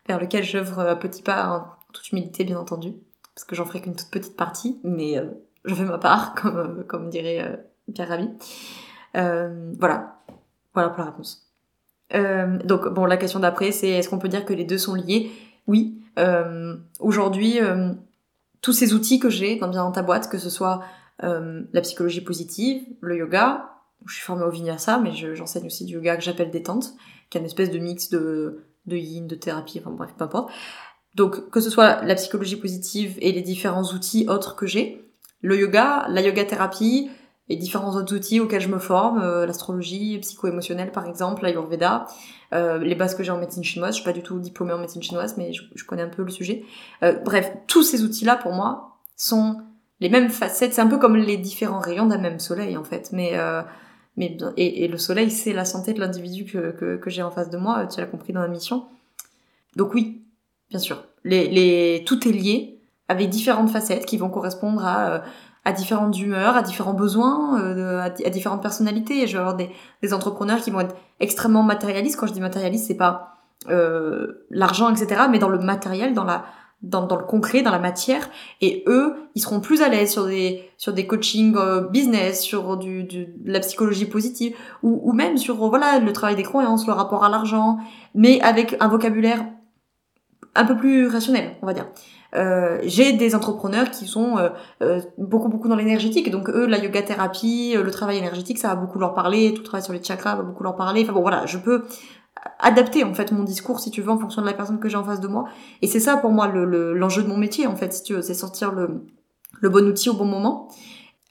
vers 0.08 0.18
lequel 0.18 0.42
j'œuvre 0.42 0.80
à 0.80 0.96
petits 0.96 1.22
pas, 1.22 1.48
en 1.48 1.92
toute 1.92 2.10
humilité 2.10 2.44
bien 2.44 2.58
entendu, 2.58 2.94
parce 3.34 3.44
que 3.44 3.54
j'en 3.54 3.66
ferai 3.66 3.82
qu'une 3.82 3.96
toute 3.96 4.10
petite 4.10 4.36
partie, 4.36 4.80
mais 4.82 5.18
euh, 5.18 5.26
je 5.66 5.74
fais 5.74 5.84
ma 5.84 5.98
part, 5.98 6.34
comme, 6.40 6.84
comme 6.86 7.10
dirait 7.10 7.42
euh, 7.42 7.56
Pierre 7.92 8.08
Rabhi. 8.08 8.30
Euh, 9.16 9.72
voilà. 9.78 10.20
Voilà 10.74 10.90
pour 10.90 10.98
la 10.98 11.10
réponse. 11.10 11.46
Euh, 12.14 12.58
donc 12.64 12.88
bon, 12.88 13.04
la 13.04 13.16
question 13.16 13.40
d'après, 13.40 13.72
c'est 13.72 13.88
est-ce 13.88 14.08
qu'on 14.08 14.18
peut 14.18 14.28
dire 14.28 14.44
que 14.44 14.52
les 14.52 14.64
deux 14.64 14.78
sont 14.78 14.94
liés? 14.94 15.30
Oui. 15.66 16.02
Euh, 16.18 16.76
Aujourd'hui, 16.98 17.58
tous 18.60 18.72
ces 18.72 18.94
outils 18.94 19.18
que 19.18 19.30
j'ai 19.30 19.56
dans 19.56 19.68
bien 19.68 19.82
dans 19.82 19.92
ta 19.92 20.02
boîte, 20.02 20.28
que 20.28 20.38
ce 20.38 20.50
soit 20.50 20.82
la 21.20 21.80
psychologie 21.82 22.22
positive, 22.22 22.82
le 23.00 23.16
yoga, 23.16 23.70
je 24.06 24.14
suis 24.14 24.22
formée 24.22 24.44
au 24.44 24.50
vinyasa, 24.50 24.98
mais 24.98 25.12
j'enseigne 25.12 25.66
aussi 25.66 25.84
du 25.84 25.94
yoga 25.94 26.16
que 26.16 26.22
j'appelle 26.22 26.50
détente, 26.50 26.94
qui 27.28 27.38
est 27.38 27.40
une 27.40 27.46
espèce 27.46 27.70
de 27.70 27.78
mix 27.78 28.08
de, 28.08 28.64
de 28.86 28.96
yin, 28.96 29.26
de 29.26 29.34
thérapie, 29.34 29.80
enfin 29.80 29.90
bref, 29.90 30.10
peu 30.16 30.24
importe. 30.24 30.50
Donc 31.14 31.50
que 31.50 31.60
ce 31.60 31.70
soit 31.70 32.02
la 32.02 32.14
psychologie 32.14 32.56
positive 32.56 33.16
et 33.20 33.32
les 33.32 33.42
différents 33.42 33.84
outils 33.92 34.26
autres 34.28 34.56
que 34.56 34.66
j'ai, 34.66 35.04
le 35.42 35.58
yoga, 35.58 36.06
la 36.08 36.20
yoga 36.22 36.44
thérapie, 36.44 37.10
et 37.50 37.56
différents 37.56 37.94
autres 37.96 38.14
outils 38.14 38.40
auxquels 38.40 38.62
je 38.62 38.68
me 38.68 38.78
forme, 38.78 39.20
euh, 39.20 39.44
l'astrologie 39.44 40.18
psycho-émotionnelle 40.18 40.92
par 40.92 41.06
exemple, 41.06 41.42
l'ayurveda, 41.42 42.06
euh, 42.52 42.78
les 42.78 42.94
bases 42.94 43.16
que 43.16 43.24
j'ai 43.24 43.32
en 43.32 43.38
médecine 43.38 43.64
chinoise, 43.64 43.90
je 43.90 43.96
suis 43.96 44.04
pas 44.04 44.12
du 44.12 44.22
tout 44.22 44.38
diplômée 44.38 44.72
en 44.72 44.78
médecine 44.78 45.02
chinoise, 45.02 45.36
mais 45.36 45.52
je, 45.52 45.84
connais 45.84 46.02
un 46.02 46.08
peu 46.08 46.22
le 46.22 46.30
sujet. 46.30 46.64
Euh, 47.02 47.12
bref, 47.12 47.52
tous 47.66 47.82
ces 47.82 48.04
outils-là 48.04 48.36
pour 48.36 48.52
moi 48.52 48.96
sont 49.16 49.60
les 49.98 50.08
mêmes 50.08 50.30
facettes, 50.30 50.74
c'est 50.74 50.80
un 50.80 50.86
peu 50.86 50.98
comme 50.98 51.16
les 51.16 51.36
différents 51.36 51.80
rayons 51.80 52.06
d'un 52.06 52.18
même 52.18 52.38
soleil 52.38 52.76
en 52.76 52.84
fait, 52.84 53.10
mais 53.12 53.32
euh, 53.34 53.62
mais 54.16 54.36
et, 54.56 54.86
le 54.86 54.98
soleil 54.98 55.30
c'est 55.30 55.52
la 55.52 55.64
santé 55.64 55.92
de 55.92 56.00
l'individu 56.00 56.44
que, 56.44 56.96
que, 56.96 57.10
j'ai 57.10 57.22
en 57.22 57.30
face 57.30 57.50
de 57.50 57.58
moi, 57.58 57.86
tu 57.86 58.00
l'as 58.00 58.06
compris 58.06 58.32
dans 58.32 58.42
la 58.42 58.48
mission. 58.48 58.84
Donc 59.76 59.94
oui, 59.94 60.22
bien 60.70 60.78
sûr, 60.78 61.04
les, 61.24 62.02
tout 62.06 62.28
est 62.28 62.32
lié 62.32 62.78
avec 63.08 63.28
différentes 63.28 63.70
facettes 63.70 64.06
qui 64.06 64.16
vont 64.16 64.30
correspondre 64.30 64.84
à 64.84 65.22
à 65.64 65.72
différentes 65.72 66.18
humeurs, 66.18 66.56
à 66.56 66.62
différents 66.62 66.94
besoins, 66.94 67.60
euh, 67.60 68.00
à, 68.00 68.30
différentes 68.30 68.62
personnalités. 68.62 69.26
je 69.26 69.34
vais 69.34 69.38
avoir 69.38 69.56
des, 69.56 69.70
des, 70.02 70.14
entrepreneurs 70.14 70.60
qui 70.60 70.70
vont 70.70 70.80
être 70.80 70.96
extrêmement 71.20 71.62
matérialistes. 71.62 72.18
Quand 72.18 72.26
je 72.26 72.32
dis 72.32 72.40
matérialiste, 72.40 72.86
c'est 72.86 72.96
pas 72.96 73.40
euh, 73.68 74.46
l'argent, 74.50 74.90
etc., 74.90 75.22
mais 75.30 75.38
dans 75.38 75.48
le 75.48 75.58
matériel, 75.58 76.14
dans 76.14 76.24
la 76.24 76.44
dans, 76.82 77.06
dans, 77.06 77.16
le 77.16 77.24
concret, 77.24 77.60
dans 77.60 77.72
la 77.72 77.78
matière, 77.78 78.30
et 78.62 78.84
eux, 78.86 79.14
ils 79.34 79.42
seront 79.42 79.60
plus 79.60 79.82
à 79.82 79.88
l'aise 79.90 80.10
sur 80.10 80.24
des 80.24 80.70
sur 80.78 80.94
des 80.94 81.06
coachings 81.06 81.54
euh, 81.58 81.86
business, 81.86 82.40
sur 82.40 82.78
du, 82.78 83.04
du, 83.04 83.26
de 83.26 83.52
la 83.52 83.60
psychologie 83.60 84.06
positive, 84.06 84.56
ou, 84.82 84.98
ou 85.04 85.12
même 85.12 85.36
sur 85.36 85.56
voilà 85.56 85.98
le 85.98 86.12
travail 86.14 86.36
des 86.36 86.42
croyances, 86.42 86.86
le 86.86 86.94
rapport 86.94 87.22
à 87.22 87.28
l'argent, 87.28 87.76
mais 88.14 88.40
avec 88.40 88.76
un 88.80 88.88
vocabulaire 88.88 89.44
un 90.54 90.64
peu 90.64 90.74
plus 90.74 91.06
rationnel, 91.06 91.56
on 91.60 91.66
va 91.66 91.74
dire. 91.74 91.86
Euh, 92.34 92.78
j'ai 92.84 93.12
des 93.12 93.34
entrepreneurs 93.34 93.90
qui 93.90 94.06
sont 94.06 94.38
euh, 94.38 94.50
euh, 94.82 95.00
beaucoup 95.18 95.48
beaucoup 95.48 95.68
dans 95.68 95.76
l'énergétique. 95.76 96.30
Donc 96.30 96.48
eux 96.48 96.66
la 96.66 96.78
yoga 96.78 97.02
thérapie 97.02 97.74
le 97.74 97.90
travail 97.90 98.18
énergétique 98.18 98.58
ça 98.58 98.68
va 98.68 98.76
beaucoup 98.76 98.98
leur 98.98 99.14
parler. 99.14 99.52
Tout 99.52 99.62
le 99.62 99.66
travail 99.66 99.82
sur 99.82 99.92
les 99.92 100.02
chakras 100.02 100.36
va 100.36 100.42
beaucoup 100.42 100.62
leur 100.62 100.76
parler. 100.76 101.02
Enfin 101.02 101.12
bon 101.12 101.22
voilà 101.22 101.46
je 101.46 101.58
peux 101.58 101.84
adapter 102.58 103.04
en 103.04 103.14
fait 103.14 103.32
mon 103.32 103.42
discours 103.42 103.80
si 103.80 103.90
tu 103.90 104.00
veux 104.00 104.10
en 104.10 104.18
fonction 104.18 104.42
de 104.42 104.46
la 104.46 104.52
personne 104.52 104.78
que 104.78 104.88
j'ai 104.88 104.96
en 104.96 105.04
face 105.04 105.20
de 105.20 105.28
moi. 105.28 105.46
Et 105.82 105.86
c'est 105.86 106.00
ça 106.00 106.16
pour 106.16 106.30
moi 106.30 106.46
le, 106.46 106.94
l'enjeu 106.94 107.22
de 107.22 107.28
mon 107.28 107.36
métier 107.36 107.66
en 107.66 107.76
fait 107.76 107.92
si 107.92 108.02
tu 108.02 108.14
veux. 108.14 108.22
C'est 108.22 108.34
sortir 108.34 108.72
le, 108.72 109.04
le 109.60 109.68
bon 109.68 109.86
outil 109.88 110.08
au 110.08 110.14
bon 110.14 110.24
moment 110.24 110.68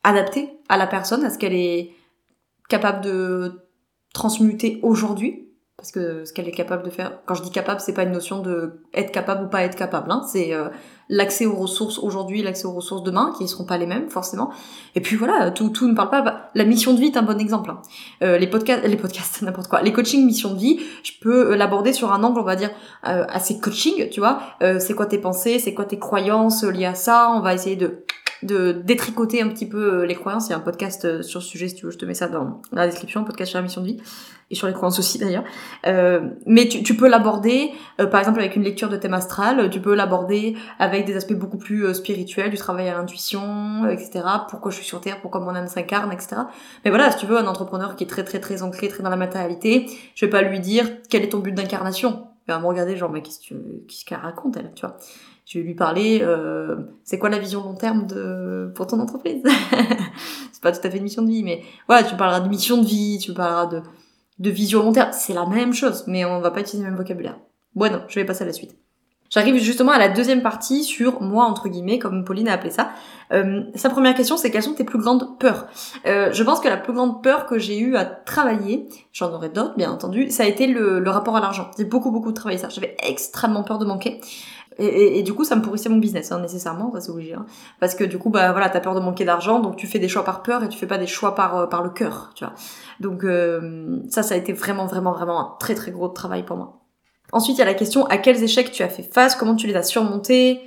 adapter 0.03 0.49
à 0.69 0.77
la 0.77 0.87
personne 0.87 1.23
à 1.25 1.29
ce 1.29 1.37
qu'elle 1.37 1.53
est 1.53 1.91
capable 2.69 3.01
de 3.01 3.61
transmuter 4.13 4.79
aujourd'hui 4.81 5.48
parce 5.79 5.93
que 5.93 6.25
ce 6.25 6.33
qu'elle 6.33 6.47
est 6.49 6.51
capable 6.51 6.83
de 6.83 6.89
faire. 6.89 7.19
Quand 7.25 7.35
je 7.35 7.41
dis 7.41 7.51
capable, 7.51 7.79
c'est 7.79 7.93
pas 7.93 8.03
une 8.03 8.11
notion 8.11 8.41
de 8.41 8.81
être 8.93 9.13
capable 9.13 9.45
ou 9.45 9.47
pas 9.47 9.63
être 9.63 9.77
capable. 9.77 10.11
Hein. 10.11 10.23
C'est 10.29 10.53
euh, 10.53 10.67
l'accès 11.07 11.45
aux 11.45 11.55
ressources 11.55 11.99
aujourd'hui, 11.99 12.41
l'accès 12.41 12.65
aux 12.65 12.73
ressources 12.73 13.01
demain, 13.01 13.33
qui 13.37 13.43
ne 13.43 13.47
seront 13.47 13.63
pas 13.63 13.77
les 13.77 13.85
mêmes 13.85 14.09
forcément. 14.09 14.51
Et 14.95 14.99
puis 14.99 15.15
voilà, 15.15 15.51
tout, 15.51 15.69
tout 15.69 15.87
ne 15.87 15.95
parle 15.95 16.09
pas. 16.09 16.49
La 16.53 16.65
mission 16.65 16.93
de 16.93 16.99
vie 16.99 17.05
est 17.05 17.17
un 17.17 17.21
bon 17.21 17.39
exemple. 17.39 17.71
Hein. 17.71 17.81
Euh, 18.23 18.37
les 18.37 18.47
podcasts, 18.47 18.85
les 18.85 18.97
podcasts, 18.97 19.41
n'importe 19.41 19.69
quoi. 19.69 19.81
Les 19.81 19.93
coachings 19.93 20.25
mission 20.25 20.53
de 20.53 20.59
vie, 20.59 20.81
je 21.03 21.13
peux 21.21 21.53
euh, 21.53 21.55
l'aborder 21.55 21.93
sur 21.93 22.11
un 22.11 22.21
angle, 22.23 22.41
on 22.41 22.43
va 22.43 22.57
dire 22.57 22.71
assez 23.03 23.57
coaching. 23.61 24.09
Tu 24.09 24.19
vois, 24.19 24.39
c'est 24.79 24.93
quoi 24.93 25.05
tes 25.05 25.17
pensées, 25.17 25.59
c'est 25.59 25.73
quoi 25.73 25.85
tes 25.85 25.97
croyances 25.97 26.63
liées 26.65 26.85
à 26.85 26.95
ça. 26.95 27.31
On 27.33 27.39
va 27.39 27.53
essayer 27.53 27.77
de 27.77 28.03
de 28.43 28.71
détricoter 28.71 29.41
un 29.41 29.49
petit 29.49 29.67
peu 29.67 30.03
les 30.03 30.15
croyances. 30.15 30.47
Il 30.47 30.51
y 30.51 30.53
a 30.53 30.57
un 30.57 30.61
podcast 30.61 31.21
sur 31.21 31.41
ce 31.41 31.47
sujet, 31.47 31.67
si 31.67 31.75
tu 31.75 31.85
veux, 31.85 31.91
je 31.91 31.97
te 31.97 32.05
mets 32.05 32.13
ça 32.13 32.27
dans 32.27 32.61
la 32.71 32.87
description, 32.87 33.23
podcast 33.23 33.51
sur 33.51 33.59
la 33.59 33.63
mission 33.63 33.81
de 33.81 33.87
vie 33.87 34.01
et 34.51 34.55
sur 34.55 34.67
les 34.67 34.73
croyances 34.73 34.99
aussi 34.99 35.17
d'ailleurs. 35.17 35.43
Euh, 35.85 36.29
mais 36.45 36.67
tu, 36.67 36.83
tu 36.83 36.95
peux 36.95 37.07
l'aborder, 37.07 37.71
euh, 37.99 38.07
par 38.07 38.19
exemple 38.19 38.39
avec 38.39 38.55
une 38.55 38.63
lecture 38.63 38.89
de 38.89 38.97
thème 38.97 39.13
astral, 39.13 39.69
tu 39.69 39.79
peux 39.79 39.93
l'aborder 39.93 40.55
avec 40.79 41.05
des 41.05 41.15
aspects 41.15 41.33
beaucoup 41.33 41.57
plus 41.57 41.85
euh, 41.85 41.93
spirituels, 41.93 42.49
du 42.49 42.57
travail 42.57 42.89
à 42.89 42.93
l'intuition, 42.93 43.87
etc. 43.87 44.21
Pourquoi 44.49 44.71
je 44.71 44.77
suis 44.77 44.85
sur 44.85 45.01
Terre, 45.01 45.21
pourquoi 45.21 45.41
mon 45.41 45.55
âme 45.55 45.67
s'incarne, 45.67 46.11
etc. 46.11 46.41
Mais 46.83 46.91
voilà, 46.91 47.11
si 47.11 47.17
tu 47.19 47.25
veux 47.25 47.37
un 47.37 47.47
entrepreneur 47.47 47.95
qui 47.95 48.03
est 48.03 48.07
très 48.07 48.23
très 48.23 48.39
très 48.39 48.63
ancré, 48.63 48.87
très 48.87 49.03
dans 49.03 49.09
la 49.09 49.17
matérialité, 49.17 49.85
je 50.15 50.25
vais 50.25 50.31
pas 50.31 50.41
lui 50.41 50.59
dire 50.59 50.87
quel 51.09 51.23
est 51.23 51.29
ton 51.29 51.39
but 51.39 51.53
d'incarnation. 51.53 52.27
Il 52.47 52.51
va 52.51 52.59
me 52.59 52.65
regarder 52.65 52.97
genre 52.97 53.11
mais 53.11 53.21
qu'est-ce 53.21 54.05
qu'elle 54.05 54.17
raconte 54.17 54.57
elle, 54.57 54.71
tu 54.73 54.85
vois? 54.85 54.97
Vais 55.53 55.61
lui 55.61 55.73
parler, 55.73 56.19
euh, 56.21 56.75
c'est 57.03 57.17
quoi 57.17 57.29
la 57.29 57.39
vision 57.39 57.63
long 57.63 57.73
terme 57.73 58.05
de 58.05 58.71
pour 58.75 58.85
ton 58.85 58.99
entreprise? 58.99 59.41
C'est 60.51 60.61
pas 60.61 60.71
tout 60.71 60.85
à 60.85 60.91
fait 60.91 60.97
une 60.97 61.03
mission 61.03 61.23
de 61.23 61.29
vie, 61.29 61.43
mais 61.43 61.63
voilà, 61.87 62.03
tu 62.03 62.15
parleras 62.15 62.41
de 62.41 62.49
mission 62.49 62.77
de 62.77 62.85
vie, 62.85 63.17
tu 63.19 63.33
parleras 63.33 63.65
de 63.65 63.81
de 64.39 64.49
vision 64.49 64.83
long 64.83 64.91
terme, 64.93 65.09
c'est 65.11 65.33
la 65.33 65.45
même 65.45 65.73
chose, 65.73 66.05
mais 66.07 66.25
on 66.25 66.39
va 66.39 66.51
pas 66.51 66.61
utiliser 66.61 66.83
le 66.83 66.91
même 66.91 66.97
vocabulaire. 66.97 67.37
Bon, 67.75 68.01
je 68.07 68.15
vais 68.15 68.25
passer 68.25 68.43
à 68.43 68.47
la 68.47 68.53
suite. 68.53 68.75
J'arrive 69.29 69.57
justement 69.57 69.91
à 69.91 69.99
la 69.99 70.09
deuxième 70.09 70.41
partie 70.41 70.83
sur 70.83 71.21
moi, 71.21 71.45
entre 71.45 71.69
guillemets, 71.69 71.99
comme 71.99 72.25
Pauline 72.25 72.47
a 72.47 72.53
appelé 72.53 72.71
ça. 72.71 72.89
Euh, 73.31 73.61
sa 73.75 73.91
première 73.91 74.15
question, 74.15 74.37
c'est 74.37 74.49
quelles 74.49 74.63
sont 74.63 74.73
tes 74.73 74.83
plus 74.83 74.97
grandes 74.97 75.37
peurs? 75.37 75.67
Euh, 76.07 76.31
Je 76.31 76.43
pense 76.43 76.59
que 76.59 76.67
la 76.67 76.77
plus 76.77 76.93
grande 76.93 77.21
peur 77.21 77.45
que 77.45 77.59
j'ai 77.59 77.77
eu 77.77 77.95
à 77.95 78.05
travailler, 78.05 78.87
j'en 79.11 79.31
aurais 79.31 79.49
d'autres 79.49 79.75
bien 79.75 79.91
entendu, 79.91 80.31
ça 80.31 80.43
a 80.43 80.45
été 80.47 80.65
le, 80.65 80.99
le 80.99 81.09
rapport 81.11 81.35
à 81.35 81.41
l'argent. 81.41 81.69
J'ai 81.77 81.85
beaucoup 81.85 82.09
beaucoup 82.09 82.31
travaillé 82.31 82.57
ça. 82.57 82.69
J'avais 82.69 82.95
extrêmement 83.07 83.63
peur 83.63 83.77
de 83.77 83.85
manquer. 83.85 84.19
Et, 84.79 85.23
du 85.23 85.33
coup, 85.33 85.43
ça 85.43 85.55
me 85.55 85.61
pourrissait 85.61 85.89
mon 85.89 85.97
business, 85.97 86.31
hein, 86.31 86.39
nécessairement, 86.39 86.91
ça 86.93 87.01
c'est 87.01 87.11
obligé. 87.11 87.33
Hein. 87.33 87.45
Parce 87.79 87.95
que 87.95 88.05
du 88.05 88.17
coup, 88.17 88.29
bah 88.29 88.51
voilà, 88.51 88.69
t'as 88.69 88.79
peur 88.79 88.95
de 88.95 89.01
manquer 89.01 89.25
d'argent, 89.25 89.59
donc 89.59 89.75
tu 89.75 89.87
fais 89.87 89.99
des 89.99 90.07
choix 90.07 90.23
par 90.23 90.41
peur 90.41 90.63
et 90.63 90.69
tu 90.69 90.77
fais 90.77 90.87
pas 90.87 90.97
des 90.97 91.07
choix 91.07 91.35
par 91.35 91.57
euh, 91.57 91.67
par 91.67 91.83
le 91.83 91.89
cœur, 91.89 92.31
tu 92.33 92.45
vois. 92.45 92.53
Donc 93.01 93.25
euh, 93.25 93.99
ça, 94.09 94.23
ça 94.23 94.35
a 94.35 94.37
été 94.37 94.53
vraiment, 94.53 94.85
vraiment, 94.85 95.11
vraiment 95.11 95.39
un 95.39 95.57
très 95.59 95.75
très 95.75 95.91
gros 95.91 96.07
travail 96.07 96.43
pour 96.43 96.55
moi. 96.55 96.79
Ensuite, 97.33 97.57
il 97.57 97.59
y 97.59 97.61
a 97.61 97.65
la 97.65 97.73
question 97.73 98.05
à 98.05 98.17
quels 98.17 98.41
échecs 98.41 98.71
tu 98.71 98.81
as 98.81 98.87
fait 98.87 99.03
face, 99.03 99.35
comment 99.35 99.55
tu 99.55 99.67
les 99.67 99.75
as 99.75 99.83
surmontés, 99.83 100.61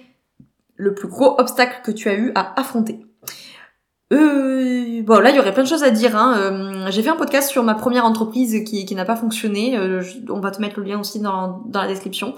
le 0.76 0.94
plus 0.94 1.08
gros 1.08 1.40
obstacle 1.40 1.80
que 1.82 1.90
tu 1.90 2.08
as 2.10 2.14
eu 2.14 2.32
à 2.34 2.58
affronter. 2.60 3.00
Euh, 4.12 5.02
bon, 5.02 5.20
là, 5.20 5.30
il 5.30 5.36
y 5.36 5.38
aurait 5.38 5.54
plein 5.54 5.62
de 5.62 5.68
choses 5.68 5.84
à 5.84 5.90
dire. 5.90 6.14
Hein. 6.16 6.36
Euh, 6.36 6.90
j'ai 6.90 7.02
fait 7.02 7.08
un 7.08 7.16
podcast 7.16 7.48
sur 7.48 7.62
ma 7.62 7.74
première 7.74 8.04
entreprise 8.04 8.62
qui, 8.64 8.84
qui 8.84 8.94
n'a 8.94 9.06
pas 9.06 9.16
fonctionné. 9.16 9.78
on 10.28 10.40
va 10.40 10.50
te 10.50 10.60
mettre 10.60 10.78
le 10.78 10.84
lien 10.84 11.00
aussi 11.00 11.18
dans, 11.18 11.62
dans 11.66 11.80
la 11.80 11.88
description. 11.88 12.34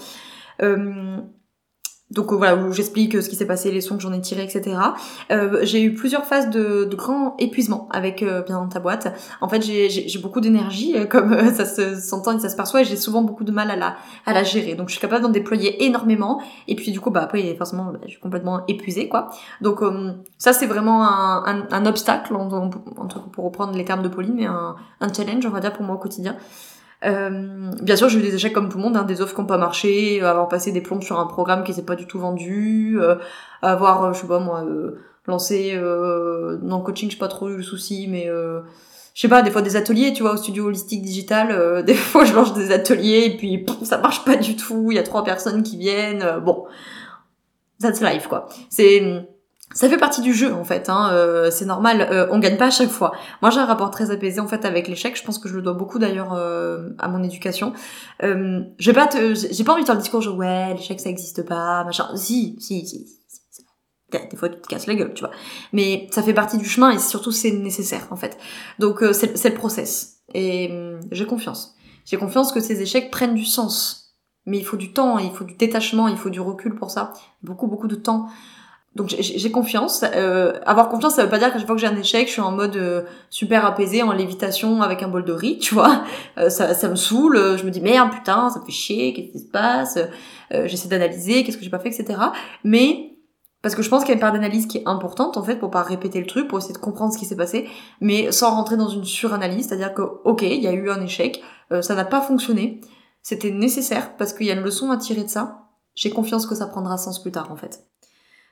Donc 2.11 2.31
euh, 2.31 2.35
voilà 2.35 2.55
où 2.55 2.71
j'explique 2.71 3.15
euh, 3.15 3.21
ce 3.21 3.29
qui 3.29 3.35
s'est 3.35 3.47
passé, 3.47 3.71
les 3.71 3.81
sons 3.81 3.97
que 3.97 4.03
j'en 4.03 4.13
ai 4.13 4.21
tirés, 4.21 4.43
etc. 4.43 4.77
Euh, 5.31 5.59
j'ai 5.63 5.81
eu 5.81 5.93
plusieurs 5.93 6.25
phases 6.25 6.49
de, 6.49 6.85
de 6.85 6.95
grand 6.95 7.35
épuisement 7.39 7.89
avec 7.91 8.21
euh, 8.21 8.41
bien 8.43 8.59
dans 8.59 8.67
ta 8.67 8.79
boîte. 8.79 9.13
En 9.41 9.49
fait, 9.49 9.61
j'ai 9.61 10.19
beaucoup 10.21 10.39
d'énergie, 10.39 10.95
comme 11.09 11.53
ça 11.53 11.65
se 11.65 11.95
s'entend 11.95 12.37
et 12.37 12.39
ça 12.39 12.49
se 12.49 12.55
perçoit, 12.55 12.81
et 12.81 12.85
j'ai 12.85 12.95
souvent 12.95 13.23
beaucoup 13.23 13.43
de 13.43 13.51
mal 13.51 13.71
à 13.71 13.75
la 13.75 13.95
à 14.25 14.33
la 14.33 14.43
gérer. 14.43 14.75
Donc 14.75 14.89
je 14.89 14.93
suis 14.93 15.01
capable 15.01 15.23
d'en 15.23 15.29
déployer 15.29 15.83
énormément, 15.85 16.41
et 16.67 16.75
puis 16.75 16.91
du 16.91 16.99
coup 16.99 17.09
bah 17.09 17.21
après 17.23 17.55
forcément 17.55 17.85
bah, 17.85 17.99
je 18.03 18.11
suis 18.11 18.19
complètement 18.19 18.65
épuisée 18.67 19.09
quoi. 19.09 19.29
Donc 19.61 19.81
ça 20.37 20.53
c'est 20.53 20.67
vraiment 20.67 21.07
un, 21.07 21.43
un, 21.45 21.67
un 21.71 21.85
obstacle, 21.85 22.33
pour 23.33 23.45
reprendre 23.45 23.75
les 23.75 23.85
termes 23.85 24.03
de 24.03 24.09
Pauline, 24.09 24.35
mais 24.35 24.45
un, 24.45 24.75
un 25.01 25.13
challenge 25.13 25.45
on 25.45 25.49
va 25.49 25.59
dire 25.59 25.73
pour 25.73 25.83
moi 25.83 25.95
au 25.95 25.99
quotidien. 25.99 26.35
Euh, 27.05 27.71
bien 27.81 27.95
sûr, 27.95 28.09
j'ai 28.09 28.19
eu 28.19 28.21
des 28.21 28.35
échecs 28.35 28.53
comme 28.53 28.69
tout 28.69 28.77
le 28.77 28.83
monde, 28.83 28.97
hein, 28.97 29.03
des 29.03 29.21
offres 29.21 29.35
qui 29.35 29.41
n'ont 29.41 29.47
pas 29.47 29.57
marché, 29.57 30.21
euh, 30.21 30.29
avoir 30.29 30.47
passé 30.47 30.71
des 30.71 30.81
plombes 30.81 31.03
sur 31.03 31.19
un 31.19 31.25
programme 31.25 31.63
qui 31.63 31.73
s'est 31.73 31.85
pas 31.85 31.95
du 31.95 32.07
tout 32.07 32.19
vendu, 32.19 32.97
euh, 32.99 33.15
avoir, 33.61 34.13
je 34.13 34.21
sais 34.21 34.27
pas 34.27 34.39
moi, 34.39 34.63
lancé 35.27 35.75
dans 35.75 36.77
le 36.77 36.83
coaching, 36.83 37.09
j'ai 37.09 37.17
pas 37.17 37.27
trop 37.27 37.49
eu 37.49 37.57
le 37.57 37.63
souci, 37.63 38.07
mais 38.07 38.27
je 38.27 39.21
sais 39.21 39.27
pas, 39.27 39.41
des 39.41 39.51
fois 39.51 39.61
des 39.61 39.75
ateliers, 39.75 40.13
tu 40.13 40.23
vois, 40.23 40.33
au 40.33 40.37
studio 40.37 40.65
holistique 40.65 41.01
digital, 41.01 41.83
des 41.85 41.93
fois 41.93 42.25
je 42.25 42.33
lance 42.33 42.53
des 42.53 42.71
ateliers 42.71 43.25
et 43.25 43.37
puis 43.37 43.65
ça 43.83 43.97
marche 43.97 44.23
pas 44.25 44.35
du 44.35 44.55
tout, 44.55 44.87
il 44.91 44.95
y 44.95 44.99
a 44.99 45.03
trois 45.03 45.23
personnes 45.23 45.63
qui 45.63 45.77
viennent, 45.77 46.39
bon, 46.43 46.65
that's 47.79 48.01
life 48.01 48.27
quoi. 48.27 48.47
C'est 48.69 49.27
ça 49.75 49.89
fait 49.89 49.97
partie 49.97 50.21
du 50.21 50.33
jeu 50.33 50.53
en 50.53 50.63
fait, 50.63 50.89
hein, 50.89 51.09
euh, 51.11 51.51
c'est 51.51 51.65
normal, 51.65 52.07
euh, 52.09 52.27
on 52.31 52.39
gagne 52.39 52.57
pas 52.57 52.67
à 52.67 52.71
chaque 52.71 52.89
fois. 52.89 53.11
Moi 53.41 53.51
j'ai 53.51 53.59
un 53.59 53.65
rapport 53.65 53.91
très 53.91 54.09
apaisé 54.09 54.39
en 54.39 54.47
fait 54.47 54.63
avec 54.63 54.87
l'échec, 54.87 55.17
je 55.17 55.23
pense 55.23 55.37
que 55.37 55.49
je 55.49 55.55
le 55.55 55.61
dois 55.61 55.73
beaucoup 55.73 55.99
d'ailleurs 55.99 56.33
euh, 56.33 56.89
à 56.97 57.09
mon 57.09 57.21
éducation. 57.21 57.73
Euh, 58.23 58.61
je 58.79 58.89
vais 58.89 58.95
pas 58.95 59.09
j'ai 59.33 59.63
pas 59.65 59.73
envie 59.73 59.81
de 59.81 59.85
faire 59.85 59.95
le 59.95 60.01
discours 60.01 60.21
genre 60.21 60.37
ouais 60.37 60.73
l'échec 60.73 60.99
ça 60.99 61.09
existe 61.09 61.45
pas, 61.45 61.83
machin. 61.83 62.07
Si, 62.15 62.55
si, 62.59 62.87
si. 62.87 63.05
Des 64.11 64.37
fois 64.37 64.47
tu 64.47 64.61
te 64.61 64.67
casses 64.67 64.87
la 64.87 64.95
gueule, 64.95 65.13
tu 65.13 65.25
vois. 65.25 65.31
Mais 65.73 66.07
ça 66.09 66.23
fait 66.23 66.33
partie 66.33 66.57
du 66.57 66.65
chemin 66.65 66.91
et 66.91 66.99
surtout 66.99 67.33
c'est 67.33 67.51
nécessaire 67.51 68.07
en 68.11 68.15
fait. 68.15 68.37
Donc 68.79 69.03
c'est 69.11 69.49
le 69.49 69.55
process. 69.55 70.21
Et 70.33 70.71
j'ai 71.11 71.25
confiance. 71.25 71.75
J'ai 72.05 72.15
confiance 72.15 72.53
que 72.53 72.61
ces 72.61 72.81
échecs 72.81 73.11
prennent 73.11 73.35
du 73.35 73.45
sens. 73.45 74.13
Mais 74.45 74.57
il 74.59 74.63
faut 74.63 74.77
du 74.77 74.93
temps, 74.93 75.17
il 75.17 75.31
faut 75.31 75.43
du 75.43 75.55
détachement, 75.55 76.07
il 76.07 76.17
faut 76.17 76.29
du 76.29 76.39
recul 76.39 76.75
pour 76.75 76.91
ça. 76.91 77.13
Beaucoup, 77.41 77.67
beaucoup 77.67 77.87
de 77.87 77.95
temps. 77.95 78.27
Donc 78.95 79.13
j'ai 79.19 79.51
confiance. 79.51 80.05
Euh, 80.15 80.53
avoir 80.65 80.87
confiance, 80.87 81.15
ça 81.15 81.23
veut 81.23 81.29
pas 81.29 81.37
dire 81.37 81.51
qu'à 81.51 81.57
chaque 81.57 81.67
fois 81.67 81.75
que 81.75 81.81
j'ai 81.81 81.87
un 81.87 81.97
échec, 81.97 82.27
je 82.27 82.31
suis 82.31 82.41
en 82.41 82.53
mode 82.53 82.77
euh, 82.77 83.01
super 83.29 83.65
apaisé, 83.65 84.01
en 84.03 84.13
lévitation 84.13 84.81
avec 84.81 85.03
un 85.03 85.09
bol 85.09 85.25
de 85.25 85.33
riz, 85.33 85.59
tu 85.59 85.73
vois. 85.73 86.03
Euh, 86.37 86.49
ça, 86.49 86.73
ça 86.73 86.87
me 86.87 86.95
saoule. 86.95 87.57
Je 87.57 87.65
me 87.65 87.71
dis 87.71 87.81
merde, 87.81 88.11
putain, 88.11 88.49
ça 88.49 88.59
me 88.59 88.65
fait 88.65 88.71
chier. 88.71 89.13
Qu'est-ce 89.13 89.31
qui 89.33 89.39
se 89.39 89.51
passe? 89.51 89.99
J'essaie 90.51 90.87
d'analyser, 90.87 91.43
qu'est-ce 91.43 91.57
que 91.57 91.63
j'ai 91.63 91.69
pas 91.69 91.79
fait, 91.79 91.89
etc. 91.89 92.19
Mais 92.63 93.17
parce 93.61 93.75
que 93.75 93.81
je 93.81 93.89
pense 93.89 94.03
qu'il 94.03 94.09
y 94.09 94.11
a 94.11 94.15
une 94.15 94.21
part 94.21 94.31
d'analyse 94.31 94.67
qui 94.67 94.77
est 94.77 94.87
importante 94.87 95.37
en 95.37 95.43
fait 95.43 95.55
pour 95.55 95.71
pas 95.71 95.81
répéter 95.81 96.19
le 96.19 96.27
truc, 96.27 96.47
pour 96.47 96.59
essayer 96.59 96.73
de 96.73 96.79
comprendre 96.79 97.11
ce 97.11 97.17
qui 97.17 97.25
s'est 97.25 97.35
passé, 97.35 97.67
mais 97.99 98.31
sans 98.31 98.51
rentrer 98.51 98.77
dans 98.77 98.89
une 98.89 99.03
suranalyse, 99.03 99.67
c'est-à-dire 99.67 99.93
que 99.93 100.03
ok, 100.03 100.43
il 100.43 100.61
y 100.61 100.67
a 100.67 100.71
eu 100.71 100.89
un 100.89 101.01
échec, 101.01 101.41
ça 101.81 101.95
n'a 101.95 102.05
pas 102.05 102.21
fonctionné, 102.21 102.79
c'était 103.23 103.49
nécessaire 103.49 104.15
parce 104.17 104.33
qu'il 104.33 104.45
y 104.45 104.51
a 104.51 104.53
une 104.53 104.61
leçon 104.61 104.91
à 104.91 104.97
tirer 104.97 105.23
de 105.23 105.29
ça. 105.29 105.63
J'ai 105.95 106.11
confiance 106.11 106.45
que 106.45 106.53
ça 106.53 106.67
prendra 106.67 106.97
sens 106.97 107.19
plus 107.19 107.31
tard 107.31 107.51
en 107.51 107.55
fait. 107.55 107.83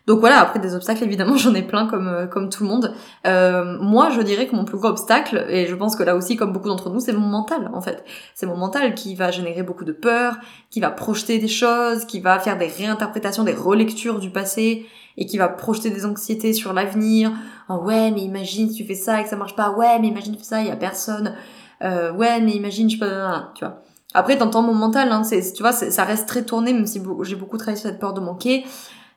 Donc 0.06 0.20
voilà, 0.20 0.42
après 0.42 0.60
des 0.60 0.76
obstacles, 0.76 1.04
évidemment, 1.04 1.38
j'en 1.38 1.54
ai 1.54 1.62
plein 1.62 1.88
comme 1.88 2.08
euh, 2.08 2.28
comme 2.28 2.50
tout 2.50 2.64
le 2.64 2.70
monde. 2.70 2.94
Euh, 3.26 3.78
moi, 3.80 4.10
je 4.10 4.22
dirais 4.22 4.48
que 4.48 4.56
mon 4.56 4.66
plus 4.66 4.78
gros 4.78 4.90
obstacle, 4.90 5.46
et 5.50 5.66
je 5.68 5.76
pense 5.76 5.96
que 5.96 6.04
là 6.04 6.16
aussi, 6.16 6.36
comme 6.36 6.52
beaucoup 6.52 6.68
d'entre 6.68 6.90
nous, 6.90 7.00
c'est 7.00 7.14
mon 7.14 7.28
mental, 7.28 7.70
en 7.74 7.82
fait. 7.82 8.04
C'est 8.36 8.46
mon 8.46 8.58
mental 8.58 8.96
qui 8.96 9.16
va 9.16 9.32
générer 9.32 9.64
beaucoup 9.64 9.86
de 9.86 9.94
peur, 9.94 10.36
qui 10.70 10.80
va 10.80 10.90
projeter 10.90 11.40
des 11.40 11.48
choses, 11.48 12.06
qui 12.06 12.20
va 12.20 12.40
faire 12.40 12.58
des 12.58 12.68
réinterprétations, 12.68 13.44
des 13.44 13.54
relectures 13.54 14.20
du 14.20 14.30
passé, 14.30 14.86
et 15.16 15.26
qui 15.26 15.38
va 15.38 15.48
projeter 15.48 15.90
des 15.90 16.06
anxiétés 16.06 16.54
sur 16.54 16.74
l'avenir. 16.74 17.32
Oh, 17.70 17.76
ouais, 17.76 18.12
mais 18.12 18.22
imagine 18.22 18.70
si 18.70 18.76
tu 18.76 18.86
fais 18.86 18.96
ça 18.96 19.22
et 19.22 19.24
que 19.24 19.30
ça 19.30 19.38
marche 19.38 19.56
pas. 19.56 19.72
Ouais, 19.72 20.00
mais 20.00 20.08
imagine 20.08 20.34
tu 20.34 20.40
fais 20.40 20.46
ça, 20.46 20.62
il 20.62 20.68
y 20.68 20.72
a 20.72 20.76
personne. 20.76 21.36
Euh, 21.82 22.12
ouais, 22.14 22.42
mais 22.42 22.52
imagine, 22.52 22.90
je 22.90 23.00
peux, 23.00 23.12
tu 23.56 23.64
vois. 23.64 23.82
Après, 24.14 24.38
t'entends 24.38 24.62
mon 24.62 24.76
mental, 24.76 25.12
hein, 25.12 25.24
tu 25.24 25.62
vois, 25.62 25.72
ça 25.72 26.04
reste 26.04 26.28
très 26.28 26.44
tourné, 26.44 26.72
même 26.72 26.86
si 26.86 27.02
j'ai 27.22 27.36
beaucoup 27.36 27.58
travaillé 27.58 27.78
sur 27.78 27.90
cette 27.90 28.00
peur 28.00 28.14
de 28.14 28.20
manquer 28.20 28.64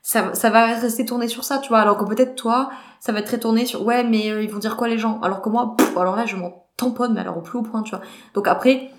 ça, 0.07 0.33
ça 0.33 0.49
va 0.49 0.67
rester 0.67 1.03
tourné 1.03 1.27
sur 1.27 1.43
ça, 1.43 1.57
tu 1.57 1.67
vois. 1.67 1.79
Alors 1.79 1.97
que 1.97 2.05
peut-être 2.05 2.35
toi, 2.35 2.69
ça 3.01 3.11
va 3.11 3.19
être 3.19 3.25
très 3.25 3.41
tourné 3.41 3.65
sur 3.65 3.85
ouais, 3.85 4.05
mais 4.05 4.31
euh, 4.31 4.41
ils 4.41 4.49
vont 4.49 4.57
dire 4.57 4.77
quoi 4.77 4.87
les 4.87 4.97
gens? 4.97 5.19
Alors 5.19 5.41
que 5.41 5.49
moi, 5.49 5.75
alors 5.97 6.15
là, 6.15 6.25
je 6.25 6.37
m'en 6.37 6.69
tamponne, 6.77 7.13
mais 7.13 7.19
alors 7.19 7.39
au 7.39 7.41
plus 7.41 7.59
haut 7.59 7.61
point, 7.61 7.83
tu 7.83 7.89
vois. 7.89 7.99
Donc 8.33 8.47
après, 8.47 8.89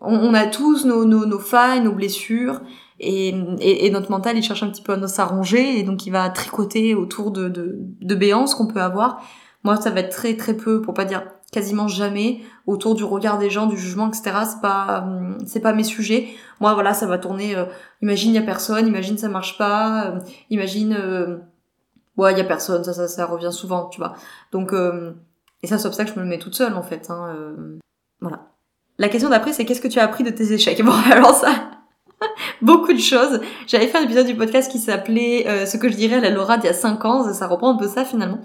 on, 0.00 0.34
a 0.34 0.44
tous 0.46 0.84
nos, 0.84 1.04
nos, 1.04 1.24
nos, 1.24 1.38
failles, 1.38 1.82
nos 1.82 1.92
blessures, 1.92 2.62
et, 2.98 3.28
et, 3.60 3.90
notre 3.90 4.10
mental, 4.10 4.36
il 4.36 4.42
cherche 4.42 4.64
un 4.64 4.70
petit 4.70 4.82
peu 4.82 4.94
à 4.94 5.06
s'arranger, 5.06 5.78
et 5.78 5.84
donc 5.84 6.04
il 6.04 6.10
va 6.10 6.28
tricoter 6.30 6.96
autour 6.96 7.30
de, 7.30 7.48
de, 7.48 7.76
de 7.78 8.14
béances 8.16 8.56
qu'on 8.56 8.66
peut 8.66 8.82
avoir. 8.82 9.22
Moi, 9.62 9.76
ça 9.76 9.90
va 9.90 10.00
être 10.00 10.10
très 10.10 10.36
très 10.36 10.54
peu, 10.54 10.82
pour 10.82 10.94
pas 10.94 11.04
dire 11.04 11.22
quasiment 11.52 11.86
jamais 11.86 12.40
autour 12.66 12.94
du 12.94 13.04
regard 13.04 13.38
des 13.38 13.48
gens, 13.48 13.66
du 13.66 13.76
jugement, 13.76 14.08
etc. 14.08 14.32
C'est 14.44 14.60
pas, 14.60 15.02
hum, 15.02 15.38
c'est 15.46 15.60
pas 15.60 15.72
mes 15.72 15.84
sujets. 15.84 16.28
Moi, 16.60 16.74
voilà, 16.74 16.94
ça 16.94 17.06
va 17.06 17.18
tourner. 17.18 17.56
Euh, 17.56 17.64
imagine 18.02 18.34
y 18.34 18.38
a 18.38 18.42
personne, 18.42 18.86
imagine 18.86 19.16
ça 19.18 19.28
marche 19.28 19.56
pas, 19.56 20.06
euh, 20.06 20.18
imagine, 20.50 20.96
euh, 20.98 21.38
ouais, 22.16 22.34
y 22.36 22.40
a 22.40 22.44
personne. 22.44 22.82
Ça, 22.84 22.92
ça, 22.92 23.08
ça 23.08 23.26
revient 23.26 23.52
souvent, 23.52 23.88
tu 23.88 23.98
vois. 23.98 24.14
Donc, 24.52 24.72
et 25.62 25.66
ça, 25.66 25.78
c'est 25.78 25.92
ça 25.92 26.04
que 26.04 26.10
je 26.10 26.16
me 26.16 26.22
le 26.22 26.28
mets 26.28 26.38
toute 26.38 26.54
seule 26.54 26.74
en 26.74 26.82
fait. 26.82 27.08
Hein, 27.10 27.34
voilà. 28.20 28.48
La 28.98 29.08
question 29.08 29.28
d'après, 29.28 29.52
c'est 29.52 29.64
qu'est-ce 29.64 29.80
que 29.80 29.88
tu 29.88 29.98
as 29.98 30.04
appris 30.04 30.24
de 30.24 30.30
tes 30.30 30.52
échecs? 30.52 30.82
Bon, 30.84 30.92
alors 31.10 31.34
ça, 31.34 31.52
beaucoup 32.62 32.92
de 32.92 32.98
choses. 32.98 33.40
J'avais 33.66 33.86
fait 33.86 33.98
un 33.98 34.02
épisode 34.02 34.26
du 34.26 34.34
podcast 34.34 34.72
qui 34.72 34.78
s'appelait 34.78 35.66
Ce 35.66 35.76
que 35.76 35.88
je 35.88 35.94
dirais 35.94 36.16
à 36.16 36.20
la 36.20 36.30
Laura 36.30 36.56
d'il 36.56 36.66
y 36.66 36.70
a 36.70 36.74
5 36.74 37.04
ans, 37.04 37.32
ça 37.32 37.46
reprend 37.46 37.74
un 37.74 37.76
peu 37.76 37.86
ça 37.86 38.04
finalement. 38.04 38.38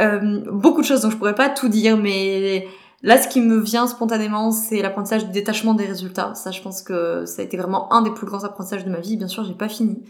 Euh, 0.00 0.40
beaucoup 0.50 0.80
de 0.80 0.86
choses, 0.86 1.02
donc 1.02 1.12
je 1.12 1.16
pourrais 1.16 1.34
pas 1.34 1.50
tout 1.50 1.68
dire, 1.68 1.96
mais 1.96 2.66
là 3.02 3.20
ce 3.20 3.28
qui 3.28 3.40
me 3.40 3.58
vient 3.58 3.86
spontanément, 3.86 4.50
c'est 4.50 4.82
l'apprentissage 4.82 5.26
du 5.26 5.32
détachement 5.32 5.74
des 5.74 5.86
résultats. 5.86 6.34
Ça, 6.34 6.50
je 6.50 6.60
pense 6.62 6.82
que 6.82 7.24
ça 7.26 7.42
a 7.42 7.44
été 7.44 7.56
vraiment 7.56 7.92
un 7.92 8.02
des 8.02 8.10
plus 8.10 8.26
grands 8.26 8.44
apprentissages 8.44 8.84
de 8.84 8.90
ma 8.90 9.00
vie. 9.00 9.16
Bien 9.16 9.28
sûr, 9.28 9.44
j'ai 9.44 9.54
pas 9.54 9.68
fini. 9.68 10.02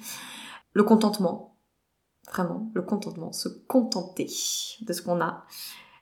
Le 0.72 0.82
contentement. 0.82 1.56
Vraiment, 2.32 2.70
le 2.74 2.82
contentement. 2.82 3.32
Se 3.32 3.48
contenter 3.48 4.28
de 4.82 4.92
ce 4.92 5.02
qu'on 5.02 5.20
a. 5.20 5.44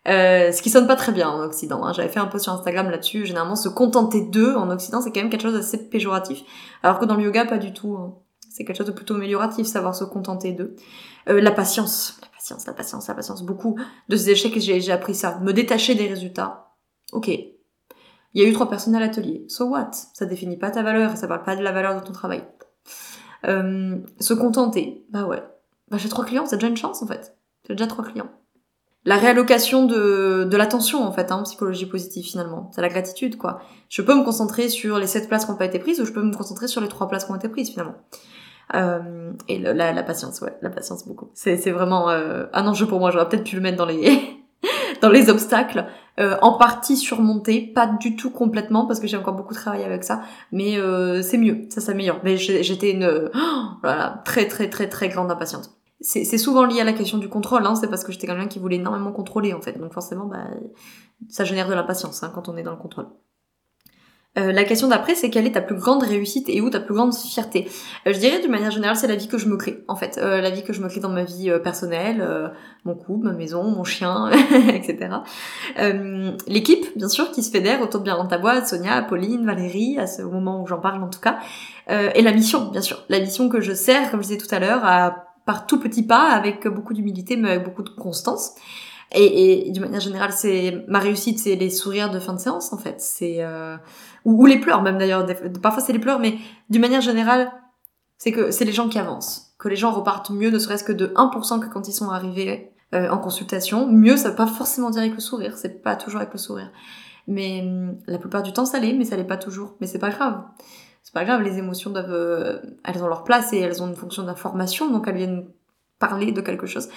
Euh, 0.06 0.52
ce 0.52 0.62
qui 0.62 0.70
sonne 0.70 0.86
pas 0.86 0.96
très 0.96 1.12
bien 1.12 1.28
en 1.28 1.40
Occident. 1.40 1.84
Hein. 1.84 1.92
J'avais 1.92 2.08
fait 2.08 2.20
un 2.20 2.26
post 2.26 2.44
sur 2.44 2.52
Instagram 2.52 2.90
là-dessus. 2.90 3.26
Généralement, 3.26 3.56
se 3.56 3.68
contenter 3.68 4.22
d'eux 4.22 4.54
en 4.54 4.70
Occident, 4.70 5.02
c'est 5.02 5.10
quand 5.10 5.20
même 5.20 5.30
quelque 5.30 5.42
chose 5.42 5.54
d'assez 5.54 5.88
péjoratif. 5.88 6.42
Alors 6.82 6.98
que 6.98 7.04
dans 7.04 7.14
le 7.14 7.24
yoga, 7.24 7.44
pas 7.44 7.58
du 7.58 7.72
tout. 7.72 7.96
Hein. 7.96 8.14
C'est 8.50 8.64
quelque 8.64 8.76
chose 8.76 8.86
de 8.86 8.92
plutôt 8.92 9.14
amélioratif, 9.14 9.66
savoir 9.66 9.94
se 9.94 10.04
contenter 10.04 10.52
d'eux. 10.52 10.74
Euh, 11.28 11.40
la 11.40 11.50
patience. 11.50 12.18
La 12.22 12.28
patience, 12.28 12.66
la 12.66 12.72
patience, 12.72 13.08
la 13.08 13.14
patience. 13.14 13.42
Beaucoup 13.42 13.78
de 14.08 14.16
ces 14.16 14.30
échecs, 14.30 14.58
j'ai 14.58 14.92
appris 14.92 15.14
ça. 15.14 15.38
Me 15.40 15.52
détacher 15.52 15.94
des 15.94 16.06
résultats. 16.06 16.67
Ok. 17.12 17.28
Il 17.28 18.42
y 18.42 18.44
a 18.44 18.48
eu 18.48 18.52
trois 18.52 18.68
personnes 18.68 18.94
à 18.94 19.00
l'atelier. 19.00 19.44
So 19.48 19.66
what? 19.66 19.90
Ça 20.12 20.26
définit 20.26 20.58
pas 20.58 20.70
ta 20.70 20.82
valeur 20.82 21.12
et 21.12 21.16
ça 21.16 21.26
parle 21.26 21.42
pas 21.42 21.56
de 21.56 21.62
la 21.62 21.72
valeur 21.72 21.98
de 22.00 22.06
ton 22.06 22.12
travail. 22.12 22.44
Euh, 23.46 23.96
se 24.20 24.34
contenter. 24.34 25.06
Bah 25.10 25.24
ouais. 25.24 25.42
Bah 25.90 25.96
j'ai 25.98 26.08
trois 26.08 26.24
clients, 26.24 26.44
c'est 26.46 26.56
déjà 26.56 26.68
une 26.68 26.76
chance 26.76 27.02
en 27.02 27.06
fait. 27.06 27.36
J'ai 27.66 27.74
déjà 27.74 27.86
trois 27.86 28.04
clients. 28.04 28.30
La 29.04 29.16
réallocation 29.16 29.86
de, 29.86 30.44
de 30.44 30.56
l'attention 30.56 31.02
en 31.02 31.12
fait, 31.12 31.32
hein, 31.32 31.42
psychologie 31.44 31.86
positive 31.86 32.26
finalement. 32.26 32.70
C'est 32.74 32.82
la 32.82 32.88
gratitude 32.88 33.38
quoi. 33.38 33.60
Je 33.88 34.02
peux 34.02 34.14
me 34.14 34.24
concentrer 34.24 34.68
sur 34.68 34.98
les 34.98 35.06
sept 35.06 35.28
places 35.28 35.46
qui 35.46 35.50
n'ont 35.50 35.56
pas 35.56 35.64
été 35.64 35.78
prises 35.78 36.00
ou 36.00 36.04
je 36.04 36.12
peux 36.12 36.22
me 36.22 36.34
concentrer 36.34 36.68
sur 36.68 36.80
les 36.80 36.88
trois 36.88 37.08
places 37.08 37.24
qui 37.24 37.30
ont 37.30 37.36
été 37.36 37.48
prises 37.48 37.70
finalement. 37.70 37.94
Euh, 38.74 39.32
et 39.48 39.58
la, 39.58 39.72
la, 39.72 40.02
patience, 40.02 40.42
ouais, 40.42 40.54
la 40.60 40.68
patience 40.68 41.06
beaucoup. 41.06 41.30
C'est, 41.32 41.56
c'est 41.56 41.70
vraiment 41.70 42.10
euh, 42.10 42.46
un 42.52 42.66
enjeu 42.66 42.86
pour 42.86 42.98
moi. 42.98 43.10
J'aurais 43.10 43.28
peut-être 43.28 43.44
pu 43.44 43.56
le 43.56 43.62
mettre 43.62 43.78
dans 43.78 43.86
les 43.86 44.20
dans 45.00 45.08
les 45.10 45.30
obstacles, 45.30 45.86
euh, 46.18 46.36
en 46.42 46.52
partie 46.52 46.96
surmonté, 46.96 47.60
pas 47.60 47.86
du 47.86 48.16
tout 48.16 48.30
complètement 48.30 48.86
parce 48.86 49.00
que 49.00 49.06
j'ai 49.06 49.16
encore 49.16 49.34
beaucoup 49.34 49.54
de 49.54 49.58
travail 49.58 49.84
avec 49.84 50.04
ça, 50.04 50.22
mais 50.52 50.76
euh, 50.78 51.22
c'est 51.22 51.38
mieux, 51.38 51.66
ça 51.68 51.80
s'améliore. 51.80 52.20
Mais 52.24 52.36
j'étais 52.36 52.92
une 52.92 53.30
voilà, 53.82 54.22
très 54.24 54.46
très 54.48 54.68
très 54.68 54.88
très 54.88 55.08
grande 55.08 55.30
impatiente. 55.30 55.70
C'est, 56.00 56.24
c'est 56.24 56.38
souvent 56.38 56.64
lié 56.64 56.80
à 56.80 56.84
la 56.84 56.92
question 56.92 57.18
du 57.18 57.28
contrôle, 57.28 57.66
hein, 57.66 57.74
c'est 57.74 57.88
parce 57.88 58.04
que 58.04 58.12
j'étais 58.12 58.28
quelqu'un 58.28 58.46
qui 58.46 58.60
voulait 58.60 58.76
énormément 58.76 59.10
contrôler 59.10 59.52
en 59.52 59.60
fait, 59.60 59.78
donc 59.78 59.92
forcément 59.92 60.26
bah, 60.26 60.44
ça 61.28 61.44
génère 61.44 61.68
de 61.68 61.74
l'impatience 61.74 62.22
hein, 62.22 62.30
quand 62.32 62.48
on 62.48 62.56
est 62.56 62.62
dans 62.62 62.70
le 62.70 62.76
contrôle. 62.76 63.08
Euh, 64.38 64.52
la 64.52 64.64
question 64.64 64.88
d'après, 64.88 65.14
c'est 65.14 65.30
quelle 65.30 65.46
est 65.46 65.52
ta 65.52 65.60
plus 65.60 65.76
grande 65.76 66.02
réussite 66.02 66.48
et 66.48 66.60
où 66.60 66.70
ta 66.70 66.80
plus 66.80 66.94
grande 66.94 67.14
fierté 67.14 67.68
euh, 68.06 68.12
Je 68.12 68.18
dirais 68.18 68.40
d'une 68.40 68.50
manière 68.50 68.70
générale, 68.70 68.96
c'est 68.96 69.06
la 69.06 69.16
vie 69.16 69.28
que 69.28 69.38
je 69.38 69.48
me 69.48 69.56
crée, 69.56 69.84
en 69.88 69.96
fait. 69.96 70.18
Euh, 70.18 70.40
la 70.40 70.50
vie 70.50 70.62
que 70.62 70.72
je 70.72 70.80
me 70.80 70.88
crée 70.88 71.00
dans 71.00 71.08
ma 71.08 71.24
vie 71.24 71.50
personnelle, 71.62 72.24
mon 72.84 72.94
couple, 72.94 73.26
ma 73.26 73.32
maison, 73.32 73.64
mon 73.64 73.84
chien, 73.84 74.30
etc. 74.74 75.10
L'équipe, 76.46 76.86
bien 76.96 77.08
sûr, 77.08 77.30
qui 77.30 77.42
se 77.42 77.50
fédère 77.50 77.80
autour 77.82 78.00
de 78.00 78.08
Bien 78.08 78.16
dans 78.16 78.26
ta 78.26 78.38
boîte, 78.38 78.66
Sonia, 78.68 79.02
Pauline, 79.02 79.44
Valérie, 79.44 79.98
à 79.98 80.06
ce 80.06 80.22
moment 80.22 80.62
où 80.62 80.66
j'en 80.66 80.78
parle 80.78 81.02
en 81.02 81.08
tout 81.08 81.20
cas. 81.20 81.38
et 81.88 82.22
la 82.22 82.32
mission, 82.32 82.70
bien 82.70 82.80
sûr. 82.80 83.04
La 83.10 83.20
mission 83.20 83.50
que 83.50 83.60
je 83.60 83.74
sers, 83.74 84.10
comme 84.10 84.22
je 84.22 84.28
disais 84.28 84.38
tout 84.38 84.54
à 84.54 84.58
l'heure, 84.60 84.80
par 85.44 85.66
tout 85.66 85.78
petits 85.78 86.06
pas, 86.06 86.30
avec 86.30 86.66
beaucoup 86.68 86.94
d'humilité, 86.94 87.36
mais 87.36 87.50
avec 87.50 87.64
beaucoup 87.64 87.82
de 87.82 87.90
constance. 87.90 88.54
Et, 89.12 89.68
et 89.68 89.70
d'une 89.70 89.82
manière 89.82 90.00
générale, 90.00 90.32
c'est 90.32 90.84
ma 90.86 90.98
réussite, 90.98 91.38
c'est 91.38 91.56
les 91.56 91.70
sourires 91.70 92.10
de 92.10 92.18
fin 92.18 92.34
de 92.34 92.38
séance, 92.38 92.72
en 92.72 92.78
fait. 92.78 93.00
C'est 93.00 93.42
ou, 94.24 94.46
les 94.46 94.58
pleurs 94.58 94.82
même 94.82 94.98
d'ailleurs. 94.98 95.26
Parfois 95.62 95.82
c'est 95.82 95.92
les 95.92 95.98
pleurs, 95.98 96.18
mais 96.18 96.36
d'une 96.68 96.82
manière 96.82 97.00
générale, 97.00 97.50
c'est 98.18 98.32
que 98.32 98.50
c'est 98.50 98.64
les 98.64 98.72
gens 98.72 98.88
qui 98.88 98.98
avancent, 98.98 99.54
que 99.58 99.68
les 99.68 99.76
gens 99.76 99.92
repartent 99.92 100.30
mieux, 100.30 100.50
ne 100.50 100.58
serait-ce 100.58 100.84
que 100.84 100.92
de 100.92 101.06
1% 101.08 101.60
que 101.60 101.72
quand 101.72 101.88
ils 101.88 101.92
sont 101.92 102.10
arrivés 102.10 102.72
euh, 102.94 103.10
en 103.10 103.18
consultation. 103.18 103.86
Mieux, 103.86 104.16
ça 104.16 104.30
veut 104.30 104.34
pas 104.34 104.46
forcément 104.46 104.90
dire 104.90 105.02
avec 105.02 105.14
le 105.14 105.20
sourire, 105.20 105.58
c'est 105.58 105.82
pas 105.82 105.94
toujours 105.94 106.20
avec 106.20 106.32
le 106.32 106.38
sourire. 106.38 106.70
Mais 107.26 107.60
hum, 107.62 107.98
la 108.06 108.18
plupart 108.18 108.42
du 108.42 108.52
temps, 108.52 108.64
ça 108.64 108.80
l'est, 108.80 108.94
mais 108.94 109.04
ça 109.04 109.16
l'est 109.16 109.24
pas 109.24 109.36
toujours. 109.36 109.76
Mais 109.80 109.86
c'est 109.86 109.98
pas 109.98 110.10
grave. 110.10 110.42
C'est 111.02 111.12
pas 111.12 111.24
grave, 111.24 111.42
les 111.42 111.58
émotions 111.58 111.90
doivent, 111.90 112.10
euh, 112.10 112.60
elles 112.84 113.02
ont 113.02 113.08
leur 113.08 113.24
place 113.24 113.52
et 113.52 113.58
elles 113.58 113.82
ont 113.82 113.88
une 113.88 113.94
fonction 113.94 114.22
d'information, 114.22 114.90
donc 114.90 115.06
elles 115.06 115.16
viennent 115.16 115.46
parler 115.98 116.32
de 116.32 116.40
quelque 116.40 116.66
chose. 116.66 116.88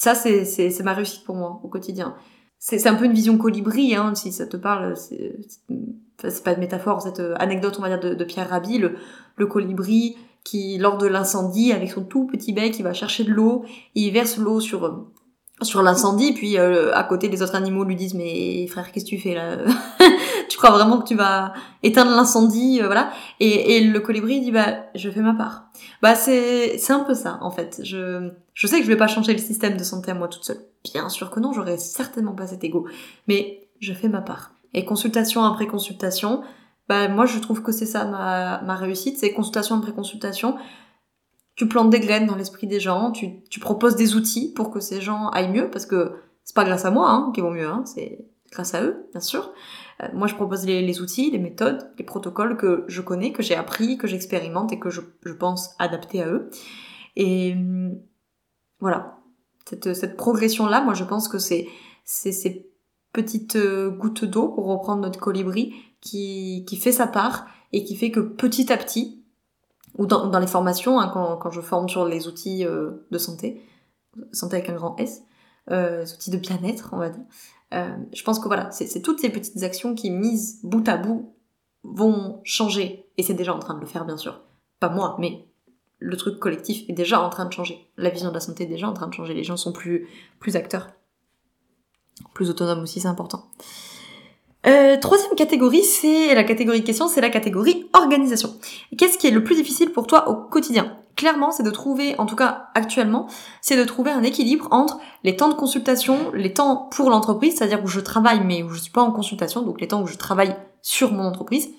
Ça, 0.00 0.14
c'est, 0.14 0.80
ma 0.82 0.94
réussite 0.94 1.24
pour 1.24 1.36
moi 1.36 1.60
au 1.62 1.68
quotidien. 1.68 2.14
C'est, 2.58 2.86
un 2.86 2.94
peu 2.94 3.04
une 3.04 3.12
vision 3.12 3.36
colibri, 3.36 3.94
hein, 3.94 4.14
si 4.14 4.32
ça 4.32 4.46
te 4.46 4.56
parle. 4.56 4.96
C'est, 4.96 6.42
pas 6.42 6.54
de 6.54 6.60
métaphore, 6.60 7.02
cette 7.02 7.20
euh, 7.20 7.34
anecdote, 7.38 7.76
on 7.78 7.82
va 7.82 7.98
dire, 7.98 8.16
de, 8.16 8.24
Pierre 8.24 8.48
Rabhi, 8.48 8.78
le, 8.78 9.46
colibri 9.46 10.16
qui, 10.42 10.78
lors 10.78 10.96
de 10.96 11.06
l'incendie, 11.06 11.72
avec 11.72 11.90
son 11.90 12.04
tout 12.04 12.26
petit 12.26 12.54
bec, 12.54 12.78
il 12.78 12.82
va 12.82 12.94
chercher 12.94 13.24
de 13.24 13.30
l'eau, 13.30 13.66
il 13.94 14.10
verse 14.10 14.38
l'eau 14.38 14.58
sur 14.60 14.86
euh, 14.86 15.12
sur 15.60 15.82
l'incendie, 15.82 16.32
puis 16.32 16.56
euh, 16.56 16.94
à 16.94 17.04
côté 17.04 17.28
les 17.28 17.42
autres 17.42 17.54
animaux 17.54 17.84
lui 17.84 17.94
disent 17.94 18.14
mais 18.14 18.66
frère 18.68 18.90
qu'est-ce 18.92 19.04
que 19.04 19.10
tu 19.10 19.18
fais 19.18 19.34
là? 19.34 19.58
Tu 20.48 20.56
crois 20.56 20.70
vraiment 20.70 20.98
que 20.98 21.06
tu 21.06 21.14
vas 21.14 21.52
éteindre 21.82 22.10
l'incendie 22.12 22.80
voilà 22.80 23.10
et, 23.38 23.76
et 23.76 23.84
le 23.84 24.00
colibri 24.00 24.40
dit 24.40 24.50
bah 24.50 24.86
je 24.94 25.10
fais 25.10 25.20
ma 25.20 25.34
part. 25.34 25.66
Bah 26.00 26.14
c'est 26.14 26.78
c'est 26.78 26.94
un 26.94 27.00
peu 27.00 27.12
ça 27.12 27.38
en 27.42 27.50
fait. 27.50 27.82
Je 27.84 28.30
je 28.54 28.66
sais 28.66 28.78
que 28.78 28.84
je 28.84 28.88
vais 28.88 28.96
pas 28.96 29.06
changer 29.06 29.32
le 29.32 29.38
système 29.38 29.76
de 29.76 29.84
santé 29.84 30.10
à 30.10 30.14
moi 30.14 30.28
toute 30.28 30.44
seule. 30.44 30.60
Bien 30.84 31.08
sûr 31.08 31.30
que 31.30 31.40
non, 31.40 31.52
j'aurais 31.52 31.78
certainement 31.78 32.34
pas 32.34 32.46
cet 32.46 32.64
ego, 32.64 32.86
mais 33.28 33.68
je 33.80 33.92
fais 33.92 34.08
ma 34.08 34.20
part. 34.20 34.52
Et 34.74 34.84
consultation 34.84 35.44
après 35.44 35.66
consultation, 35.66 36.42
bah 36.88 37.08
moi 37.08 37.26
je 37.26 37.38
trouve 37.38 37.62
que 37.62 37.72
c'est 37.72 37.86
ça 37.86 38.04
ma, 38.04 38.60
ma 38.62 38.74
réussite, 38.76 39.18
c'est 39.18 39.32
consultation 39.32 39.76
après 39.76 39.92
consultation. 39.92 40.56
Tu 41.56 41.68
plantes 41.68 41.90
des 41.90 42.00
graines 42.00 42.26
dans 42.26 42.36
l'esprit 42.36 42.66
des 42.66 42.80
gens, 42.80 43.10
tu, 43.10 43.42
tu 43.50 43.60
proposes 43.60 43.96
des 43.96 44.14
outils 44.14 44.52
pour 44.54 44.70
que 44.70 44.80
ces 44.80 45.00
gens 45.00 45.28
aillent 45.28 45.52
mieux, 45.52 45.68
parce 45.70 45.86
que 45.86 46.14
c'est 46.44 46.54
pas 46.54 46.64
grâce 46.64 46.84
à 46.84 46.90
moi 46.90 47.10
hein, 47.10 47.32
qu'ils 47.34 47.42
vont 47.42 47.50
mieux, 47.50 47.68
hein, 47.68 47.82
c'est 47.84 48.24
grâce 48.50 48.74
à 48.74 48.82
eux, 48.82 49.06
bien 49.12 49.20
sûr. 49.20 49.52
Euh, 50.02 50.08
moi 50.14 50.26
je 50.26 50.34
propose 50.34 50.64
les, 50.64 50.82
les, 50.82 51.00
outils, 51.00 51.30
les 51.30 51.38
méthodes, 51.38 51.90
les 51.98 52.04
protocoles 52.04 52.56
que 52.56 52.84
je 52.88 53.00
connais, 53.00 53.32
que 53.32 53.42
j'ai 53.42 53.54
appris, 53.54 53.98
que 53.98 54.06
j'expérimente 54.06 54.72
et 54.72 54.78
que 54.78 54.90
je, 54.90 55.00
je 55.24 55.32
pense 55.32 55.74
adapter 55.78 56.22
à 56.22 56.28
eux. 56.28 56.50
Et 57.16 57.54
voilà, 58.80 59.18
cette, 59.68 59.94
cette 59.94 60.16
progression-là, 60.16 60.80
moi 60.82 60.94
je 60.94 61.04
pense 61.04 61.28
que 61.28 61.38
c'est 61.38 61.68
c'est 62.04 62.66
petite 63.12 63.56
euh, 63.56 63.90
goutte 63.90 64.24
d'eau, 64.24 64.48
pour 64.48 64.66
reprendre 64.66 65.02
notre 65.02 65.20
colibri, 65.20 65.74
qui, 66.00 66.78
fait 66.80 66.92
sa 66.92 67.06
part 67.06 67.46
et 67.72 67.84
qui 67.84 67.96
fait 67.96 68.10
que 68.10 68.20
petit 68.20 68.72
à 68.72 68.76
petit, 68.76 69.22
ou 69.98 70.06
dans, 70.06 70.38
les 70.38 70.46
formations, 70.46 71.00
hein, 71.00 71.08
quand, 71.12 71.50
je 71.50 71.60
forme 71.60 71.88
sur 71.88 72.06
les 72.06 72.28
outils 72.28 72.64
euh, 72.64 73.06
de 73.10 73.18
santé, 73.18 73.62
santé 74.32 74.56
avec 74.56 74.70
un 74.70 74.74
grand 74.74 74.96
S, 74.98 75.22
euh, 75.70 76.00
les 76.00 76.12
outils 76.12 76.30
de 76.30 76.38
bien-être, 76.38 76.90
on 76.92 76.98
va 76.98 77.10
dire, 77.10 77.24
euh, 77.74 77.96
je 78.12 78.22
pense 78.24 78.40
que 78.40 78.46
voilà, 78.46 78.70
c'est 78.70 79.02
toutes 79.02 79.20
ces 79.20 79.30
petites 79.30 79.62
actions 79.62 79.94
qui, 79.94 80.10
mises 80.10 80.60
bout 80.64 80.86
à 80.88 80.96
bout, 80.96 81.34
vont 81.82 82.40
changer. 82.44 83.06
Et 83.16 83.22
c'est 83.22 83.34
déjà 83.34 83.54
en 83.54 83.58
train 83.58 83.74
de 83.74 83.80
le 83.80 83.86
faire, 83.86 84.04
bien 84.04 84.16
sûr. 84.16 84.40
Pas 84.80 84.88
moi, 84.88 85.16
mais 85.18 85.46
le 86.00 86.16
truc 86.16 86.38
collectif 86.38 86.82
est 86.88 86.94
déjà 86.94 87.20
en 87.20 87.30
train 87.30 87.44
de 87.44 87.52
changer. 87.52 87.86
La 87.96 88.10
vision 88.10 88.30
de 88.30 88.34
la 88.34 88.40
santé 88.40 88.64
est 88.64 88.66
déjà 88.66 88.88
en 88.88 88.94
train 88.94 89.06
de 89.06 89.14
changer. 89.14 89.34
Les 89.34 89.44
gens 89.44 89.56
sont 89.56 89.72
plus, 89.72 90.08
plus 90.40 90.56
acteurs 90.56 90.88
plus 92.34 92.50
autonome 92.50 92.82
aussi, 92.82 93.00
c'est 93.00 93.08
important. 93.08 93.44
Euh, 94.66 94.98
troisième 94.98 95.34
catégorie, 95.34 95.82
c'est 95.82 96.34
la 96.34 96.44
catégorie 96.44 96.84
question, 96.84 97.08
c'est 97.08 97.20
la 97.20 97.30
catégorie 97.30 97.88
organisation. 97.94 98.54
Qu'est-ce 98.98 99.16
qui 99.16 99.26
est 99.26 99.30
le 99.30 99.42
plus 99.42 99.56
difficile 99.56 99.90
pour 99.90 100.06
toi 100.06 100.28
au 100.28 100.34
quotidien? 100.34 100.96
Clairement, 101.16 101.50
c'est 101.50 101.62
de 101.62 101.70
trouver, 101.70 102.18
en 102.18 102.26
tout 102.26 102.36
cas 102.36 102.68
actuellement, 102.74 103.26
c'est 103.62 103.76
de 103.76 103.84
trouver 103.84 104.10
un 104.10 104.22
équilibre 104.22 104.68
entre 104.70 104.98
les 105.24 105.36
temps 105.36 105.48
de 105.48 105.54
consultation, 105.54 106.30
les 106.34 106.52
temps 106.52 106.88
pour 106.92 107.10
l'entreprise, 107.10 107.56
c'est-à-dire 107.56 107.82
où 107.82 107.88
je 107.88 108.00
travaille 108.00 108.40
mais 108.44 108.62
où 108.62 108.70
je 108.70 108.80
suis 108.80 108.92
pas 108.92 109.02
en 109.02 109.12
consultation, 109.12 109.62
donc 109.62 109.80
les 109.80 109.88
temps 109.88 110.02
où 110.02 110.06
je 110.06 110.16
travaille 110.16 110.54
sur 110.82 111.12
mon 111.12 111.24
entreprise, 111.24 111.70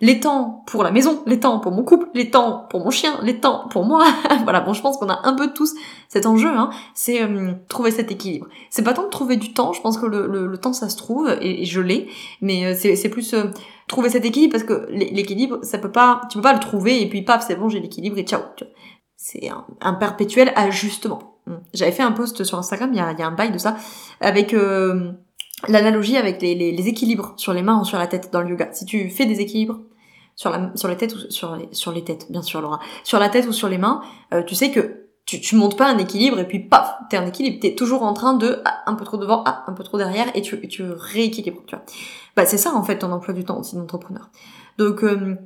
les 0.00 0.18
temps 0.18 0.64
pour 0.66 0.82
la 0.82 0.90
maison, 0.90 1.22
les 1.26 1.40
temps 1.40 1.58
pour 1.58 1.72
mon 1.72 1.82
couple, 1.82 2.08
les 2.14 2.30
temps 2.30 2.66
pour 2.70 2.80
mon 2.80 2.90
chien, 2.90 3.18
les 3.22 3.38
temps 3.38 3.68
pour 3.68 3.84
moi. 3.84 4.06
voilà, 4.44 4.60
bon, 4.60 4.72
je 4.72 4.80
pense 4.80 4.96
qu'on 4.96 5.10
a 5.10 5.20
un 5.24 5.34
peu 5.34 5.52
tous 5.52 5.74
cet 6.08 6.24
enjeu, 6.24 6.48
hein, 6.48 6.70
c'est 6.94 7.22
euh, 7.22 7.52
trouver 7.68 7.90
cet 7.90 8.10
équilibre. 8.10 8.46
C'est 8.70 8.82
pas 8.82 8.94
tant 8.94 9.04
de 9.04 9.10
trouver 9.10 9.36
du 9.36 9.52
temps, 9.52 9.72
je 9.72 9.80
pense 9.82 9.98
que 9.98 10.06
le, 10.06 10.26
le, 10.26 10.58
temps 10.58 10.72
ça 10.72 10.88
se 10.88 10.96
trouve 10.96 11.28
et, 11.40 11.64
je 11.66 11.80
l'ai, 11.80 12.08
mais 12.40 12.66
euh, 12.66 12.74
c'est 12.74 13.08
plus 13.10 13.34
euh, 13.34 13.44
trouver 13.88 14.08
cet 14.08 14.24
équilibre 14.24 14.52
parce 14.52 14.64
que 14.64 14.88
l'équilibre, 14.90 15.58
ça 15.62 15.78
peut 15.78 15.92
pas, 15.92 16.22
tu 16.30 16.38
peux 16.38 16.42
pas 16.42 16.54
le 16.54 16.60
trouver 16.60 17.02
et 17.02 17.08
puis 17.08 17.22
paf, 17.22 17.44
c'est 17.46 17.56
bon, 17.56 17.68
j'ai 17.68 17.80
l'équilibre 17.80 18.16
et 18.18 18.24
ciao. 18.24 18.40
C'est 19.16 19.50
un, 19.50 19.66
un, 19.82 19.92
perpétuel 19.92 20.50
ajustement. 20.56 21.36
J'avais 21.74 21.92
fait 21.92 22.02
un 22.02 22.12
post 22.12 22.42
sur 22.42 22.58
Instagram, 22.58 22.90
il 22.92 22.96
y 22.96 23.00
a, 23.00 23.12
y 23.12 23.22
a 23.22 23.26
un 23.26 23.32
bail 23.32 23.52
de 23.52 23.58
ça, 23.58 23.76
avec 24.20 24.54
l'analogie 25.68 26.16
avec 26.16 26.40
les, 26.40 26.54
les, 26.54 26.88
équilibres 26.88 27.34
sur 27.36 27.52
les 27.52 27.60
mains 27.60 27.80
ou 27.80 27.84
sur 27.84 27.98
la 27.98 28.06
tête 28.06 28.30
dans 28.32 28.40
le 28.40 28.48
yoga. 28.48 28.70
Si 28.72 28.86
tu 28.86 29.10
fais 29.10 29.26
des 29.26 29.40
équilibres 29.40 29.80
sur, 30.40 30.48
la, 30.48 30.72
sur 30.74 30.88
les 30.88 30.96
têtes 30.96 31.14
ou 31.14 31.18
sur 31.28 31.92
les, 31.92 32.02
têtes, 32.02 32.32
bien 32.32 32.40
sûr 32.40 32.62
Laura, 32.62 32.80
sur 33.04 33.18
la 33.18 33.28
tête 33.28 33.46
ou 33.46 33.52
sur 33.52 33.68
les 33.68 33.76
mains, 33.76 34.00
euh, 34.32 34.42
tu 34.42 34.54
sais 34.54 34.70
que 34.70 35.08
tu, 35.26 35.38
tu 35.38 35.54
montes 35.54 35.76
pas 35.76 35.86
un 35.86 35.98
équilibre 35.98 36.38
et 36.38 36.48
puis 36.48 36.60
paf, 36.60 36.94
t'es 37.10 37.18
un 37.18 37.26
équilibre, 37.26 37.58
t'es 37.60 37.74
toujours 37.74 38.04
en 38.04 38.14
train 38.14 38.32
de 38.32 38.62
ah, 38.64 38.78
un 38.86 38.94
peu 38.94 39.04
trop 39.04 39.18
devant, 39.18 39.42
ah, 39.44 39.64
un 39.66 39.74
peu 39.74 39.84
trop 39.84 39.98
derrière 39.98 40.34
et 40.34 40.40
tu, 40.40 40.66
tu 40.66 40.82
rééquilibres, 40.82 41.60
tu 41.66 41.76
vois. 41.76 41.84
Bah 42.36 42.46
c'est 42.46 42.56
ça 42.56 42.74
en 42.74 42.82
fait 42.82 43.00
ton 43.00 43.12
emploi 43.12 43.34
du 43.34 43.44
temps 43.44 43.60
aussi 43.60 43.76
d'entrepreneur. 43.76 44.30
Donc 44.78 45.04
euh, 45.04 45.36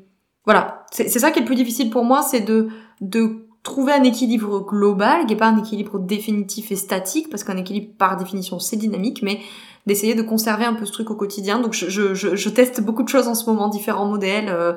voilà, 0.45 0.85
c'est 0.93 1.09
ça 1.09 1.33
qui 1.33 1.41
est 1.41 1.43
le 1.43 1.47
plus 1.47 1.57
difficile 1.57 1.91
pour 1.91 2.05
moi, 2.05 2.23
c'est 2.23 2.43
de, 2.43 2.69
de 3.01 3.49
trouver 3.65 3.95
un 3.95 4.05
équilibre 4.05 4.61
global, 4.61 5.27
qui 5.27 5.33
est 5.33 5.37
pas 5.37 5.49
un 5.49 5.59
équilibre 5.59 5.99
définitif 5.99 6.71
et 6.71 6.77
statique, 6.77 7.31
parce 7.31 7.43
qu'un 7.43 7.57
équilibre 7.57 7.95
par 7.99 8.17
définition 8.17 8.61
c'est 8.61 8.77
dynamique, 8.77 9.23
mais 9.25 9.41
d'essayer 9.87 10.15
de 10.15 10.23
conserver 10.23 10.65
un 10.65 10.75
peu 10.75 10.87
ce 10.87 10.93
truc 10.93 11.11
au 11.11 11.15
quotidien. 11.15 11.61
Donc 11.61 11.73
je, 11.73 12.15
je, 12.15 12.49
teste 12.49 12.81
beaucoup 12.81 13.03
de 13.03 13.09
choses 13.09 13.29
en 13.29 13.35
ce 13.35 13.49
moment, 13.49 13.69
différents 13.69 14.07
modèles. 14.07 14.49
Euh, 14.49 14.73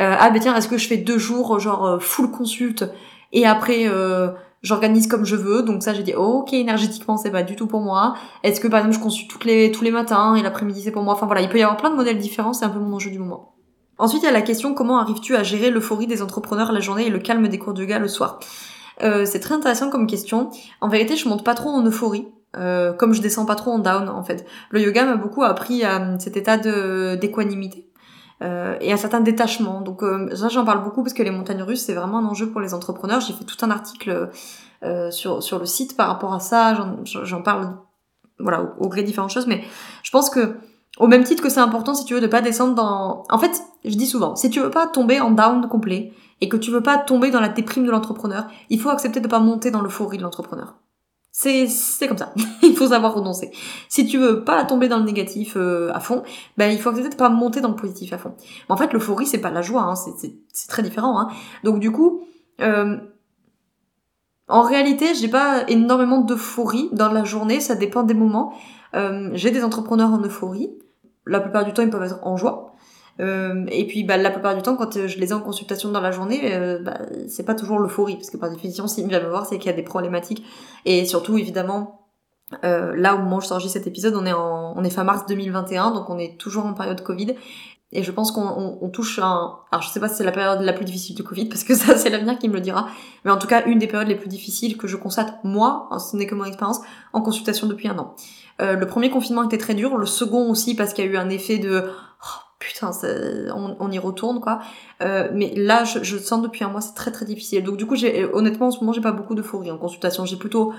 euh, 0.00 0.14
ah 0.18 0.30
ben 0.30 0.40
tiens, 0.40 0.56
est-ce 0.56 0.68
que 0.68 0.78
je 0.78 0.88
fais 0.88 0.96
deux 0.96 1.18
jours 1.18 1.58
genre 1.58 1.84
euh, 1.84 1.98
full 1.98 2.30
consulte 2.30 2.84
et 3.32 3.46
après 3.46 3.86
j'organise 4.62 5.06
comme 5.06 5.24
je 5.24 5.36
veux. 5.36 5.62
Donc 5.62 5.82
ça 5.82 5.94
j'ai 5.94 6.02
dit 6.02 6.14
ok 6.14 6.52
énergétiquement 6.52 7.16
c'est 7.16 7.30
pas 7.30 7.42
du 7.42 7.56
tout 7.56 7.66
pour 7.66 7.80
moi. 7.80 8.14
Est-ce 8.42 8.60
que 8.60 8.68
par 8.68 8.80
exemple 8.80 8.96
je 8.96 9.02
consulte 9.02 9.30
toutes 9.30 9.44
les 9.44 9.70
tous 9.70 9.84
les 9.84 9.90
matins 9.90 10.34
et 10.34 10.42
l'après-midi 10.42 10.82
c'est 10.82 10.92
pour 10.92 11.02
moi? 11.02 11.14
Enfin 11.14 11.26
voilà, 11.26 11.42
il 11.42 11.48
peut 11.48 11.58
y 11.58 11.62
avoir 11.62 11.76
plein 11.76 11.90
de 11.90 11.96
modèles 11.96 12.18
différents, 12.18 12.52
c'est 12.52 12.64
un 12.64 12.70
peu 12.70 12.80
mon 12.80 12.94
enjeu 12.94 13.10
du 13.10 13.18
moment. 13.18 13.54
Ensuite, 14.00 14.22
il 14.22 14.26
y 14.26 14.28
a 14.28 14.32
la 14.32 14.42
question 14.42 14.74
comment 14.74 14.98
arrives-tu 14.98 15.34
à 15.34 15.42
gérer 15.42 15.70
l'euphorie 15.70 16.06
des 16.06 16.22
entrepreneurs 16.22 16.70
la 16.70 16.78
journée 16.78 17.06
et 17.06 17.10
le 17.10 17.18
calme 17.18 17.48
des 17.48 17.58
cours 17.58 17.74
de 17.74 17.82
yoga 17.82 17.98
le 17.98 18.08
soir? 18.08 18.40
C'est 19.00 19.38
très 19.38 19.54
intéressant 19.54 19.90
comme 19.90 20.08
question. 20.08 20.50
En 20.80 20.88
vérité, 20.88 21.16
je 21.16 21.28
monte 21.28 21.44
pas 21.44 21.54
trop 21.54 21.68
en 21.70 21.84
euphorie. 21.84 22.26
Comme 22.54 23.12
je 23.12 23.20
descends 23.20 23.46
pas 23.46 23.54
trop 23.54 23.72
en 23.72 23.78
down 23.78 24.08
en 24.08 24.22
fait. 24.22 24.46
Le 24.70 24.80
yoga 24.80 25.04
m'a 25.04 25.16
beaucoup 25.16 25.44
appris 25.44 25.84
à 25.84 26.18
cet 26.18 26.36
état 26.36 26.56
de 26.56 27.16
d'équanimité. 27.16 27.88
Euh, 28.40 28.76
et 28.80 28.92
un 28.92 28.96
certain 28.96 29.20
détachement. 29.20 29.80
Donc 29.80 30.02
euh, 30.02 30.34
ça 30.36 30.48
j'en 30.48 30.64
parle 30.64 30.84
beaucoup 30.84 31.02
parce 31.02 31.12
que 31.12 31.24
les 31.24 31.30
montagnes 31.30 31.62
russes 31.62 31.82
c'est 31.84 31.94
vraiment 31.94 32.18
un 32.18 32.24
enjeu 32.24 32.48
pour 32.48 32.60
les 32.60 32.72
entrepreneurs. 32.72 33.20
J'ai 33.20 33.32
fait 33.32 33.44
tout 33.44 33.56
un 33.64 33.70
article 33.70 34.30
euh, 34.84 35.10
sur 35.10 35.42
sur 35.42 35.58
le 35.58 35.66
site 35.66 35.96
par 35.96 36.06
rapport 36.08 36.32
à 36.32 36.40
ça. 36.40 36.88
J'en 37.04 37.42
parle 37.42 37.76
voilà 38.38 38.62
au, 38.62 38.84
au 38.84 38.88
gré 38.88 39.02
différentes 39.02 39.30
choses, 39.30 39.48
mais 39.48 39.64
je 40.04 40.10
pense 40.12 40.30
que 40.30 40.56
au 40.98 41.08
même 41.08 41.24
titre 41.24 41.42
que 41.42 41.48
c'est 41.48 41.60
important 41.60 41.94
si 41.94 42.04
tu 42.04 42.14
veux 42.14 42.20
de 42.20 42.28
pas 42.28 42.40
descendre 42.40 42.76
dans. 42.76 43.24
En 43.28 43.38
fait, 43.38 43.60
je 43.84 43.96
dis 43.96 44.06
souvent, 44.06 44.36
si 44.36 44.50
tu 44.50 44.60
veux 44.60 44.70
pas 44.70 44.86
tomber 44.86 45.20
en 45.20 45.32
down 45.32 45.66
complet 45.68 46.12
et 46.40 46.48
que 46.48 46.56
tu 46.56 46.70
veux 46.70 46.82
pas 46.82 46.96
tomber 46.96 47.32
dans 47.32 47.40
la 47.40 47.48
déprime 47.48 47.86
de 47.86 47.90
l'entrepreneur, 47.90 48.46
il 48.70 48.80
faut 48.80 48.90
accepter 48.90 49.18
de 49.18 49.26
pas 49.26 49.40
monter 49.40 49.72
dans 49.72 49.80
l'euphorie 49.80 50.18
de 50.18 50.22
l'entrepreneur. 50.22 50.76
C'est 51.40 52.08
comme 52.08 52.18
ça. 52.18 52.34
il 52.64 52.74
faut 52.74 52.88
savoir 52.88 53.14
renoncer. 53.14 53.52
Si 53.88 54.08
tu 54.08 54.18
veux 54.18 54.42
pas 54.42 54.64
tomber 54.64 54.88
dans 54.88 54.98
le 54.98 55.04
négatif 55.04 55.54
euh, 55.56 55.88
à 55.94 56.00
fond, 56.00 56.24
ben 56.56 56.66
il 56.72 56.80
faut 56.80 56.90
peut-être 56.90 57.16
pas 57.16 57.28
monter 57.28 57.60
dans 57.60 57.68
le 57.68 57.76
positif 57.76 58.12
à 58.12 58.18
fond. 58.18 58.34
en 58.68 58.76
fait, 58.76 58.92
l'euphorie 58.92 59.24
c'est 59.24 59.38
pas 59.40 59.52
la 59.52 59.62
joie, 59.62 59.82
hein, 59.82 59.94
c'est 59.94 60.32
c'est 60.52 60.66
très 60.66 60.82
différent. 60.82 61.20
Hein. 61.20 61.28
Donc 61.62 61.78
du 61.78 61.92
coup, 61.92 62.26
euh, 62.60 62.96
en 64.48 64.62
réalité, 64.62 65.14
j'ai 65.14 65.28
pas 65.28 65.62
énormément 65.68 66.18
d'euphorie 66.18 66.88
dans 66.90 67.12
la 67.12 67.22
journée. 67.22 67.60
Ça 67.60 67.76
dépend 67.76 68.02
des 68.02 68.14
moments. 68.14 68.52
Euh, 68.96 69.30
j'ai 69.34 69.52
des 69.52 69.62
entrepreneurs 69.62 70.12
en 70.12 70.20
euphorie. 70.20 70.72
La 71.24 71.38
plupart 71.38 71.64
du 71.64 71.72
temps, 71.72 71.82
ils 71.82 71.90
peuvent 71.90 72.02
être 72.02 72.18
en 72.26 72.36
joie. 72.36 72.67
Euh, 73.20 73.64
et 73.68 73.86
puis 73.86 74.04
bah, 74.04 74.16
la 74.16 74.30
plupart 74.30 74.54
du 74.54 74.62
temps, 74.62 74.76
quand 74.76 74.96
euh, 74.96 75.08
je 75.08 75.18
les 75.18 75.30
ai 75.30 75.32
en 75.32 75.40
consultation 75.40 75.90
dans 75.90 76.00
la 76.00 76.12
journée, 76.12 76.54
euh, 76.54 76.78
bah, 76.80 76.98
c'est 77.28 77.44
pas 77.44 77.54
toujours 77.54 77.78
l'euphorie, 77.78 78.14
parce 78.14 78.30
que 78.30 78.36
par 78.36 78.50
définition, 78.50 78.86
s'ils 78.86 79.06
viennent 79.08 79.24
me 79.24 79.28
voir, 79.28 79.46
c'est 79.46 79.58
qu'il 79.58 79.70
y 79.70 79.74
a 79.74 79.76
des 79.76 79.82
problématiques. 79.82 80.44
Et 80.84 81.04
surtout, 81.04 81.36
évidemment, 81.36 82.08
euh, 82.64 82.94
là 82.96 83.14
au 83.14 83.18
moment 83.18 83.36
où 83.36 83.40
je 83.40 83.46
sortis 83.46 83.68
cet 83.68 83.86
épisode, 83.86 84.14
on 84.14 84.24
est 84.24 84.32
en, 84.32 84.74
on 84.76 84.84
est 84.84 84.90
fin 84.90 85.04
mars 85.04 85.26
2021, 85.26 85.90
donc 85.90 86.08
on 86.08 86.18
est 86.18 86.38
toujours 86.38 86.66
en 86.66 86.74
période 86.74 87.02
Covid. 87.02 87.34
Et 87.90 88.02
je 88.02 88.10
pense 88.10 88.32
qu'on 88.32 88.46
on, 88.46 88.78
on 88.82 88.90
touche 88.90 89.18
un... 89.18 89.60
Alors 89.72 89.80
je 89.80 89.88
sais 89.88 90.00
pas 90.00 90.08
si 90.08 90.16
c'est 90.16 90.24
la 90.24 90.32
période 90.32 90.60
la 90.60 90.74
plus 90.74 90.84
difficile 90.84 91.16
du 91.16 91.24
Covid, 91.24 91.46
parce 91.48 91.64
que 91.64 91.74
ça 91.74 91.96
c'est 91.96 92.10
l'avenir 92.10 92.38
qui 92.38 92.48
me 92.48 92.54
le 92.54 92.60
dira, 92.60 92.88
mais 93.24 93.30
en 93.30 93.38
tout 93.38 93.46
cas 93.46 93.64
une 93.66 93.78
des 93.78 93.86
périodes 93.86 94.08
les 94.08 94.16
plus 94.16 94.28
difficiles 94.28 94.76
que 94.76 94.86
je 94.86 94.96
constate, 94.96 95.42
moi, 95.44 95.88
hein, 95.90 95.98
ce 95.98 96.16
n'est 96.16 96.26
que 96.26 96.34
mon 96.34 96.44
expérience, 96.44 96.80
en 97.12 97.20
consultation 97.20 97.66
depuis 97.66 97.88
un 97.88 97.98
an. 97.98 98.14
Euh, 98.60 98.74
le 98.74 98.86
premier 98.86 99.10
confinement 99.10 99.44
était 99.44 99.58
très 99.58 99.74
dur, 99.74 99.96
le 99.96 100.06
second 100.06 100.50
aussi 100.50 100.74
parce 100.74 100.92
qu'il 100.92 101.04
y 101.04 101.08
a 101.08 101.10
eu 101.10 101.16
un 101.16 101.30
effet 101.30 101.58
de 101.58 101.84
oh, 101.86 102.47
putain, 102.58 102.90
on, 103.54 103.76
on, 103.78 103.90
y 103.90 103.98
retourne 103.98 104.40
quoi. 104.40 104.60
Euh, 105.02 105.28
mais 105.32 105.54
là, 105.54 105.84
je, 105.84 106.02
je 106.02 106.18
sens 106.18 106.42
depuis 106.42 106.64
un 106.64 106.68
mois, 106.68 106.80
c'est 106.80 106.94
très 106.94 107.12
très 107.12 107.24
difficile. 107.24 107.62
Donc 107.62 107.76
du 107.76 107.86
coup, 107.86 107.96
j'ai 107.96 108.24
honnêtement 108.32 108.68
en 108.68 108.70
ce 108.70 108.80
moment, 108.80 108.92
j'ai 108.92 109.00
pas 109.00 109.12
beaucoup 109.12 109.34
d'euphorie 109.34 109.70
en 109.70 109.78
consultation. 109.78 110.24
J'ai 110.24 110.36
plutôt 110.36 110.72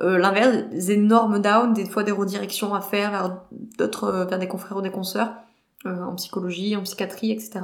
euh, 0.00 0.18
l'inverse, 0.18 0.68
des 0.70 0.92
énormes 0.92 1.40
downs, 1.40 1.72
des 1.72 1.86
fois 1.86 2.02
des 2.02 2.12
redirections 2.12 2.74
à 2.74 2.80
faire 2.80 3.10
vers 3.10 3.42
d'autres, 3.78 4.04
euh, 4.04 4.24
vers 4.24 4.38
des 4.38 4.48
confrères 4.48 4.76
ou 4.78 4.82
des 4.82 4.90
consoeurs 4.90 5.32
euh, 5.86 6.02
en 6.02 6.14
psychologie, 6.14 6.76
en 6.76 6.82
psychiatrie, 6.82 7.32
etc. 7.32 7.60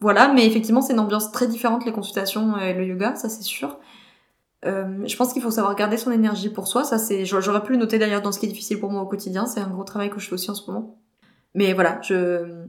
Voilà, 0.00 0.32
mais 0.32 0.46
effectivement, 0.46 0.82
c'est 0.82 0.94
une 0.94 1.00
ambiance 1.00 1.30
très 1.32 1.46
différente 1.46 1.84
les 1.84 1.92
consultations 1.92 2.58
et 2.58 2.74
le 2.74 2.84
yoga, 2.84 3.14
ça 3.14 3.28
c'est 3.28 3.42
sûr. 3.42 3.78
Euh, 4.64 5.06
je 5.06 5.16
pense 5.16 5.32
qu'il 5.32 5.42
faut 5.42 5.50
savoir 5.50 5.74
garder 5.74 5.96
son 5.96 6.12
énergie 6.12 6.48
pour 6.48 6.68
soi. 6.68 6.84
Ça, 6.84 6.98
c'est, 6.98 7.24
j'aurais 7.24 7.62
pu 7.62 7.72
le 7.72 7.78
noter 7.78 7.98
d'ailleurs 7.98 8.22
dans 8.22 8.32
ce 8.32 8.38
qui 8.38 8.46
est 8.46 8.48
difficile 8.48 8.78
pour 8.78 8.90
moi 8.90 9.02
au 9.02 9.06
quotidien. 9.06 9.46
C'est 9.46 9.60
un 9.60 9.68
gros 9.68 9.84
travail 9.84 10.10
que 10.10 10.20
je 10.20 10.28
fais 10.28 10.34
aussi 10.34 10.50
en 10.50 10.54
ce 10.54 10.70
moment. 10.70 11.01
Mais 11.54 11.72
voilà, 11.74 12.00
je, 12.02 12.64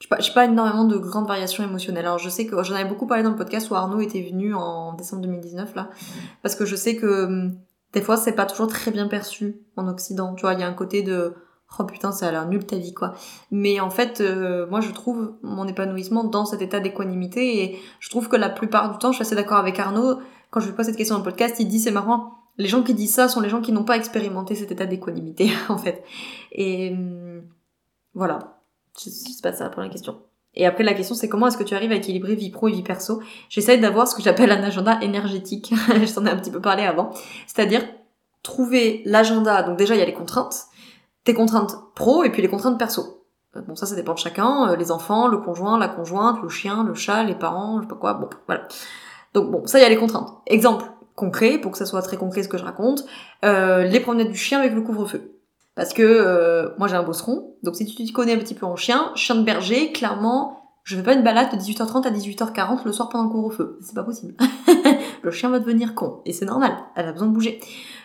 je 0.00 0.08
pas, 0.08 0.18
pas 0.34 0.44
énormément 0.46 0.84
de 0.84 0.96
grandes 0.96 1.28
variations 1.28 1.62
émotionnelles. 1.62 2.06
Alors 2.06 2.18
je 2.18 2.28
sais 2.28 2.46
que 2.46 2.62
j'en 2.62 2.74
avais 2.74 2.88
beaucoup 2.88 3.06
parlé 3.06 3.22
dans 3.22 3.30
le 3.30 3.36
podcast 3.36 3.70
où 3.70 3.74
Arnaud 3.74 4.00
était 4.00 4.22
venu 4.22 4.54
en 4.54 4.94
décembre 4.94 5.22
2019 5.22 5.74
là, 5.74 5.90
parce 6.42 6.54
que 6.54 6.64
je 6.64 6.76
sais 6.76 6.96
que 6.96 7.24
hum, 7.24 7.56
des 7.92 8.00
fois 8.00 8.16
c'est 8.16 8.32
pas 8.32 8.46
toujours 8.46 8.68
très 8.68 8.90
bien 8.90 9.08
perçu 9.08 9.56
en 9.76 9.88
Occident. 9.88 10.34
Tu 10.34 10.42
vois, 10.42 10.54
il 10.54 10.60
y 10.60 10.62
a 10.62 10.68
un 10.68 10.74
côté 10.74 11.02
de 11.02 11.34
oh 11.78 11.84
putain 11.84 12.12
ça 12.12 12.28
a 12.28 12.30
l'air 12.30 12.48
nul 12.48 12.64
ta 12.64 12.76
vie 12.76 12.94
quoi. 12.94 13.12
Mais 13.50 13.80
en 13.80 13.90
fait, 13.90 14.20
euh, 14.20 14.66
moi 14.68 14.80
je 14.80 14.90
trouve 14.90 15.34
mon 15.42 15.68
épanouissement 15.68 16.24
dans 16.24 16.46
cet 16.46 16.62
état 16.62 16.80
d'équanimité 16.80 17.62
et 17.62 17.78
je 18.00 18.08
trouve 18.08 18.28
que 18.28 18.36
la 18.36 18.48
plupart 18.48 18.90
du 18.90 18.98
temps, 18.98 19.12
je 19.12 19.16
suis 19.16 19.22
assez 19.22 19.36
d'accord 19.36 19.58
avec 19.58 19.78
Arnaud 19.78 20.20
quand 20.50 20.60
je 20.60 20.66
lui 20.66 20.74
pose 20.74 20.86
cette 20.86 20.96
question 20.96 21.14
dans 21.14 21.24
le 21.24 21.30
podcast, 21.30 21.56
il 21.60 21.68
dit 21.68 21.78
c'est 21.78 21.90
marrant. 21.90 22.38
Les 22.58 22.68
gens 22.68 22.82
qui 22.82 22.94
disent 22.94 23.14
ça 23.14 23.28
sont 23.28 23.40
les 23.40 23.48
gens 23.48 23.60
qui 23.60 23.72
n'ont 23.72 23.84
pas 23.84 23.96
expérimenté 23.96 24.54
cet 24.54 24.72
état 24.72 24.86
d'équanimité 24.86 25.50
en 25.68 25.78
fait. 25.78 26.02
Et 26.52 26.90
hum, 26.92 27.42
voilà, 28.14 28.60
c'est 28.96 29.42
pas 29.42 29.52
ça 29.52 29.64
la 29.64 29.70
première 29.70 29.90
question. 29.90 30.20
Et 30.54 30.66
après, 30.66 30.82
la 30.82 30.94
question, 30.94 31.14
c'est 31.14 31.28
comment 31.28 31.46
est-ce 31.46 31.56
que 31.56 31.62
tu 31.62 31.74
arrives 31.74 31.92
à 31.92 31.96
équilibrer 31.96 32.34
vie 32.34 32.50
pro 32.50 32.68
et 32.68 32.72
vie 32.72 32.82
perso? 32.82 33.22
J'essaie 33.48 33.78
d'avoir 33.78 34.08
ce 34.08 34.16
que 34.16 34.22
j'appelle 34.22 34.50
un 34.50 34.62
agenda 34.62 34.98
énergétique. 35.00 35.72
je 35.88 36.12
t'en 36.12 36.26
ai 36.26 36.30
un 36.30 36.36
petit 36.36 36.50
peu 36.50 36.60
parlé 36.60 36.82
avant. 36.82 37.12
C'est-à-dire 37.46 37.82
trouver 38.42 39.02
l'agenda. 39.04 39.62
Donc 39.62 39.78
déjà, 39.78 39.94
il 39.94 39.98
y 39.98 40.02
a 40.02 40.06
les 40.06 40.12
contraintes. 40.12 40.64
Tes 41.24 41.34
contraintes 41.34 41.76
pro 41.94 42.24
et 42.24 42.30
puis 42.30 42.42
les 42.42 42.48
contraintes 42.48 42.78
perso. 42.78 43.24
Euh, 43.56 43.60
bon, 43.60 43.76
ça, 43.76 43.86
ça 43.86 43.94
dépend 43.94 44.14
de 44.14 44.18
chacun. 44.18 44.70
Euh, 44.70 44.76
les 44.76 44.90
enfants, 44.90 45.28
le 45.28 45.38
conjoint, 45.38 45.78
la 45.78 45.88
conjointe, 45.88 46.42
le 46.42 46.48
chien, 46.48 46.82
le 46.82 46.94
chat, 46.94 47.22
les 47.22 47.36
parents, 47.36 47.78
je 47.78 47.82
sais 47.82 47.88
pas 47.88 47.96
quoi. 47.96 48.14
Bon, 48.14 48.28
voilà. 48.46 48.66
Donc 49.34 49.50
bon, 49.50 49.66
ça, 49.66 49.78
il 49.78 49.82
y 49.82 49.84
a 49.84 49.88
les 49.88 49.96
contraintes. 49.96 50.30
Exemple 50.46 50.84
concret, 51.14 51.58
pour 51.58 51.72
que 51.72 51.78
ça 51.78 51.86
soit 51.86 52.02
très 52.02 52.16
concret 52.16 52.42
ce 52.42 52.48
que 52.48 52.58
je 52.58 52.64
raconte. 52.64 53.04
Euh, 53.44 53.84
les 53.84 54.00
promenades 54.00 54.30
du 54.30 54.38
chien 54.38 54.58
avec 54.58 54.72
le 54.72 54.80
couvre-feu. 54.80 55.39
Parce 55.74 55.92
que 55.92 56.02
euh, 56.02 56.70
moi 56.78 56.88
j'ai 56.88 56.96
un 56.96 57.02
bosseron, 57.02 57.54
donc 57.62 57.76
si 57.76 57.86
tu 57.86 58.04
te 58.04 58.12
connais 58.12 58.34
un 58.34 58.38
petit 58.38 58.54
peu 58.54 58.66
en 58.66 58.76
chien, 58.76 59.12
chien 59.14 59.36
de 59.36 59.42
berger, 59.42 59.92
clairement, 59.92 60.60
je 60.84 60.96
fais 60.96 61.02
pas 61.02 61.14
une 61.14 61.22
balade 61.22 61.50
de 61.52 61.56
18h30 61.56 62.06
à 62.06 62.10
18h40 62.10 62.84
le 62.84 62.92
soir 62.92 63.08
pendant 63.08 63.24
le 63.24 63.30
couvre-feu. 63.30 63.78
C'est 63.80 63.94
pas 63.94 64.02
possible. 64.02 64.34
le 65.22 65.30
chien 65.30 65.48
va 65.50 65.60
devenir 65.60 65.94
con. 65.94 66.20
Et 66.24 66.32
c'est 66.32 66.46
normal, 66.46 66.76
elle 66.96 67.06
a 67.06 67.12
besoin 67.12 67.28
de 67.28 67.32
bouger. 67.32 67.60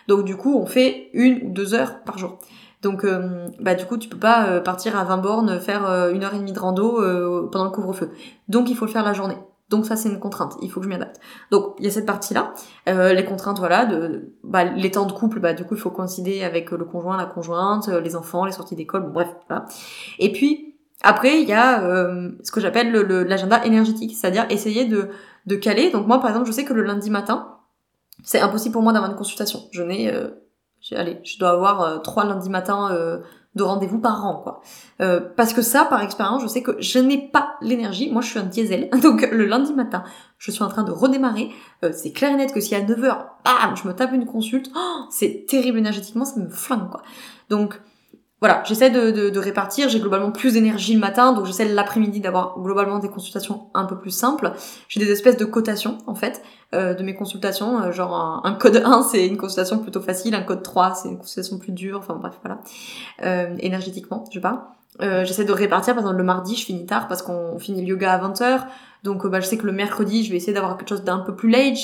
Donc 0.08 0.24
du 0.24 0.36
coup, 0.36 0.56
on 0.56 0.66
fait 0.66 1.10
une 1.12 1.48
ou 1.48 1.50
deux 1.50 1.74
heures 1.74 2.02
par 2.04 2.18
jour. 2.18 2.38
Donc 2.82 3.04
euh, 3.04 3.48
bah 3.60 3.74
du 3.74 3.84
coup, 3.84 3.96
tu 3.96 4.08
peux 4.08 4.18
pas 4.18 4.46
euh, 4.46 4.60
partir 4.60 4.96
à 4.96 5.04
20 5.04 5.16
bornes, 5.18 5.60
faire 5.60 5.84
une 6.10 6.22
heure 6.22 6.34
et 6.34 6.38
demie 6.38 6.52
de 6.52 6.60
rando 6.60 7.02
pendant 7.50 7.64
le 7.64 7.70
couvre-feu. 7.70 8.10
Donc 8.48 8.70
il 8.70 8.76
faut 8.76 8.86
le 8.86 8.92
faire 8.92 9.04
la 9.04 9.12
journée. 9.12 9.36
Donc 9.68 9.84
ça 9.84 9.96
c'est 9.96 10.08
une 10.08 10.20
contrainte, 10.20 10.56
il 10.62 10.70
faut 10.70 10.78
que 10.78 10.84
je 10.84 10.88
m'y 10.88 10.94
adapte. 10.94 11.20
Donc 11.50 11.74
il 11.78 11.84
y 11.84 11.88
a 11.88 11.90
cette 11.90 12.06
partie-là, 12.06 12.54
euh, 12.88 13.12
les 13.12 13.24
contraintes 13.24 13.58
voilà, 13.58 13.84
de 13.84 14.32
bah, 14.44 14.62
les 14.62 14.92
temps 14.92 15.06
de 15.06 15.12
couple, 15.12 15.40
bah 15.40 15.54
du 15.54 15.64
coup 15.64 15.74
il 15.74 15.80
faut 15.80 15.90
coïncider 15.90 16.44
avec 16.44 16.70
le 16.70 16.84
conjoint, 16.84 17.16
la 17.16 17.26
conjointe, 17.26 17.88
euh, 17.88 18.00
les 18.00 18.14
enfants, 18.14 18.44
les 18.44 18.52
sorties 18.52 18.76
d'école, 18.76 19.10
bref 19.10 19.28
voilà. 19.48 19.64
Et 20.20 20.30
puis 20.30 20.76
après 21.02 21.42
il 21.42 21.48
y 21.48 21.52
a 21.52 21.82
euh, 21.82 22.30
ce 22.44 22.52
que 22.52 22.60
j'appelle 22.60 22.92
l'agenda 22.92 23.64
énergétique, 23.64 24.16
c'est-à-dire 24.16 24.46
essayer 24.50 24.84
de 24.84 25.08
de 25.46 25.56
caler. 25.56 25.90
Donc 25.90 26.06
moi 26.06 26.20
par 26.20 26.30
exemple 26.30 26.46
je 26.46 26.52
sais 26.52 26.64
que 26.64 26.72
le 26.72 26.82
lundi 26.82 27.10
matin 27.10 27.56
c'est 28.22 28.40
impossible 28.40 28.72
pour 28.72 28.82
moi 28.82 28.92
d'avoir 28.92 29.10
une 29.10 29.16
consultation. 29.16 29.62
Je 29.72 29.82
n'ai 29.82 30.14
euh, 30.14 30.28
allez 30.92 31.18
je 31.24 31.40
dois 31.40 31.50
avoir 31.50 32.02
trois 32.02 32.24
lundis 32.24 32.50
matins 32.50 33.20
de 33.56 33.62
rendez-vous 33.62 33.98
par 33.98 34.24
an, 34.24 34.40
quoi. 34.42 34.60
Euh, 35.00 35.20
parce 35.34 35.52
que 35.52 35.62
ça, 35.62 35.86
par 35.86 36.02
expérience, 36.02 36.42
je 36.42 36.46
sais 36.46 36.62
que 36.62 36.76
je 36.78 36.98
n'ai 36.98 37.18
pas 37.28 37.56
l'énergie. 37.62 38.10
Moi, 38.12 38.22
je 38.22 38.28
suis 38.28 38.38
un 38.38 38.44
diesel. 38.44 38.90
Donc, 39.02 39.28
le 39.32 39.46
lundi 39.46 39.72
matin, 39.72 40.04
je 40.38 40.50
suis 40.50 40.62
en 40.62 40.68
train 40.68 40.84
de 40.84 40.92
redémarrer. 40.92 41.50
Euh, 41.82 41.90
c'est 41.92 42.12
clair 42.12 42.30
et 42.32 42.36
net 42.36 42.52
que 42.52 42.60
si 42.60 42.74
à 42.74 42.82
9h, 42.82 43.00
bam, 43.44 43.76
je 43.76 43.88
me 43.88 43.94
tape 43.94 44.12
une 44.12 44.26
consulte, 44.26 44.70
c'est 45.10 45.46
terrible 45.48 45.78
énergétiquement, 45.78 46.24
ça 46.24 46.38
me 46.38 46.50
flingue, 46.50 46.90
quoi. 46.90 47.02
Donc, 47.48 47.80
voilà, 48.40 48.62
j'essaie 48.66 48.90
de, 48.90 49.10
de, 49.30 49.38
répartir. 49.38 49.88
J'ai 49.88 49.98
globalement 49.98 50.30
plus 50.30 50.52
d'énergie 50.52 50.92
le 50.92 51.00
matin, 51.00 51.32
donc 51.32 51.46
j'essaie 51.46 51.64
l'après-midi 51.64 52.20
d'avoir 52.20 52.58
globalement 52.58 52.98
des 52.98 53.08
consultations 53.08 53.68
un 53.72 53.86
peu 53.86 53.98
plus 53.98 54.10
simples. 54.10 54.52
J'ai 54.88 55.00
des 55.00 55.10
espèces 55.10 55.38
de 55.38 55.46
cotations, 55.46 55.98
en 56.06 56.14
fait, 56.14 56.42
euh, 56.74 56.92
de 56.92 57.02
mes 57.02 57.14
consultations. 57.14 57.80
Euh, 57.80 57.92
genre 57.92 58.42
un, 58.44 58.52
code 58.54 58.82
1, 58.84 59.02
c'est 59.04 59.26
une 59.26 59.38
consultation 59.38 59.78
plutôt 59.78 60.02
facile, 60.02 60.34
un 60.34 60.42
code 60.42 60.62
3, 60.62 60.94
c'est 60.96 61.08
une 61.08 61.18
consultation 61.18 61.58
plus 61.58 61.72
dure. 61.72 61.98
Enfin 61.98 62.14
bref, 62.14 62.34
voilà. 62.42 62.60
Euh, 63.24 63.56
énergétiquement, 63.60 64.24
je 64.30 64.38
parle. 64.38 64.60
Euh, 65.02 65.24
j'essaie 65.24 65.44
de 65.44 65.52
répartir, 65.52 65.94
par 65.94 66.02
exemple 66.02 66.18
le 66.18 66.24
mardi, 66.24 66.56
je 66.56 66.64
finis 66.64 66.86
tard 66.86 67.08
parce 67.08 67.22
qu'on 67.22 67.58
finit 67.58 67.82
le 67.82 67.88
yoga 67.88 68.12
à 68.12 68.28
20h. 68.28 68.66
Donc 69.02 69.26
bah, 69.26 69.40
je 69.40 69.46
sais 69.46 69.58
que 69.58 69.66
le 69.66 69.72
mercredi, 69.72 70.24
je 70.24 70.30
vais 70.30 70.36
essayer 70.36 70.52
d'avoir 70.52 70.76
quelque 70.76 70.88
chose 70.88 71.04
d'un 71.04 71.18
peu 71.18 71.34
plus 71.34 71.50
late. 71.50 71.78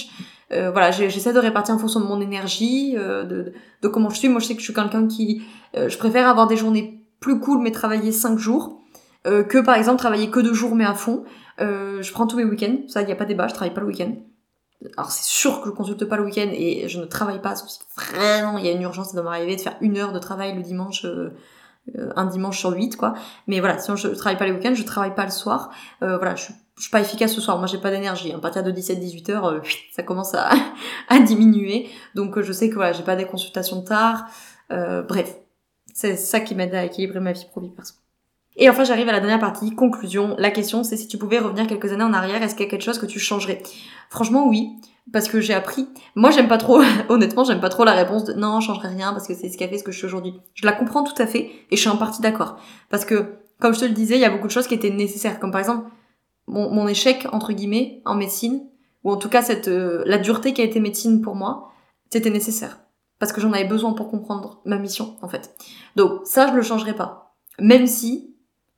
Euh, 0.52 0.70
voilà, 0.70 0.90
j'essaie 0.90 1.32
de 1.32 1.38
répartir 1.38 1.74
en 1.74 1.78
fonction 1.78 2.00
de 2.00 2.04
mon 2.04 2.20
énergie, 2.20 2.94
euh, 2.98 3.24
de, 3.24 3.52
de, 3.80 3.88
comment 3.88 4.10
je 4.10 4.18
suis. 4.18 4.28
Moi, 4.28 4.40
je 4.40 4.46
sais 4.46 4.54
que 4.54 4.60
je 4.60 4.64
suis 4.64 4.74
quelqu'un 4.74 5.06
qui... 5.06 5.42
Euh, 5.76 5.88
je 5.88 5.96
préfère 5.96 6.28
avoir 6.28 6.46
des 6.46 6.56
journées 6.56 7.00
plus 7.20 7.40
cool, 7.40 7.62
mais 7.62 7.70
travailler 7.70 8.12
5 8.12 8.38
jours, 8.38 8.80
que 9.24 9.64
par 9.64 9.76
exemple 9.76 9.98
travailler 9.98 10.28
que 10.28 10.40
2 10.40 10.52
jours, 10.52 10.74
mais 10.74 10.84
à 10.84 10.94
fond. 10.94 11.22
je 11.58 12.12
prends 12.12 12.26
tous 12.26 12.36
mes 12.36 12.44
week-ends, 12.44 12.78
ça, 12.88 13.02
il 13.02 13.06
n'y 13.06 13.12
a 13.12 13.16
pas 13.16 13.24
débat, 13.24 13.46
je 13.46 13.54
travaille 13.54 13.72
pas 13.72 13.80
le 13.80 13.86
week-end. 13.86 14.12
Alors 14.96 15.12
c'est 15.12 15.22
sûr 15.22 15.60
que 15.60 15.68
je 15.68 15.74
consulte 15.74 16.04
pas 16.06 16.16
le 16.16 16.24
week-end 16.24 16.48
et 16.52 16.88
je 16.88 16.98
ne 16.98 17.04
travaille 17.04 17.40
pas, 17.40 17.54
sauf 17.54 17.68
si 17.68 17.78
vraiment 17.96 18.58
il 18.58 18.66
y 18.66 18.68
a 18.68 18.72
une 18.72 18.82
urgence, 18.82 19.10
ça 19.10 19.12
doit 19.12 19.22
m'arriver 19.22 19.54
de 19.54 19.60
faire 19.60 19.76
une 19.80 19.96
heure 19.96 20.12
de 20.12 20.18
travail 20.18 20.56
le 20.56 20.62
dimanche... 20.62 21.06
un 22.16 22.26
dimanche 22.26 22.58
sur 22.58 22.70
8 22.70 22.96
quoi 22.96 23.14
mais 23.48 23.60
voilà 23.60 23.78
sinon 23.78 23.96
je 23.96 24.08
travaille 24.08 24.38
pas 24.38 24.46
les 24.46 24.52
week-ends 24.52 24.74
je 24.74 24.84
travaille 24.84 25.14
pas 25.14 25.24
le 25.24 25.30
soir 25.30 25.70
voilà 26.00 26.36
je 26.82 26.86
suis 26.86 26.90
pas 26.90 27.00
efficace 27.00 27.32
ce 27.32 27.40
soir, 27.40 27.58
moi 27.58 27.66
j'ai 27.66 27.78
pas 27.78 27.90
d'énergie. 27.90 28.32
À 28.32 28.38
partir 28.38 28.62
de 28.62 28.72
17-18 28.72 29.30
heures, 29.30 29.46
euh, 29.46 29.60
ça 29.92 30.02
commence 30.02 30.34
à, 31.08 31.18
diminuer. 31.20 31.88
Donc 32.14 32.36
euh, 32.36 32.42
je 32.42 32.52
sais 32.52 32.70
que 32.70 32.74
voilà, 32.74 32.92
j'ai 32.92 33.04
pas 33.04 33.16
des 33.16 33.26
consultations 33.26 33.82
tard. 33.82 34.26
Euh, 34.72 35.02
bref, 35.02 35.36
c'est 35.94 36.16
ça 36.16 36.40
qui 36.40 36.54
m'aide 36.54 36.74
à 36.74 36.84
équilibrer 36.84 37.20
ma 37.20 37.32
vie 37.32 37.44
pro 37.44 37.60
vie 37.60 37.70
perso. 37.70 37.94
Et 38.56 38.68
enfin, 38.68 38.84
j'arrive 38.84 39.08
à 39.08 39.12
la 39.12 39.20
dernière 39.20 39.38
partie, 39.38 39.74
conclusion. 39.74 40.34
La 40.38 40.50
question, 40.50 40.84
c'est 40.84 40.96
si 40.96 41.08
tu 41.08 41.16
pouvais 41.16 41.38
revenir 41.38 41.66
quelques 41.66 41.92
années 41.92 42.04
en 42.04 42.12
arrière, 42.12 42.42
est-ce 42.42 42.54
qu'il 42.54 42.64
y 42.64 42.68
a 42.68 42.70
quelque 42.70 42.84
chose 42.84 42.98
que 42.98 43.06
tu 43.06 43.18
changerais? 43.18 43.62
Franchement, 44.10 44.46
oui, 44.46 44.68
parce 45.10 45.28
que 45.28 45.40
j'ai 45.40 45.54
appris. 45.54 45.88
Moi, 46.14 46.30
j'aime 46.30 46.48
pas 46.48 46.58
trop, 46.58 46.82
honnêtement, 47.08 47.44
j'aime 47.44 47.60
pas 47.60 47.70
trop 47.70 47.84
la 47.84 47.92
réponse 47.92 48.24
de 48.24 48.34
non, 48.34 48.60
je 48.60 48.66
changerai 48.66 48.88
rien 48.88 49.12
parce 49.12 49.26
que 49.26 49.34
c'est 49.34 49.48
ce 49.48 49.56
qui 49.56 49.64
a 49.64 49.68
fait 49.68 49.78
ce 49.78 49.84
que 49.84 49.92
je 49.92 49.98
suis 49.98 50.06
aujourd'hui. 50.06 50.34
Je 50.54 50.66
la 50.66 50.72
comprends 50.72 51.02
tout 51.02 51.20
à 51.20 51.26
fait 51.26 51.50
et 51.70 51.76
je 51.76 51.80
suis 51.80 51.88
en 51.88 51.96
partie 51.96 52.20
d'accord. 52.20 52.58
Parce 52.90 53.04
que, 53.04 53.36
comme 53.58 53.74
je 53.74 53.80
te 53.80 53.84
le 53.86 53.92
disais, 53.92 54.16
il 54.16 54.20
y 54.20 54.26
a 54.26 54.30
beaucoup 54.30 54.48
de 54.48 54.52
choses 54.52 54.66
qui 54.66 54.74
étaient 54.74 54.90
nécessaires. 54.90 55.40
Comme 55.40 55.50
par 55.50 55.60
exemple, 55.60 55.88
mon, 56.46 56.70
mon 56.70 56.86
échec, 56.86 57.26
entre 57.32 57.52
guillemets, 57.52 58.02
en 58.04 58.14
médecine, 58.14 58.66
ou 59.04 59.10
en 59.10 59.16
tout 59.16 59.28
cas 59.28 59.42
cette, 59.42 59.68
euh, 59.68 60.02
la 60.06 60.18
dureté 60.18 60.52
qui 60.52 60.60
a 60.60 60.64
été 60.64 60.78
médecine 60.78 61.22
pour 61.22 61.34
moi, 61.34 61.70
c'était 62.10 62.30
nécessaire. 62.30 62.80
Parce 63.18 63.32
que 63.32 63.40
j'en 63.40 63.52
avais 63.52 63.64
besoin 63.64 63.92
pour 63.92 64.10
comprendre 64.10 64.60
ma 64.64 64.76
mission, 64.76 65.16
en 65.22 65.28
fait. 65.28 65.54
Donc, 65.96 66.20
ça, 66.24 66.48
je 66.48 66.54
le 66.54 66.62
changerai 66.62 66.94
pas. 66.94 67.36
Même 67.58 67.86
si, 67.86 68.31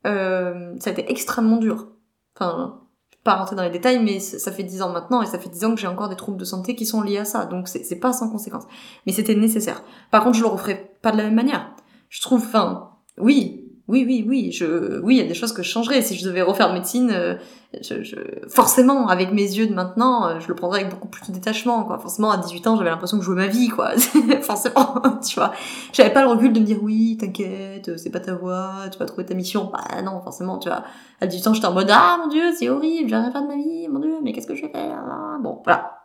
euh, 0.06 0.74
ça 0.78 0.90
a 0.90 0.92
été 0.92 1.10
extrêmement 1.10 1.56
dur. 1.56 1.88
Enfin, 2.36 2.80
pas 3.24 3.36
rentrer 3.36 3.56
dans 3.56 3.62
les 3.62 3.70
détails, 3.70 4.02
mais 4.02 4.20
ça 4.20 4.52
fait 4.52 4.62
dix 4.62 4.82
ans 4.82 4.90
maintenant 4.90 5.22
et 5.22 5.26
ça 5.26 5.38
fait 5.38 5.48
dix 5.48 5.64
ans 5.64 5.74
que 5.74 5.80
j'ai 5.80 5.86
encore 5.86 6.10
des 6.10 6.16
troubles 6.16 6.36
de 6.36 6.44
santé 6.44 6.74
qui 6.76 6.84
sont 6.84 7.00
liés 7.00 7.18
à 7.18 7.24
ça. 7.24 7.46
Donc 7.46 7.68
c'est 7.68 7.98
pas 7.98 8.12
sans 8.12 8.30
conséquence. 8.30 8.64
Mais 9.06 9.12
c'était 9.12 9.34
nécessaire. 9.34 9.82
Par 10.10 10.22
contre, 10.22 10.36
je 10.36 10.42
le 10.42 10.48
referai 10.48 10.94
pas 11.00 11.10
de 11.10 11.16
la 11.16 11.24
même 11.24 11.34
manière. 11.34 11.74
Je 12.10 12.20
trouve, 12.20 12.42
enfin, 12.42 12.90
oui, 13.18 13.63
oui, 13.86 14.04
oui, 14.06 14.24
oui, 14.26 14.50
je, 14.50 14.98
oui, 15.00 15.16
il 15.16 15.18
y 15.18 15.24
a 15.24 15.28
des 15.28 15.34
choses 15.34 15.52
que 15.52 15.62
je 15.62 15.68
changerais. 15.68 16.00
Si 16.00 16.16
je 16.16 16.24
devais 16.24 16.40
refaire 16.40 16.72
médecine, 16.72 17.10
euh, 17.12 17.34
je, 17.82 18.02
je, 18.02 18.16
forcément, 18.48 19.08
avec 19.08 19.30
mes 19.30 19.42
yeux 19.42 19.66
de 19.66 19.74
maintenant, 19.74 20.26
euh, 20.26 20.40
je 20.40 20.48
le 20.48 20.54
prendrais 20.54 20.80
avec 20.80 20.90
beaucoup 20.90 21.08
plus 21.08 21.26
de 21.28 21.32
détachement, 21.32 21.84
quoi. 21.84 21.98
Forcément, 21.98 22.30
à 22.30 22.38
18 22.38 22.66
ans, 22.66 22.76
j'avais 22.78 22.88
l'impression 22.88 23.18
que 23.18 23.22
je 23.22 23.26
jouais 23.26 23.36
ma 23.36 23.46
vie, 23.46 23.68
quoi. 23.68 23.90
forcément, 24.40 25.02
tu 25.26 25.34
vois. 25.34 25.52
J'avais 25.92 26.14
pas 26.14 26.22
le 26.22 26.28
recul 26.28 26.54
de 26.54 26.60
me 26.60 26.64
dire, 26.64 26.78
oui, 26.82 27.18
t'inquiète, 27.20 27.98
c'est 27.98 28.08
pas 28.08 28.20
ta 28.20 28.34
voix, 28.34 28.72
tu 28.90 28.98
vas 28.98 29.04
trouver 29.04 29.26
ta 29.26 29.34
mission. 29.34 29.70
Bah, 29.70 30.00
non, 30.00 30.22
forcément, 30.22 30.58
tu 30.58 30.70
vois. 30.70 30.84
À 31.20 31.26
18 31.26 31.46
ans, 31.48 31.52
j'étais 31.52 31.66
en 31.66 31.74
mode, 31.74 31.90
ah, 31.92 32.16
mon 32.22 32.28
dieu, 32.28 32.52
c'est 32.58 32.70
horrible, 32.70 33.10
j'ai 33.10 33.16
rien 33.16 33.30
faire 33.30 33.42
de 33.42 33.48
ma 33.48 33.56
vie, 33.56 33.86
mon 33.88 33.98
dieu, 33.98 34.16
mais 34.22 34.32
qu'est-ce 34.32 34.46
que 34.46 34.54
je 34.54 34.62
vais 34.62 34.72
faire? 34.72 35.04
Bon, 35.42 35.60
voilà. 35.62 35.98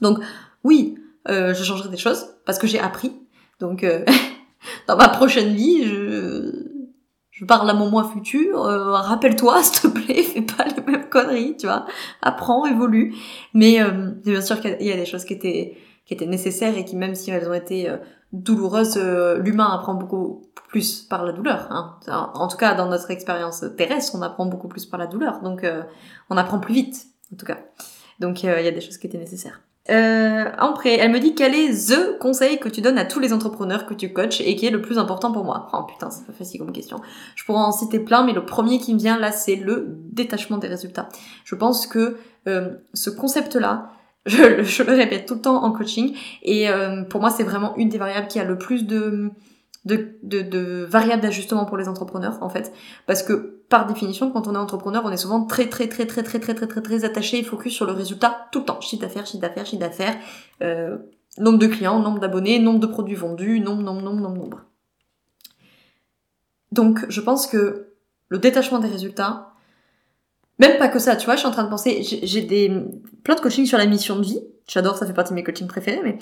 Donc, 0.00 0.18
oui, 0.64 0.96
euh, 1.28 1.54
je 1.54 1.62
changerai 1.62 1.90
des 1.90 1.96
choses, 1.96 2.26
parce 2.44 2.58
que 2.58 2.66
j'ai 2.66 2.80
appris. 2.80 3.12
Donc, 3.60 3.86
dans 4.88 4.96
ma 4.96 5.08
prochaine 5.08 5.54
vie, 5.54 5.84
je, 5.84 6.69
je 7.40 7.46
parle 7.46 7.70
à 7.70 7.72
mon 7.72 7.88
moi 7.88 8.04
futur, 8.04 8.66
euh, 8.66 8.92
rappelle-toi, 8.92 9.62
s'il 9.62 9.90
te 9.90 9.98
plaît, 9.98 10.22
fais 10.22 10.42
pas 10.42 10.64
les 10.64 10.82
mêmes 10.82 11.08
conneries, 11.08 11.56
tu 11.56 11.66
vois. 11.66 11.86
Apprends, 12.20 12.66
évolue. 12.66 13.14
Mais 13.54 13.80
euh, 13.80 14.10
bien 14.24 14.42
sûr 14.42 14.60
qu'il 14.60 14.76
y 14.82 14.92
a 14.92 14.96
des 14.96 15.06
choses 15.06 15.24
qui 15.24 15.32
étaient 15.32 15.78
qui 16.04 16.14
étaient 16.14 16.26
nécessaires 16.26 16.76
et 16.76 16.84
qui 16.84 16.96
même 16.96 17.14
si 17.14 17.30
elles 17.30 17.48
ont 17.48 17.54
été 17.54 17.88
euh, 17.88 17.96
douloureuses, 18.32 18.98
l'humain 19.42 19.70
apprend 19.72 19.94
beaucoup 19.94 20.42
plus 20.68 21.02
par 21.02 21.24
la 21.24 21.32
douleur. 21.32 21.66
Hein. 21.70 21.98
En 22.34 22.46
tout 22.46 22.58
cas, 22.58 22.74
dans 22.74 22.88
notre 22.88 23.10
expérience 23.10 23.64
terrestre, 23.76 24.14
on 24.16 24.22
apprend 24.22 24.44
beaucoup 24.44 24.68
plus 24.68 24.84
par 24.84 25.00
la 25.00 25.06
douleur. 25.06 25.40
Donc, 25.40 25.66
on 26.28 26.36
apprend 26.36 26.60
plus 26.60 26.74
vite, 26.74 27.06
en 27.32 27.36
tout 27.36 27.46
cas. 27.46 27.58
Donc, 28.20 28.42
il 28.44 28.46
y 28.46 28.68
a 28.68 28.70
des 28.70 28.80
choses 28.80 28.98
qui 28.98 29.08
étaient 29.08 29.18
nécessaires. 29.18 29.60
Euh, 29.90 30.44
après, 30.56 30.98
elle 30.98 31.10
me 31.10 31.18
dit 31.18 31.34
quel 31.34 31.54
est 31.54 31.88
THE 31.88 32.18
conseil 32.18 32.58
que 32.58 32.68
tu 32.68 32.80
donnes 32.80 32.98
à 32.98 33.04
tous 33.04 33.18
les 33.18 33.32
entrepreneurs 33.32 33.86
que 33.86 33.94
tu 33.94 34.12
coaches 34.12 34.40
et 34.40 34.54
qui 34.54 34.66
est 34.66 34.70
le 34.70 34.80
plus 34.80 34.98
important 34.98 35.32
pour 35.32 35.44
moi. 35.44 35.68
Oh 35.72 35.82
putain, 35.84 36.10
c'est 36.10 36.26
pas 36.26 36.32
facile 36.32 36.60
comme 36.60 36.72
question. 36.72 37.00
Je 37.34 37.44
pourrais 37.44 37.60
en 37.60 37.72
citer 37.72 37.98
plein, 37.98 38.24
mais 38.24 38.32
le 38.32 38.44
premier 38.44 38.78
qui 38.78 38.94
me 38.94 38.98
vient 38.98 39.18
là, 39.18 39.32
c'est 39.32 39.56
le 39.56 39.86
détachement 40.12 40.58
des 40.58 40.68
résultats. 40.68 41.08
Je 41.44 41.54
pense 41.54 41.86
que 41.86 42.16
euh, 42.46 42.70
ce 42.94 43.10
concept-là, 43.10 43.90
je, 44.26 44.62
je, 44.62 44.82
le 44.82 44.92
répète 44.92 45.26
tout 45.26 45.34
le 45.34 45.40
temps 45.40 45.64
en 45.64 45.72
coaching, 45.72 46.14
et 46.42 46.68
euh, 46.68 47.02
pour 47.04 47.20
moi, 47.20 47.30
c'est 47.30 47.42
vraiment 47.42 47.74
une 47.76 47.88
des 47.88 47.98
variables 47.98 48.28
qui 48.28 48.38
a 48.38 48.44
le 48.44 48.58
plus 48.58 48.86
de 48.86 49.30
de, 49.84 50.18
de, 50.22 50.42
de 50.42 50.84
variables 50.84 51.22
d'ajustement 51.22 51.64
pour 51.64 51.76
les 51.76 51.88
entrepreneurs 51.88 52.38
en 52.42 52.48
fait. 52.48 52.72
Parce 53.06 53.22
que 53.22 53.62
par 53.68 53.86
définition 53.86 54.30
quand 54.30 54.46
on 54.46 54.54
est 54.54 54.58
entrepreneur 54.58 55.02
on 55.04 55.10
est 55.10 55.16
souvent 55.16 55.44
très 55.44 55.68
très 55.68 55.88
très 55.88 56.06
très 56.06 56.22
très 56.22 56.38
très 56.38 56.54
très 56.54 56.66
très 56.66 56.82
très 56.82 57.04
attaché 57.04 57.38
et 57.38 57.42
focus 57.42 57.74
sur 57.74 57.86
le 57.86 57.92
résultat 57.92 58.48
tout 58.52 58.60
le 58.60 58.64
temps. 58.66 58.80
Chiffre 58.80 59.02
d'affaires 59.02 59.26
chiffre 59.26 59.40
d'affaires 59.40 59.66
chiffre 59.66 59.80
d'affaires 59.80 60.16
euh, 60.62 60.98
nombre 61.38 61.58
de 61.58 61.66
clients 61.66 61.98
nombre 62.00 62.18
d'abonnés 62.18 62.58
nombre 62.58 62.80
de 62.80 62.86
produits 62.86 63.14
vendus 63.14 63.60
nombre 63.60 63.82
nombre 63.82 64.02
nombre 64.02 64.20
nombre 64.20 64.38
nombre. 64.38 64.64
Donc 66.72 67.06
je 67.08 67.20
pense 67.20 67.46
que 67.46 67.94
le 68.28 68.38
détachement 68.38 68.78
des 68.80 68.88
résultats 68.88 69.49
même 70.60 70.78
pas 70.78 70.86
que 70.86 71.00
ça 71.00 71.16
tu 71.16 71.24
vois 71.24 71.34
je 71.34 71.40
suis 71.40 71.48
en 71.48 71.52
train 71.52 71.64
de 71.64 71.70
penser 71.70 72.02
j'ai 72.02 72.42
des 72.42 72.70
plein 73.24 73.34
de 73.34 73.40
coaching 73.40 73.66
sur 73.66 73.78
la 73.78 73.86
mission 73.86 74.16
de 74.16 74.24
vie 74.24 74.40
J'adore, 74.70 74.96
ça 74.96 75.04
fait 75.04 75.12
partie 75.12 75.30
de 75.30 75.34
mes 75.34 75.42
coachings 75.42 75.66
préférés, 75.66 76.00
mais 76.04 76.16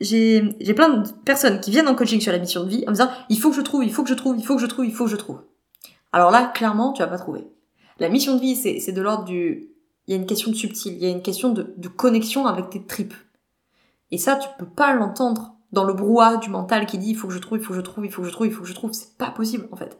j'ai, 0.00 0.56
j'ai 0.60 0.74
plein 0.74 0.88
de 0.88 1.08
personnes 1.24 1.60
qui 1.60 1.70
viennent 1.70 1.86
en 1.86 1.94
coaching 1.94 2.20
sur 2.20 2.32
la 2.32 2.38
mission 2.38 2.64
de 2.64 2.68
vie 2.68 2.82
en 2.88 2.90
me 2.90 2.96
disant, 2.96 3.08
il 3.28 3.38
faut 3.38 3.50
que 3.50 3.56
je 3.56 3.60
trouve, 3.60 3.84
il 3.84 3.92
faut 3.92 4.02
que 4.02 4.08
je 4.08 4.14
trouve, 4.14 4.36
il 4.36 4.44
faut 4.44 4.56
que 4.56 4.60
je 4.60 4.66
trouve, 4.66 4.84
il 4.84 4.92
faut 4.92 5.04
que 5.04 5.10
je 5.10 5.16
trouve. 5.16 5.40
Alors 6.10 6.32
là, 6.32 6.50
clairement, 6.52 6.92
tu 6.92 7.00
vas 7.00 7.06
pas 7.06 7.18
trouver. 7.18 7.46
La 8.00 8.08
mission 8.08 8.34
de 8.34 8.40
vie, 8.40 8.56
c'est, 8.56 8.80
c'est 8.80 8.90
de 8.90 9.00
l'ordre 9.00 9.24
du, 9.24 9.68
il 10.08 10.10
y 10.10 10.14
a 10.14 10.16
une 10.16 10.26
question 10.26 10.50
de 10.50 10.56
subtil, 10.56 10.94
il 10.94 11.02
y 11.02 11.06
a 11.06 11.10
une 11.10 11.22
question 11.22 11.50
de, 11.50 11.74
de 11.76 11.86
connexion 11.86 12.46
avec 12.46 12.70
tes 12.70 12.84
tripes. 12.84 13.14
Et 14.10 14.18
ça, 14.18 14.34
tu 14.34 14.48
peux 14.58 14.66
pas 14.66 14.94
l'entendre 14.94 15.54
dans 15.70 15.84
le 15.84 15.94
brouhaha 15.94 16.38
du 16.38 16.50
mental 16.50 16.86
qui 16.86 16.98
dit 16.98 17.10
il 17.10 17.16
faut 17.16 17.28
que 17.28 17.34
je 17.34 17.38
trouve, 17.38 17.58
il 17.58 17.64
faut 17.64 17.72
que 17.72 17.78
je 17.78 17.84
trouve, 17.84 18.04
il 18.04 18.10
faut 18.10 18.22
que 18.22 18.28
je 18.28 18.32
trouve, 18.32 18.46
il 18.48 18.52
faut 18.52 18.62
que 18.62 18.68
je 18.68 18.74
trouve. 18.74 18.92
C'est 18.92 19.16
pas 19.16 19.30
possible, 19.30 19.68
en 19.70 19.76
fait. 19.76 19.96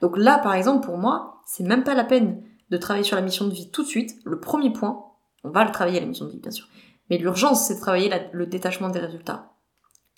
Donc 0.00 0.18
là, 0.18 0.38
par 0.38 0.54
exemple, 0.54 0.84
pour 0.84 0.98
moi, 0.98 1.40
c'est 1.46 1.62
même 1.62 1.84
pas 1.84 1.94
la 1.94 2.04
peine 2.04 2.42
de 2.74 2.78
travailler 2.80 3.04
sur 3.04 3.14
la 3.14 3.22
mission 3.22 3.46
de 3.46 3.52
vie 3.52 3.70
tout 3.70 3.84
de 3.84 3.88
suite. 3.88 4.16
Le 4.24 4.40
premier 4.40 4.72
point, 4.72 5.04
on 5.44 5.50
va 5.50 5.64
le 5.64 5.70
travailler 5.70 6.00
la 6.00 6.06
mission 6.06 6.24
de 6.24 6.32
vie, 6.32 6.40
bien 6.40 6.50
sûr. 6.50 6.66
Mais 7.08 7.18
l'urgence, 7.18 7.66
c'est 7.66 7.76
de 7.76 7.80
travailler 7.80 8.10
le 8.32 8.46
détachement 8.46 8.88
des 8.88 8.98
résultats. 8.98 9.52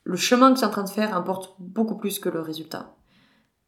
Le 0.05 0.16
chemin 0.16 0.55
que 0.55 0.59
tu 0.59 0.64
es 0.64 0.66
en 0.66 0.71
train 0.71 0.85
de 0.85 0.88
faire 0.88 1.14
importe 1.14 1.57
beaucoup 1.59 1.97
plus 1.97 2.19
que 2.19 2.31
le 2.31 2.40
résultat. 2.40 2.95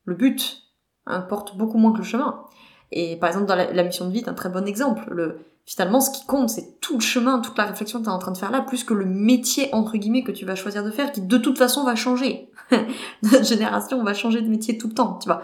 Le 0.04 0.14
but 0.14 0.62
importe 1.04 1.56
beaucoup 1.58 1.76
moins 1.76 1.92
que 1.92 1.98
le 1.98 2.04
chemin. 2.04 2.44
Et 2.90 3.16
par 3.16 3.28
exemple, 3.28 3.46
dans 3.46 3.56
la, 3.56 3.84
mission 3.84 4.06
de 4.06 4.12
vie, 4.12 4.20
c'est 4.20 4.30
un 4.30 4.34
très 4.34 4.48
bon 4.48 4.66
exemple. 4.66 5.04
Le, 5.10 5.40
finalement, 5.66 6.00
ce 6.00 6.10
qui 6.10 6.24
compte, 6.24 6.48
c'est 6.48 6.80
tout 6.80 6.94
le 6.94 7.02
chemin, 7.02 7.40
toute 7.40 7.58
la 7.58 7.66
réflexion 7.66 7.98
que 7.98 8.04
tu 8.04 8.10
es 8.10 8.12
en 8.12 8.18
train 8.18 8.32
de 8.32 8.38
faire 8.38 8.50
là, 8.50 8.62
plus 8.62 8.84
que 8.84 8.94
le 8.94 9.04
métier, 9.04 9.68
entre 9.74 9.98
guillemets, 9.98 10.22
que 10.22 10.32
tu 10.32 10.46
vas 10.46 10.54
choisir 10.54 10.82
de 10.82 10.90
faire, 10.90 11.12
qui 11.12 11.20
de 11.20 11.36
toute 11.36 11.58
façon 11.58 11.84
va 11.84 11.94
changer. 11.94 12.50
Notre 13.22 13.44
génération 13.44 14.02
va 14.02 14.14
changer 14.14 14.40
de 14.40 14.48
métier 14.48 14.78
tout 14.78 14.88
le 14.88 14.94
temps, 14.94 15.18
tu 15.20 15.28
vois. 15.28 15.42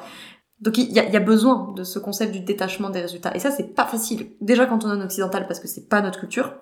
Donc 0.65 0.79
il 0.79 0.91
y, 0.93 0.99
a, 0.99 1.21
besoin 1.21 1.75
de 1.77 1.85
ce 1.85 1.99
concept 1.99 2.33
du 2.33 2.41
détachement 2.41 2.89
des 2.89 3.03
résultats. 3.03 3.37
Et 3.37 3.39
ça, 3.39 3.51
c'est 3.51 3.75
pas 3.75 3.85
facile. 3.85 4.29
Déjà 4.41 4.65
quand 4.65 4.83
on 4.87 4.89
est 4.89 4.95
en 4.95 5.05
occidental, 5.05 5.47
parce 5.47 5.61
que 5.61 5.69
c'est 5.69 5.91
pas 5.91 6.01
notre 6.01 6.19
culture. 6.19 6.55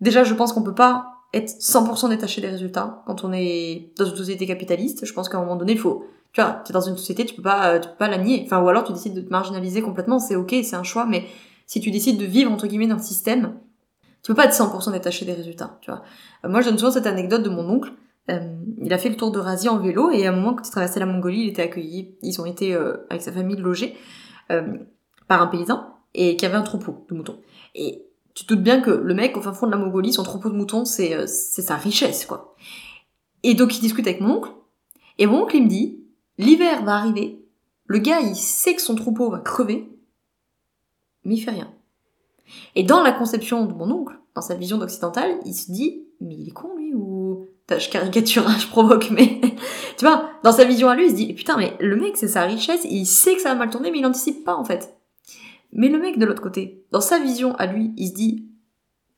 Déjà, 0.00 0.24
je 0.24 0.32
pense 0.32 0.54
qu'on 0.54 0.62
peut 0.62 0.74
pas 0.74 1.18
être 1.34 1.50
100% 1.50 2.08
détaché 2.08 2.40
des 2.40 2.48
résultats 2.48 3.02
quand 3.06 3.24
on 3.24 3.34
est 3.34 3.90
dans 3.98 4.06
une 4.06 4.16
société 4.16 4.46
capitaliste. 4.46 5.04
Je 5.04 5.12
pense 5.12 5.28
qu'à 5.28 5.36
un 5.36 5.42
moment 5.42 5.56
donné, 5.56 5.72
il 5.72 5.78
faut, 5.78 6.06
tu 6.32 6.40
vois, 6.40 6.62
tu 6.64 6.72
es 6.72 6.72
dans 6.72 6.80
une 6.80 6.96
société, 6.96 7.26
tu 7.26 7.34
peux 7.34 7.42
pas, 7.42 7.78
tu 7.78 7.90
peux 7.90 7.96
pas 7.96 8.08
la 8.08 8.16
nier. 8.16 8.42
Enfin, 8.46 8.62
ou 8.62 8.68
alors 8.70 8.84
tu 8.84 8.94
décides 8.94 9.12
de 9.12 9.20
te 9.20 9.28
marginaliser 9.28 9.82
complètement, 9.82 10.18
c'est 10.18 10.36
ok, 10.36 10.54
c'est 10.62 10.76
un 10.76 10.82
choix, 10.82 11.04
mais 11.04 11.26
si 11.66 11.78
tu 11.80 11.90
décides 11.90 12.16
de 12.16 12.24
vivre, 12.24 12.50
entre 12.50 12.66
guillemets, 12.66 12.86
dans 12.86 12.96
le 12.96 13.02
système, 13.02 13.52
tu 14.22 14.32
peux 14.32 14.34
pas 14.34 14.46
être 14.46 14.54
100% 14.54 14.92
détaché 14.92 15.26
des 15.26 15.34
résultats, 15.34 15.76
tu 15.82 15.90
vois. 15.90 16.02
Euh, 16.46 16.48
moi, 16.48 16.62
je 16.62 16.70
donne 16.70 16.78
souvent 16.78 16.90
cette 16.90 17.06
anecdote 17.06 17.42
de 17.42 17.50
mon 17.50 17.68
oncle. 17.68 17.92
Euh, 18.30 18.56
il 18.80 18.92
a 18.92 18.98
fait 18.98 19.08
le 19.08 19.16
tour 19.16 19.30
de 19.30 19.36
d'Eurasie 19.36 19.68
en 19.68 19.78
vélo 19.78 20.10
et 20.10 20.26
à 20.26 20.32
un 20.32 20.36
moment, 20.36 20.54
quand 20.54 20.66
il 20.66 20.70
traversait 20.70 21.00
la 21.00 21.06
Mongolie, 21.06 21.42
il 21.42 21.48
était 21.48 21.62
accueilli, 21.62 22.16
ils 22.22 22.40
ont 22.40 22.46
été, 22.46 22.74
euh, 22.74 23.06
avec 23.08 23.22
sa 23.22 23.32
famille, 23.32 23.56
logés 23.56 23.96
par 25.26 25.42
un 25.42 25.48
paysan 25.48 25.96
et 26.14 26.36
qui 26.36 26.46
avait 26.46 26.56
un 26.56 26.62
troupeau 26.62 27.04
de 27.08 27.14
moutons. 27.14 27.40
Et 27.74 28.06
tu 28.34 28.44
te 28.44 28.54
doutes 28.54 28.62
bien 28.62 28.80
que 28.80 28.90
le 28.90 29.14
mec 29.14 29.36
au 29.36 29.40
fin 29.40 29.52
fond 29.52 29.66
de 29.66 29.70
la 29.70 29.78
Mongolie, 29.78 30.12
son 30.12 30.22
troupeau 30.22 30.50
de 30.50 30.56
moutons, 30.56 30.84
c'est 30.84 31.14
euh, 31.14 31.26
sa 31.26 31.76
richesse, 31.76 32.26
quoi. 32.26 32.54
Et 33.42 33.54
donc 33.54 33.76
il 33.76 33.80
discute 33.80 34.06
avec 34.06 34.20
mon 34.20 34.36
oncle, 34.36 34.50
et 35.18 35.26
mon 35.26 35.42
oncle 35.42 35.56
il 35.56 35.64
me 35.64 35.68
dit, 35.68 36.04
l'hiver 36.38 36.84
va 36.84 36.96
arriver, 36.96 37.44
le 37.86 37.98
gars 37.98 38.20
il 38.20 38.36
sait 38.36 38.74
que 38.74 38.82
son 38.82 38.94
troupeau 38.94 39.30
va 39.30 39.38
crever, 39.38 39.88
mais 41.24 41.34
il 41.34 41.40
fait 41.40 41.50
rien. 41.50 41.72
Et 42.74 42.82
dans 42.82 43.02
la 43.02 43.12
conception 43.12 43.66
de 43.66 43.74
mon 43.74 43.90
oncle, 43.90 44.18
dans 44.34 44.42
sa 44.42 44.54
vision 44.54 44.78
d'occidental, 44.78 45.38
il 45.44 45.54
se 45.54 45.70
dit, 45.70 46.04
mais 46.20 46.34
il 46.34 46.48
est 46.48 46.52
con 46.52 46.76
lui. 46.76 46.85
Je 47.68 47.90
caricature, 47.90 48.48
je 48.58 48.68
provoque, 48.68 49.10
mais... 49.10 49.40
tu 49.96 50.04
vois, 50.04 50.30
dans 50.44 50.52
sa 50.52 50.64
vision 50.64 50.88
à 50.88 50.94
lui, 50.94 51.06
il 51.06 51.10
se 51.10 51.16
dit, 51.16 51.32
putain, 51.34 51.56
mais 51.56 51.76
le 51.80 51.96
mec 51.96 52.16
c'est 52.16 52.28
sa 52.28 52.42
richesse, 52.42 52.84
il 52.84 53.06
sait 53.06 53.34
que 53.34 53.42
ça 53.42 53.50
va 53.50 53.54
mal 53.56 53.70
tourner, 53.70 53.90
mais 53.90 53.98
il 53.98 54.02
n'anticipe 54.02 54.44
pas 54.44 54.54
en 54.54 54.64
fait. 54.64 54.96
Mais 55.72 55.88
le 55.88 55.98
mec 55.98 56.18
de 56.18 56.24
l'autre 56.24 56.42
côté, 56.42 56.84
dans 56.92 57.00
sa 57.00 57.18
vision 57.18 57.54
à 57.56 57.66
lui, 57.66 57.92
il 57.96 58.08
se 58.08 58.14
dit, 58.14 58.48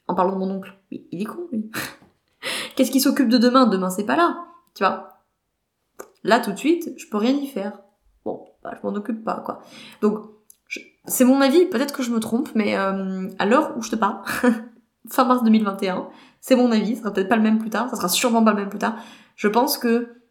en 0.07 0.15
parlant 0.15 0.33
de 0.33 0.39
mon 0.39 0.51
oncle, 0.51 0.75
il 0.91 1.21
est 1.21 1.27
con 1.27 1.47
lui. 1.53 1.71
Qu'est-ce 2.75 2.91
qu'il 2.91 3.03
s'occupe 3.03 3.29
de 3.29 3.39
demain? 3.39 3.67
Demain 3.67 3.91
c'est 3.91 4.07
pas 4.07 4.17
là, 4.17 4.47
tu 4.75 4.83
vois? 4.83 5.21
Là 6.25 6.41
tout 6.41 6.53
de 6.53 6.59
suite, 6.59 6.95
je 6.97 7.07
peux 7.09 7.19
rien 7.19 7.33
y 7.33 7.47
faire. 7.47 7.81
Bon, 8.25 8.47
bah, 8.63 8.75
je 8.77 8.87
m'en 8.87 8.95
occupe 8.95 9.25
pas 9.25 9.43
quoi. 9.45 9.61
Donc 10.01 10.25
c'est 11.05 11.25
mon 11.25 11.41
avis, 11.41 11.67
peut-être 11.67 11.95
que 11.95 12.03
je 12.03 12.11
me 12.11 12.21
trompe, 12.21 12.51
mais 12.55 12.77
euh, 12.77 13.29
à 13.39 13.47
l'heure 13.47 13.77
où 13.77 13.83
je 13.83 13.91
te 13.91 13.97
parle, 13.97 14.23
fin 15.11 15.25
mars 15.25 15.43
2021, 15.45 16.09
c'est 16.41 16.57
mon 16.57 16.71
avis, 16.73 16.97
ça 16.97 17.03
sera 17.03 17.13
peut-être 17.13 17.29
pas 17.29 17.37
le 17.37 17.43
même 17.43 17.59
plus 17.59 17.71
tard, 17.71 17.91
ça 17.91 17.97
sera 17.97 18.09
sûrement 18.09 18.45
pas 18.45 18.53
le 18.53 18.59
même 18.59 18.69
plus 18.69 18.79
tard. 18.79 18.97
Je 19.37 19.49
pense 19.49 19.79
que 19.79 20.23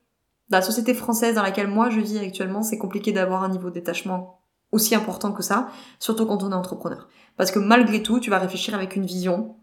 la 0.49 0.61
société 0.61 0.93
française 0.93 1.35
dans 1.35 1.43
laquelle 1.43 1.67
moi 1.67 1.89
je 1.89 1.99
vis 1.99 2.19
actuellement, 2.19 2.63
c'est 2.63 2.77
compliqué 2.77 3.11
d'avoir 3.11 3.43
un 3.43 3.49
niveau 3.49 3.69
de 3.69 3.75
détachement 3.75 4.41
aussi 4.71 4.95
important 4.95 5.31
que 5.31 5.43
ça, 5.43 5.69
surtout 5.99 6.25
quand 6.25 6.43
on 6.43 6.51
est 6.51 6.55
entrepreneur. 6.55 7.07
Parce 7.37 7.51
que 7.51 7.59
malgré 7.59 8.03
tout, 8.03 8.19
tu 8.19 8.29
vas 8.29 8.39
réfléchir 8.39 8.75
avec 8.75 8.95
une 8.95 9.05
vision, 9.05 9.55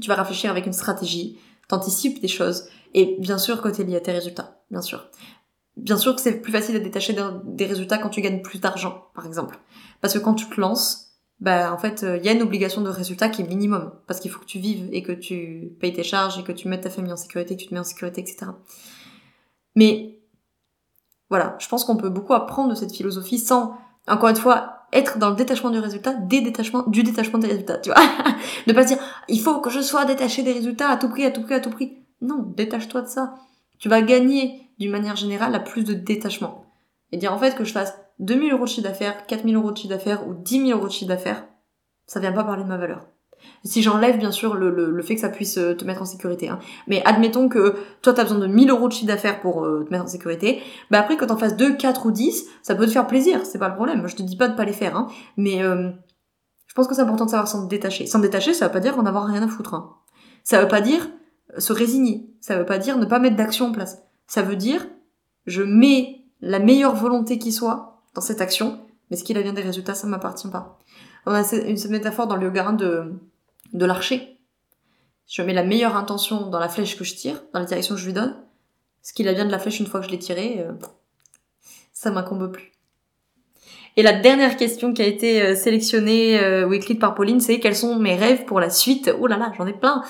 tu 0.00 0.08
vas 0.08 0.14
réfléchir 0.14 0.50
avec 0.50 0.66
une 0.66 0.72
stratégie, 0.72 1.38
t'anticipes 1.68 2.20
des 2.20 2.28
choses, 2.28 2.68
et 2.94 3.16
bien 3.18 3.38
sûr 3.38 3.60
côté 3.60 3.84
lié 3.84 3.96
à 3.96 4.00
tes 4.00 4.12
résultats, 4.12 4.60
bien 4.70 4.82
sûr. 4.82 5.08
bien 5.76 5.96
sûr 5.96 6.14
que 6.14 6.20
c'est 6.20 6.40
plus 6.40 6.52
facile 6.52 6.74
d'être 6.74 6.84
détaché 6.84 7.16
des 7.44 7.66
résultats 7.66 7.98
quand 7.98 8.10
tu 8.10 8.20
gagnes 8.20 8.42
plus 8.42 8.60
d'argent, 8.60 9.08
par 9.14 9.26
exemple. 9.26 9.58
Parce 10.00 10.14
que 10.14 10.18
quand 10.18 10.34
tu 10.34 10.48
te 10.48 10.60
lances, 10.60 11.03
bah 11.40 11.72
en 11.72 11.78
fait, 11.78 12.02
il 12.02 12.08
euh, 12.08 12.16
y 12.18 12.28
a 12.28 12.32
une 12.32 12.42
obligation 12.42 12.80
de 12.80 12.88
résultat 12.88 13.28
qui 13.28 13.42
est 13.42 13.48
minimum, 13.48 13.92
parce 14.06 14.20
qu'il 14.20 14.30
faut 14.30 14.40
que 14.40 14.46
tu 14.46 14.58
vives 14.58 14.88
et 14.92 15.02
que 15.02 15.12
tu 15.12 15.72
payes 15.80 15.92
tes 15.92 16.04
charges 16.04 16.38
et 16.38 16.44
que 16.44 16.52
tu 16.52 16.68
mettes 16.68 16.82
ta 16.82 16.90
famille 16.90 17.12
en 17.12 17.16
sécurité, 17.16 17.56
que 17.56 17.60
tu 17.60 17.68
te 17.68 17.74
mets 17.74 17.80
en 17.80 17.84
sécurité, 17.84 18.20
etc. 18.20 18.46
Mais 19.74 20.20
voilà, 21.28 21.56
je 21.58 21.68
pense 21.68 21.84
qu'on 21.84 21.96
peut 21.96 22.08
beaucoup 22.08 22.34
apprendre 22.34 22.70
de 22.70 22.74
cette 22.74 22.94
philosophie 22.94 23.38
sans, 23.38 23.76
encore 24.06 24.28
une 24.28 24.36
fois, 24.36 24.86
être 24.92 25.18
dans 25.18 25.30
le 25.30 25.36
détachement 25.36 25.70
du 25.70 25.80
résultat, 25.80 26.14
des 26.14 26.40
détachements, 26.40 26.84
du 26.86 27.02
détachement 27.02 27.40
des 27.40 27.48
résultats, 27.48 27.78
tu 27.78 27.90
vois. 27.90 28.00
ne 28.66 28.72
pas 28.72 28.84
dire, 28.84 28.98
il 29.28 29.40
faut 29.40 29.60
que 29.60 29.70
je 29.70 29.80
sois 29.80 30.04
détaché 30.04 30.42
des 30.42 30.52
résultats 30.52 30.88
à 30.88 30.96
tout 30.96 31.08
prix, 31.08 31.24
à 31.24 31.32
tout 31.32 31.42
prix, 31.42 31.54
à 31.54 31.60
tout 31.60 31.70
prix. 31.70 31.98
Non, 32.20 32.52
détache-toi 32.56 33.02
de 33.02 33.08
ça. 33.08 33.34
Tu 33.78 33.88
vas 33.88 34.02
gagner, 34.02 34.70
d'une 34.78 34.92
manière 34.92 35.16
générale, 35.16 35.54
à 35.54 35.60
plus 35.60 35.82
de 35.82 35.94
détachement. 35.94 36.64
Et 37.10 37.16
dire, 37.16 37.32
en 37.32 37.38
fait, 37.38 37.56
que 37.56 37.64
je 37.64 37.72
fasse 37.72 37.94
2000 38.18 38.52
euros 38.52 38.64
de 38.64 38.68
chiffre 38.68 38.86
d'affaires, 38.86 39.26
4000 39.26 39.56
euros 39.56 39.72
de 39.72 39.76
chiffre 39.76 39.88
d'affaires 39.88 40.26
ou 40.28 40.34
10 40.34 40.66
000 40.66 40.78
euros 40.78 40.86
de 40.86 40.92
chiffre 40.92 41.08
d'affaires, 41.08 41.46
ça 42.06 42.20
vient 42.20 42.32
pas 42.32 42.44
parler 42.44 42.62
de 42.62 42.68
ma 42.68 42.76
valeur. 42.76 43.06
Si 43.64 43.82
j'enlève 43.82 44.18
bien 44.18 44.30
sûr 44.30 44.54
le, 44.54 44.70
le, 44.70 45.02
fait 45.02 45.14
que 45.14 45.20
ça 45.20 45.28
puisse 45.28 45.58
euh, 45.58 45.74
te 45.74 45.84
mettre 45.84 46.02
en 46.02 46.06
sécurité, 46.06 46.48
hein. 46.48 46.58
mais 46.86 47.02
admettons 47.04 47.48
que 47.48 47.74
toi 48.02 48.12
t'as 48.12 48.22
besoin 48.22 48.38
de 48.38 48.46
1000 48.46 48.70
euros 48.70 48.88
de 48.88 48.92
chiffre 48.92 49.06
d'affaires 49.06 49.40
pour 49.40 49.64
euh, 49.64 49.84
te 49.84 49.90
mettre 49.90 50.04
en 50.04 50.08
sécurité, 50.08 50.62
bah 50.90 50.98
après 51.00 51.16
que 51.16 51.24
t'en 51.24 51.36
fasses 51.36 51.56
2, 51.56 51.76
4 51.76 52.06
ou 52.06 52.10
10, 52.10 52.46
ça 52.62 52.74
peut 52.74 52.86
te 52.86 52.90
faire 52.90 53.06
plaisir, 53.06 53.44
c'est 53.44 53.58
pas 53.58 53.68
le 53.68 53.74
problème. 53.74 54.06
Je 54.06 54.16
te 54.16 54.22
dis 54.22 54.36
pas 54.36 54.48
de 54.48 54.56
pas 54.56 54.64
les 54.64 54.72
faire, 54.72 54.96
hein. 54.96 55.08
mais 55.36 55.62
euh, 55.62 55.90
je 56.66 56.74
pense 56.74 56.86
que 56.86 56.94
c'est 56.94 57.02
important 57.02 57.26
de 57.26 57.30
savoir 57.30 57.48
s'en 57.48 57.66
détacher. 57.66 58.06
S'en 58.06 58.18
détacher, 58.18 58.54
ça 58.54 58.66
veut 58.66 58.72
pas 58.72 58.80
dire 58.80 58.98
en 58.98 59.06
avoir 59.06 59.26
rien 59.26 59.42
à 59.42 59.48
foutre. 59.48 59.74
Hein. 59.74 59.94
Ça 60.42 60.60
veut 60.60 60.68
pas 60.68 60.80
dire 60.80 61.08
se 61.58 61.72
résigner, 61.72 62.30
ça 62.40 62.58
veut 62.58 62.66
pas 62.66 62.78
dire 62.78 62.98
ne 62.98 63.06
pas 63.06 63.18
mettre 63.18 63.36
d'action 63.36 63.66
en 63.66 63.72
place. 63.72 64.02
Ça 64.26 64.42
veut 64.42 64.56
dire 64.56 64.86
je 65.46 65.62
mets 65.62 66.24
la 66.40 66.58
meilleure 66.58 66.94
volonté 66.94 67.38
qui 67.38 67.52
soit 67.52 67.93
dans 68.14 68.20
cette 68.20 68.40
action, 68.40 68.80
mais 69.10 69.16
ce 69.16 69.24
qu'il 69.24 69.36
a 69.38 69.42
bien 69.42 69.52
des 69.52 69.62
résultats, 69.62 69.94
ça 69.94 70.06
m'appartient 70.06 70.48
pas. 70.48 70.78
On 71.26 71.32
a 71.32 71.42
une 71.54 71.88
métaphore 71.88 72.26
dans 72.26 72.36
le 72.36 72.44
yoga 72.44 72.72
de 72.72 73.12
de 73.72 73.84
l'archer. 73.84 74.38
Je 75.26 75.42
mets 75.42 75.52
la 75.52 75.64
meilleure 75.64 75.96
intention 75.96 76.48
dans 76.48 76.58
la 76.58 76.68
flèche 76.68 76.96
que 76.96 77.04
je 77.04 77.14
tire, 77.14 77.42
dans 77.52 77.60
la 77.60 77.66
direction 77.66 77.94
que 77.94 78.00
je 78.00 78.06
lui 78.06 78.12
donne. 78.12 78.36
Ce 79.02 79.12
qu'il 79.12 79.28
a 79.28 79.34
bien 79.34 79.44
de 79.44 79.50
la 79.50 79.58
flèche 79.58 79.80
une 79.80 79.86
fois 79.86 80.00
que 80.00 80.06
je 80.06 80.10
l'ai 80.10 80.18
tirée, 80.18 80.56
euh, 80.60 80.72
ça 81.92 82.10
m'incombe 82.10 82.50
plus. 82.50 82.72
Et 83.96 84.02
la 84.02 84.12
dernière 84.12 84.56
question 84.56 84.92
qui 84.92 85.02
a 85.02 85.06
été 85.06 85.42
euh, 85.42 85.54
sélectionnée 85.54 86.40
euh, 86.40 86.66
ou 86.66 86.72
écrite 86.72 86.98
par 86.98 87.14
Pauline, 87.14 87.40
c'est 87.40 87.60
quels 87.60 87.76
sont 87.76 87.96
mes 87.96 88.16
rêves 88.16 88.44
pour 88.44 88.60
la 88.60 88.70
suite? 88.70 89.10
Oh 89.20 89.26
là 89.26 89.36
là, 89.36 89.52
j'en 89.56 89.66
ai 89.66 89.72
plein. 89.72 90.02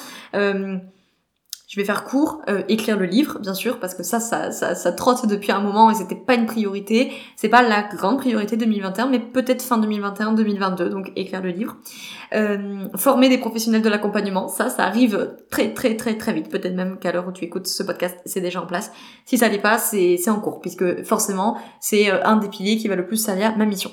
Je 1.67 1.81
vais 1.81 1.85
faire 1.85 2.05
court, 2.05 2.43
euh, 2.49 2.63
écrire 2.69 2.99
le 2.99 3.07
livre, 3.07 3.39
bien 3.39 3.55
sûr, 3.55 3.81
parce 3.81 3.95
que 3.95 4.03
ça, 4.03 4.21
ça, 4.21 4.51
ça, 4.51 4.75
ça 4.75 4.93
trotte 4.93 5.27
depuis 5.27 5.51
un 5.51 5.61
moment 5.61 5.91
et 5.91 5.95
c'était 5.95 6.15
pas 6.15 6.35
une 6.35 6.45
priorité. 6.45 7.11
C'est 7.37 7.49
pas 7.49 7.63
la 7.63 7.83
grande 7.83 8.19
priorité 8.19 8.59
2021, 8.59 9.09
mais 9.09 9.19
peut-être 9.19 9.63
fin 9.63 9.81
2021-2022, 9.81 10.89
donc 10.89 11.11
écrire 11.17 11.41
le 11.41 11.49
livre. 11.51 11.77
Euh, 12.35 12.87
former 12.97 13.31
des 13.31 13.39
professionnels 13.39 13.81
de 13.81 13.89
l'accompagnement, 13.89 14.49
ça, 14.49 14.69
ça 14.69 14.85
arrive 14.85 15.37
très 15.51 15.73
très 15.73 15.97
très 15.97 16.19
très 16.19 16.35
vite. 16.35 16.51
Peut-être 16.51 16.75
même 16.75 16.99
qu'à 16.99 17.13
l'heure 17.13 17.27
où 17.27 17.33
tu 17.33 17.45
écoutes 17.45 17.67
ce 17.67 17.83
podcast, 17.83 18.19
c'est 18.27 18.41
déjà 18.43 18.61
en 18.61 18.67
place. 18.67 18.93
Si 19.25 19.39
ça 19.39 19.49
l'est 19.49 19.59
pas, 19.59 19.79
c'est 19.79 20.19
en 20.29 20.41
cours, 20.41 20.61
puisque 20.61 21.03
forcément, 21.05 21.57
c'est 21.81 22.11
euh, 22.11 22.23
un 22.25 22.37
des 22.37 22.49
piliers 22.49 22.77
qui 22.77 22.89
va 22.89 22.97
le 22.97 23.07
plus 23.07 23.17
servir 23.17 23.57
ma 23.57 23.65
mission. 23.65 23.91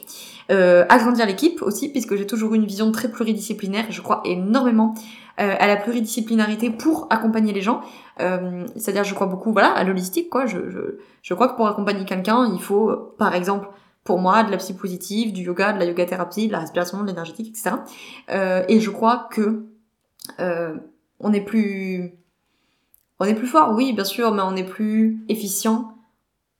Euh, 0.51 0.85
agrandir 0.89 1.25
l'équipe 1.25 1.61
aussi, 1.61 1.89
puisque 1.89 2.17
j'ai 2.17 2.27
toujours 2.27 2.53
une 2.53 2.65
vision 2.65 2.91
très 2.91 3.09
pluridisciplinaire 3.09 3.85
je 3.89 4.01
crois 4.01 4.21
énormément 4.25 4.93
euh, 5.41 5.55
à 5.59 5.67
la 5.67 5.75
pluridisciplinarité 5.75 6.69
pour 6.69 7.07
accompagner 7.09 7.51
les 7.51 7.61
gens. 7.61 7.81
Euh, 8.19 8.65
C'est-à-dire, 8.75 9.03
je 9.03 9.13
crois 9.13 9.27
beaucoup, 9.27 9.51
voilà, 9.51 9.69
à 9.71 9.83
l'holistique, 9.83 10.29
quoi. 10.29 10.45
Je, 10.45 10.69
je, 10.69 10.79
je 11.21 11.33
crois 11.33 11.47
que 11.47 11.55
pour 11.55 11.67
accompagner 11.67 12.05
quelqu'un, 12.05 12.51
il 12.53 12.61
faut, 12.61 12.95
par 13.17 13.33
exemple, 13.33 13.67
pour 14.03 14.19
moi, 14.19 14.43
de 14.43 14.51
la 14.51 14.57
psy 14.57 14.73
positive, 14.75 15.33
du 15.33 15.43
yoga, 15.43 15.73
de 15.73 15.79
la 15.79 15.85
yoga 15.85 16.05
thérapie, 16.05 16.47
de 16.47 16.51
la 16.51 16.59
respiration, 16.59 17.01
de 17.01 17.07
l'énergétique, 17.07 17.49
etc. 17.49 17.77
Euh, 18.29 18.63
et 18.67 18.79
je 18.79 18.89
crois 18.89 19.27
que 19.31 19.65
on 21.23 21.33
est 21.33 21.41
plus, 21.41 22.13
on 23.19 23.25
est 23.25 23.35
plus 23.35 23.47
fort, 23.47 23.73
oui, 23.75 23.93
bien 23.93 24.03
sûr, 24.03 24.31
mais 24.33 24.41
on 24.41 24.55
est 24.55 24.63
plus 24.63 25.23
efficient 25.29 25.93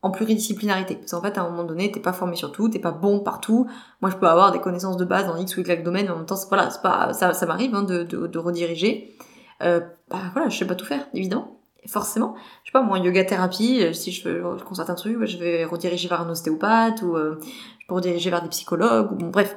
en 0.02 0.10
pluridisciplinarité. 0.10 0.96
Parce 0.96 1.12
qu'en 1.12 1.22
fait, 1.22 1.38
à 1.38 1.44
un 1.44 1.50
moment 1.50 1.64
donné, 1.64 1.92
t'es 1.92 2.00
pas 2.00 2.14
formé 2.14 2.36
sur 2.36 2.52
tout, 2.52 2.70
t'es 2.70 2.80
pas 2.80 2.92
bon 2.92 3.20
partout. 3.20 3.68
Moi, 4.02 4.10
je 4.10 4.18
peux 4.18 4.28
avoir 4.28 4.52
des 4.52 4.60
connaissances 4.60 4.98
de 4.98 5.06
base 5.06 5.28
dans 5.28 5.38
X 5.38 5.58
ou 5.58 5.62
Y 5.62 5.84
domaine, 5.84 6.06
mais 6.06 6.12
en 6.12 6.18
même 6.18 6.26
temps, 6.26 6.40
voilà, 6.50 6.70
c'est 6.70 6.82
pas, 6.82 7.14
ça, 7.14 7.34
ça 7.34 7.46
m'arrive 7.46 7.76
hein, 7.76 7.84
de, 7.84 8.04
de, 8.04 8.40
rediriger. 8.40 9.16
Euh, 9.62 9.80
bah 10.10 10.18
voilà, 10.34 10.50
je 10.50 10.58
sais 10.58 10.66
pas 10.66 10.76
tout 10.76 10.86
faire, 10.86 11.08
évidemment. 11.14 11.60
forcément, 11.88 12.36
je 12.64 12.70
sais 12.70 12.74
pas, 12.74 12.82
moi, 12.82 12.98
yoga 12.98 13.24
thérapie, 13.24 13.84
euh, 13.84 13.94
si 13.94 14.12
je, 14.12 14.24
je 14.24 14.64
constate 14.64 14.90
un 14.90 14.96
truc, 14.96 15.24
je 15.26 15.38
vais 15.38 15.66
rediriger 15.66 16.08
vers 16.08 16.22
un 16.22 16.30
ostéopathe, 16.30 17.04
ou 17.04 17.16
euh, 17.16 17.40
je 17.80 17.88
peux 17.88 17.94
rediriger 17.94 18.32
vers 18.32 18.42
des 18.42 18.50
psychologues, 18.50 19.12
ou 19.12 19.16
bon, 19.16 19.30
bref. 19.30 19.56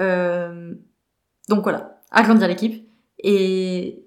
Euh, 0.00 0.74
donc 1.48 1.62
voilà, 1.62 2.00
agrandir 2.10 2.48
l'équipe. 2.48 2.84
Et 3.20 4.04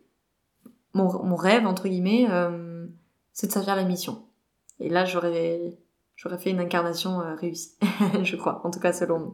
mon, 0.94 1.24
mon 1.24 1.36
rêve, 1.36 1.66
entre 1.66 1.88
guillemets, 1.88 2.28
euh, 2.30 2.88
c'est 3.32 3.48
de 3.48 3.52
servir 3.54 3.78
la 3.78 3.84
mission 3.84 4.24
et 4.82 4.90
là, 4.90 5.06
j'aurais, 5.06 5.78
j'aurais 6.16 6.38
fait 6.38 6.50
une 6.50 6.60
incarnation 6.60 7.22
euh, 7.22 7.36
réussie, 7.36 7.78
je 8.24 8.36
crois. 8.36 8.62
En 8.66 8.72
tout 8.72 8.80
cas, 8.80 8.94
selon, 8.94 9.34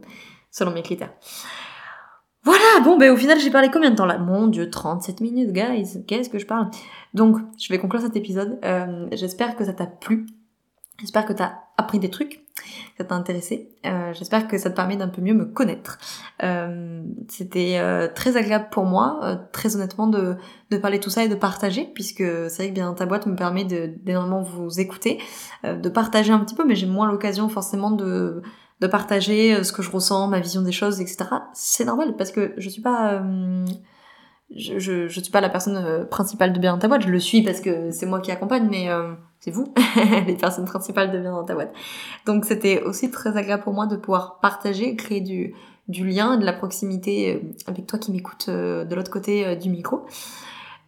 selon 0.50 0.72
mes 0.72 0.82
critères. 0.82 1.12
Voilà, 2.44 2.80
bon, 2.82 2.96
ben 2.96 3.10
au 3.12 3.16
final, 3.16 3.38
j'ai 3.40 3.50
parlé 3.50 3.70
combien 3.70 3.90
de 3.90 3.96
temps 3.96 4.06
là? 4.06 4.18
Mon 4.18 4.46
dieu, 4.46 4.70
37 4.70 5.20
minutes, 5.20 5.52
guys. 5.52 6.04
Qu'est-ce 6.06 6.30
que 6.30 6.38
je 6.38 6.46
parle? 6.46 6.70
Donc, 7.12 7.36
je 7.58 7.68
vais 7.72 7.78
conclure 7.78 8.00
cet 8.00 8.16
épisode. 8.16 8.58
Euh, 8.64 9.06
j'espère 9.12 9.56
que 9.56 9.64
ça 9.64 9.72
t'a 9.72 9.86
plu. 9.86 10.26
J'espère 11.00 11.26
que 11.26 11.32
t'as 11.32 11.52
appris 11.76 11.98
des 11.98 12.10
trucs, 12.10 12.44
ça 12.96 13.04
t'a 13.04 13.14
intéressé. 13.14 13.70
Euh, 13.86 14.12
J'espère 14.12 14.48
que 14.48 14.58
ça 14.58 14.70
te 14.70 14.76
permet 14.76 14.96
d'un 14.96 15.08
peu 15.08 15.22
mieux 15.22 15.34
me 15.34 15.44
connaître. 15.44 15.98
Euh, 16.42 17.02
C'était 17.28 17.78
euh, 17.78 18.08
très 18.14 18.36
agréable 18.36 18.68
pour 18.70 18.84
moi, 18.84 19.20
euh, 19.22 19.36
très 19.52 19.76
honnêtement, 19.76 20.06
de, 20.06 20.36
de 20.70 20.76
parler 20.78 21.00
tout 21.00 21.10
ça 21.10 21.24
et 21.24 21.28
de 21.28 21.34
partager, 21.34 21.90
puisque 21.94 22.24
c'est 22.48 22.56
vrai 22.56 22.68
que 22.68 22.74
bien 22.74 22.92
ta 22.94 23.06
boîte 23.06 23.26
me 23.26 23.36
permet 23.36 23.64
d'énormément 23.64 24.42
vous 24.42 24.80
écouter, 24.80 25.18
euh, 25.64 25.76
de 25.76 25.88
partager 25.88 26.32
un 26.32 26.40
petit 26.40 26.54
peu, 26.54 26.64
mais 26.66 26.74
j'ai 26.76 26.86
moins 26.86 27.10
l'occasion 27.10 27.48
forcément 27.48 27.90
de, 27.90 28.42
de 28.80 28.86
partager 28.86 29.62
ce 29.64 29.72
que 29.72 29.82
je 29.82 29.90
ressens, 29.90 30.28
ma 30.28 30.40
vision 30.40 30.62
des 30.62 30.72
choses, 30.72 31.00
etc. 31.00 31.24
C'est 31.54 31.84
normal, 31.84 32.14
parce 32.16 32.30
que 32.30 32.54
je 32.56 32.68
suis 32.68 32.82
pas 32.82 33.22
je, 34.54 34.78
je, 34.78 35.08
je, 35.08 35.20
suis 35.20 35.30
pas 35.30 35.40
la 35.42 35.50
personne 35.50 36.06
principale 36.10 36.52
de 36.52 36.58
Bien 36.58 36.78
ta 36.78 36.88
boîte, 36.88 37.02
je 37.02 37.10
le 37.10 37.20
suis 37.20 37.42
parce 37.42 37.60
que 37.60 37.90
c'est 37.90 38.06
moi 38.06 38.20
qui 38.20 38.30
accompagne, 38.30 38.66
mais 38.70 38.88
euh, 38.88 39.12
c'est 39.40 39.50
vous, 39.50 39.72
les 40.26 40.34
personnes 40.34 40.64
principales 40.64 41.10
de 41.10 41.18
Bien 41.18 41.32
dans 41.32 41.44
ta 41.44 41.54
boîte. 41.54 41.72
Donc 42.26 42.44
c'était 42.44 42.82
aussi 42.82 43.10
très 43.10 43.36
agréable 43.36 43.62
pour 43.62 43.72
moi 43.72 43.86
de 43.86 43.96
pouvoir 43.96 44.40
partager, 44.40 44.96
créer 44.96 45.20
du, 45.20 45.54
du 45.88 46.06
lien, 46.06 46.36
de 46.36 46.44
la 46.44 46.52
proximité 46.52 47.34
euh, 47.34 47.40
avec 47.66 47.86
toi 47.86 47.98
qui 47.98 48.12
m'écoute 48.12 48.48
de 48.50 48.94
l'autre 48.94 49.10
côté 49.10 49.56
du 49.56 49.70
micro. 49.70 50.06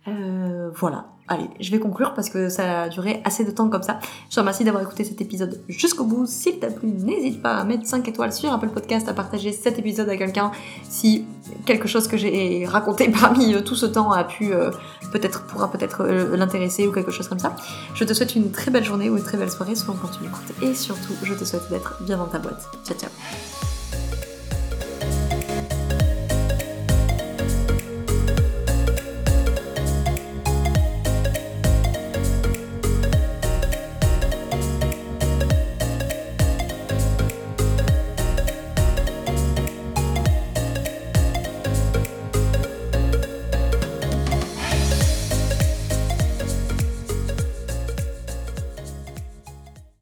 voilà. 0.07 1.07
Allez, 1.33 1.49
je 1.61 1.71
vais 1.71 1.79
conclure 1.79 2.13
parce 2.15 2.29
que 2.29 2.49
ça 2.49 2.83
a 2.83 2.89
duré 2.89 3.23
assez 3.25 3.45
de 3.45 3.53
temps 3.53 3.69
comme 3.69 3.85
ça. 3.85 4.01
Je 4.29 4.35
te 4.35 4.41
remercie 4.41 4.65
d'avoir 4.65 4.83
écouté 4.83 5.05
cet 5.05 5.21
épisode 5.21 5.61
jusqu'au 5.69 6.03
bout. 6.03 6.27
S'il 6.27 6.59
t'a 6.59 6.67
plu, 6.67 6.89
n'hésite 6.89 7.41
pas 7.41 7.55
à 7.55 7.65
mettre 7.65 7.87
5 7.87 8.09
étoiles 8.09 8.33
sur 8.33 8.53
Apple 8.53 8.71
Podcast, 8.71 9.09
à 9.09 9.15
partager 9.15 9.53
cet 9.53 9.79
épisode 9.79 10.09
à 10.09 10.17
quelqu'un 10.17 10.51
si 10.83 11.25
quelque 11.67 11.87
chose 11.87 12.09
que 12.09 12.17
j'ai 12.17 12.67
raconté 12.67 13.09
parmi 13.21 13.55
euh, 13.55 13.61
tout 13.61 13.77
ce 13.77 13.87
temps 13.87 14.11
a 14.11 14.25
pu 14.25 14.53
euh, 14.53 14.73
peut-être 15.13 15.47
pourra 15.47 15.71
peut-être 15.71 16.03
euh, 16.03 16.37
l'intéresser 16.37 16.89
ou 16.89 16.93
quelque 16.93 17.13
chose 17.13 17.29
comme 17.29 17.39
ça. 17.39 17.55
Je 17.95 18.03
te 18.03 18.13
souhaite 18.13 18.35
une 18.35 18.51
très 18.51 18.73
belle 18.73 18.85
journée 18.85 19.09
ou 19.09 19.17
une 19.17 19.23
très 19.23 19.39
belle 19.39 19.53
soirée 19.53 19.77
selon 19.77 19.95
quand 19.95 20.09
tu 20.09 20.25
m'écoutes 20.25 20.63
et 20.63 20.75
surtout 20.75 21.15
je 21.23 21.35
te 21.35 21.45
souhaite 21.45 21.71
d'être 21.71 22.03
bien 22.03 22.17
dans 22.17 22.27
ta 22.27 22.41
boîte. 22.41 22.67
Ciao 22.85 22.99
ciao. 22.99 23.11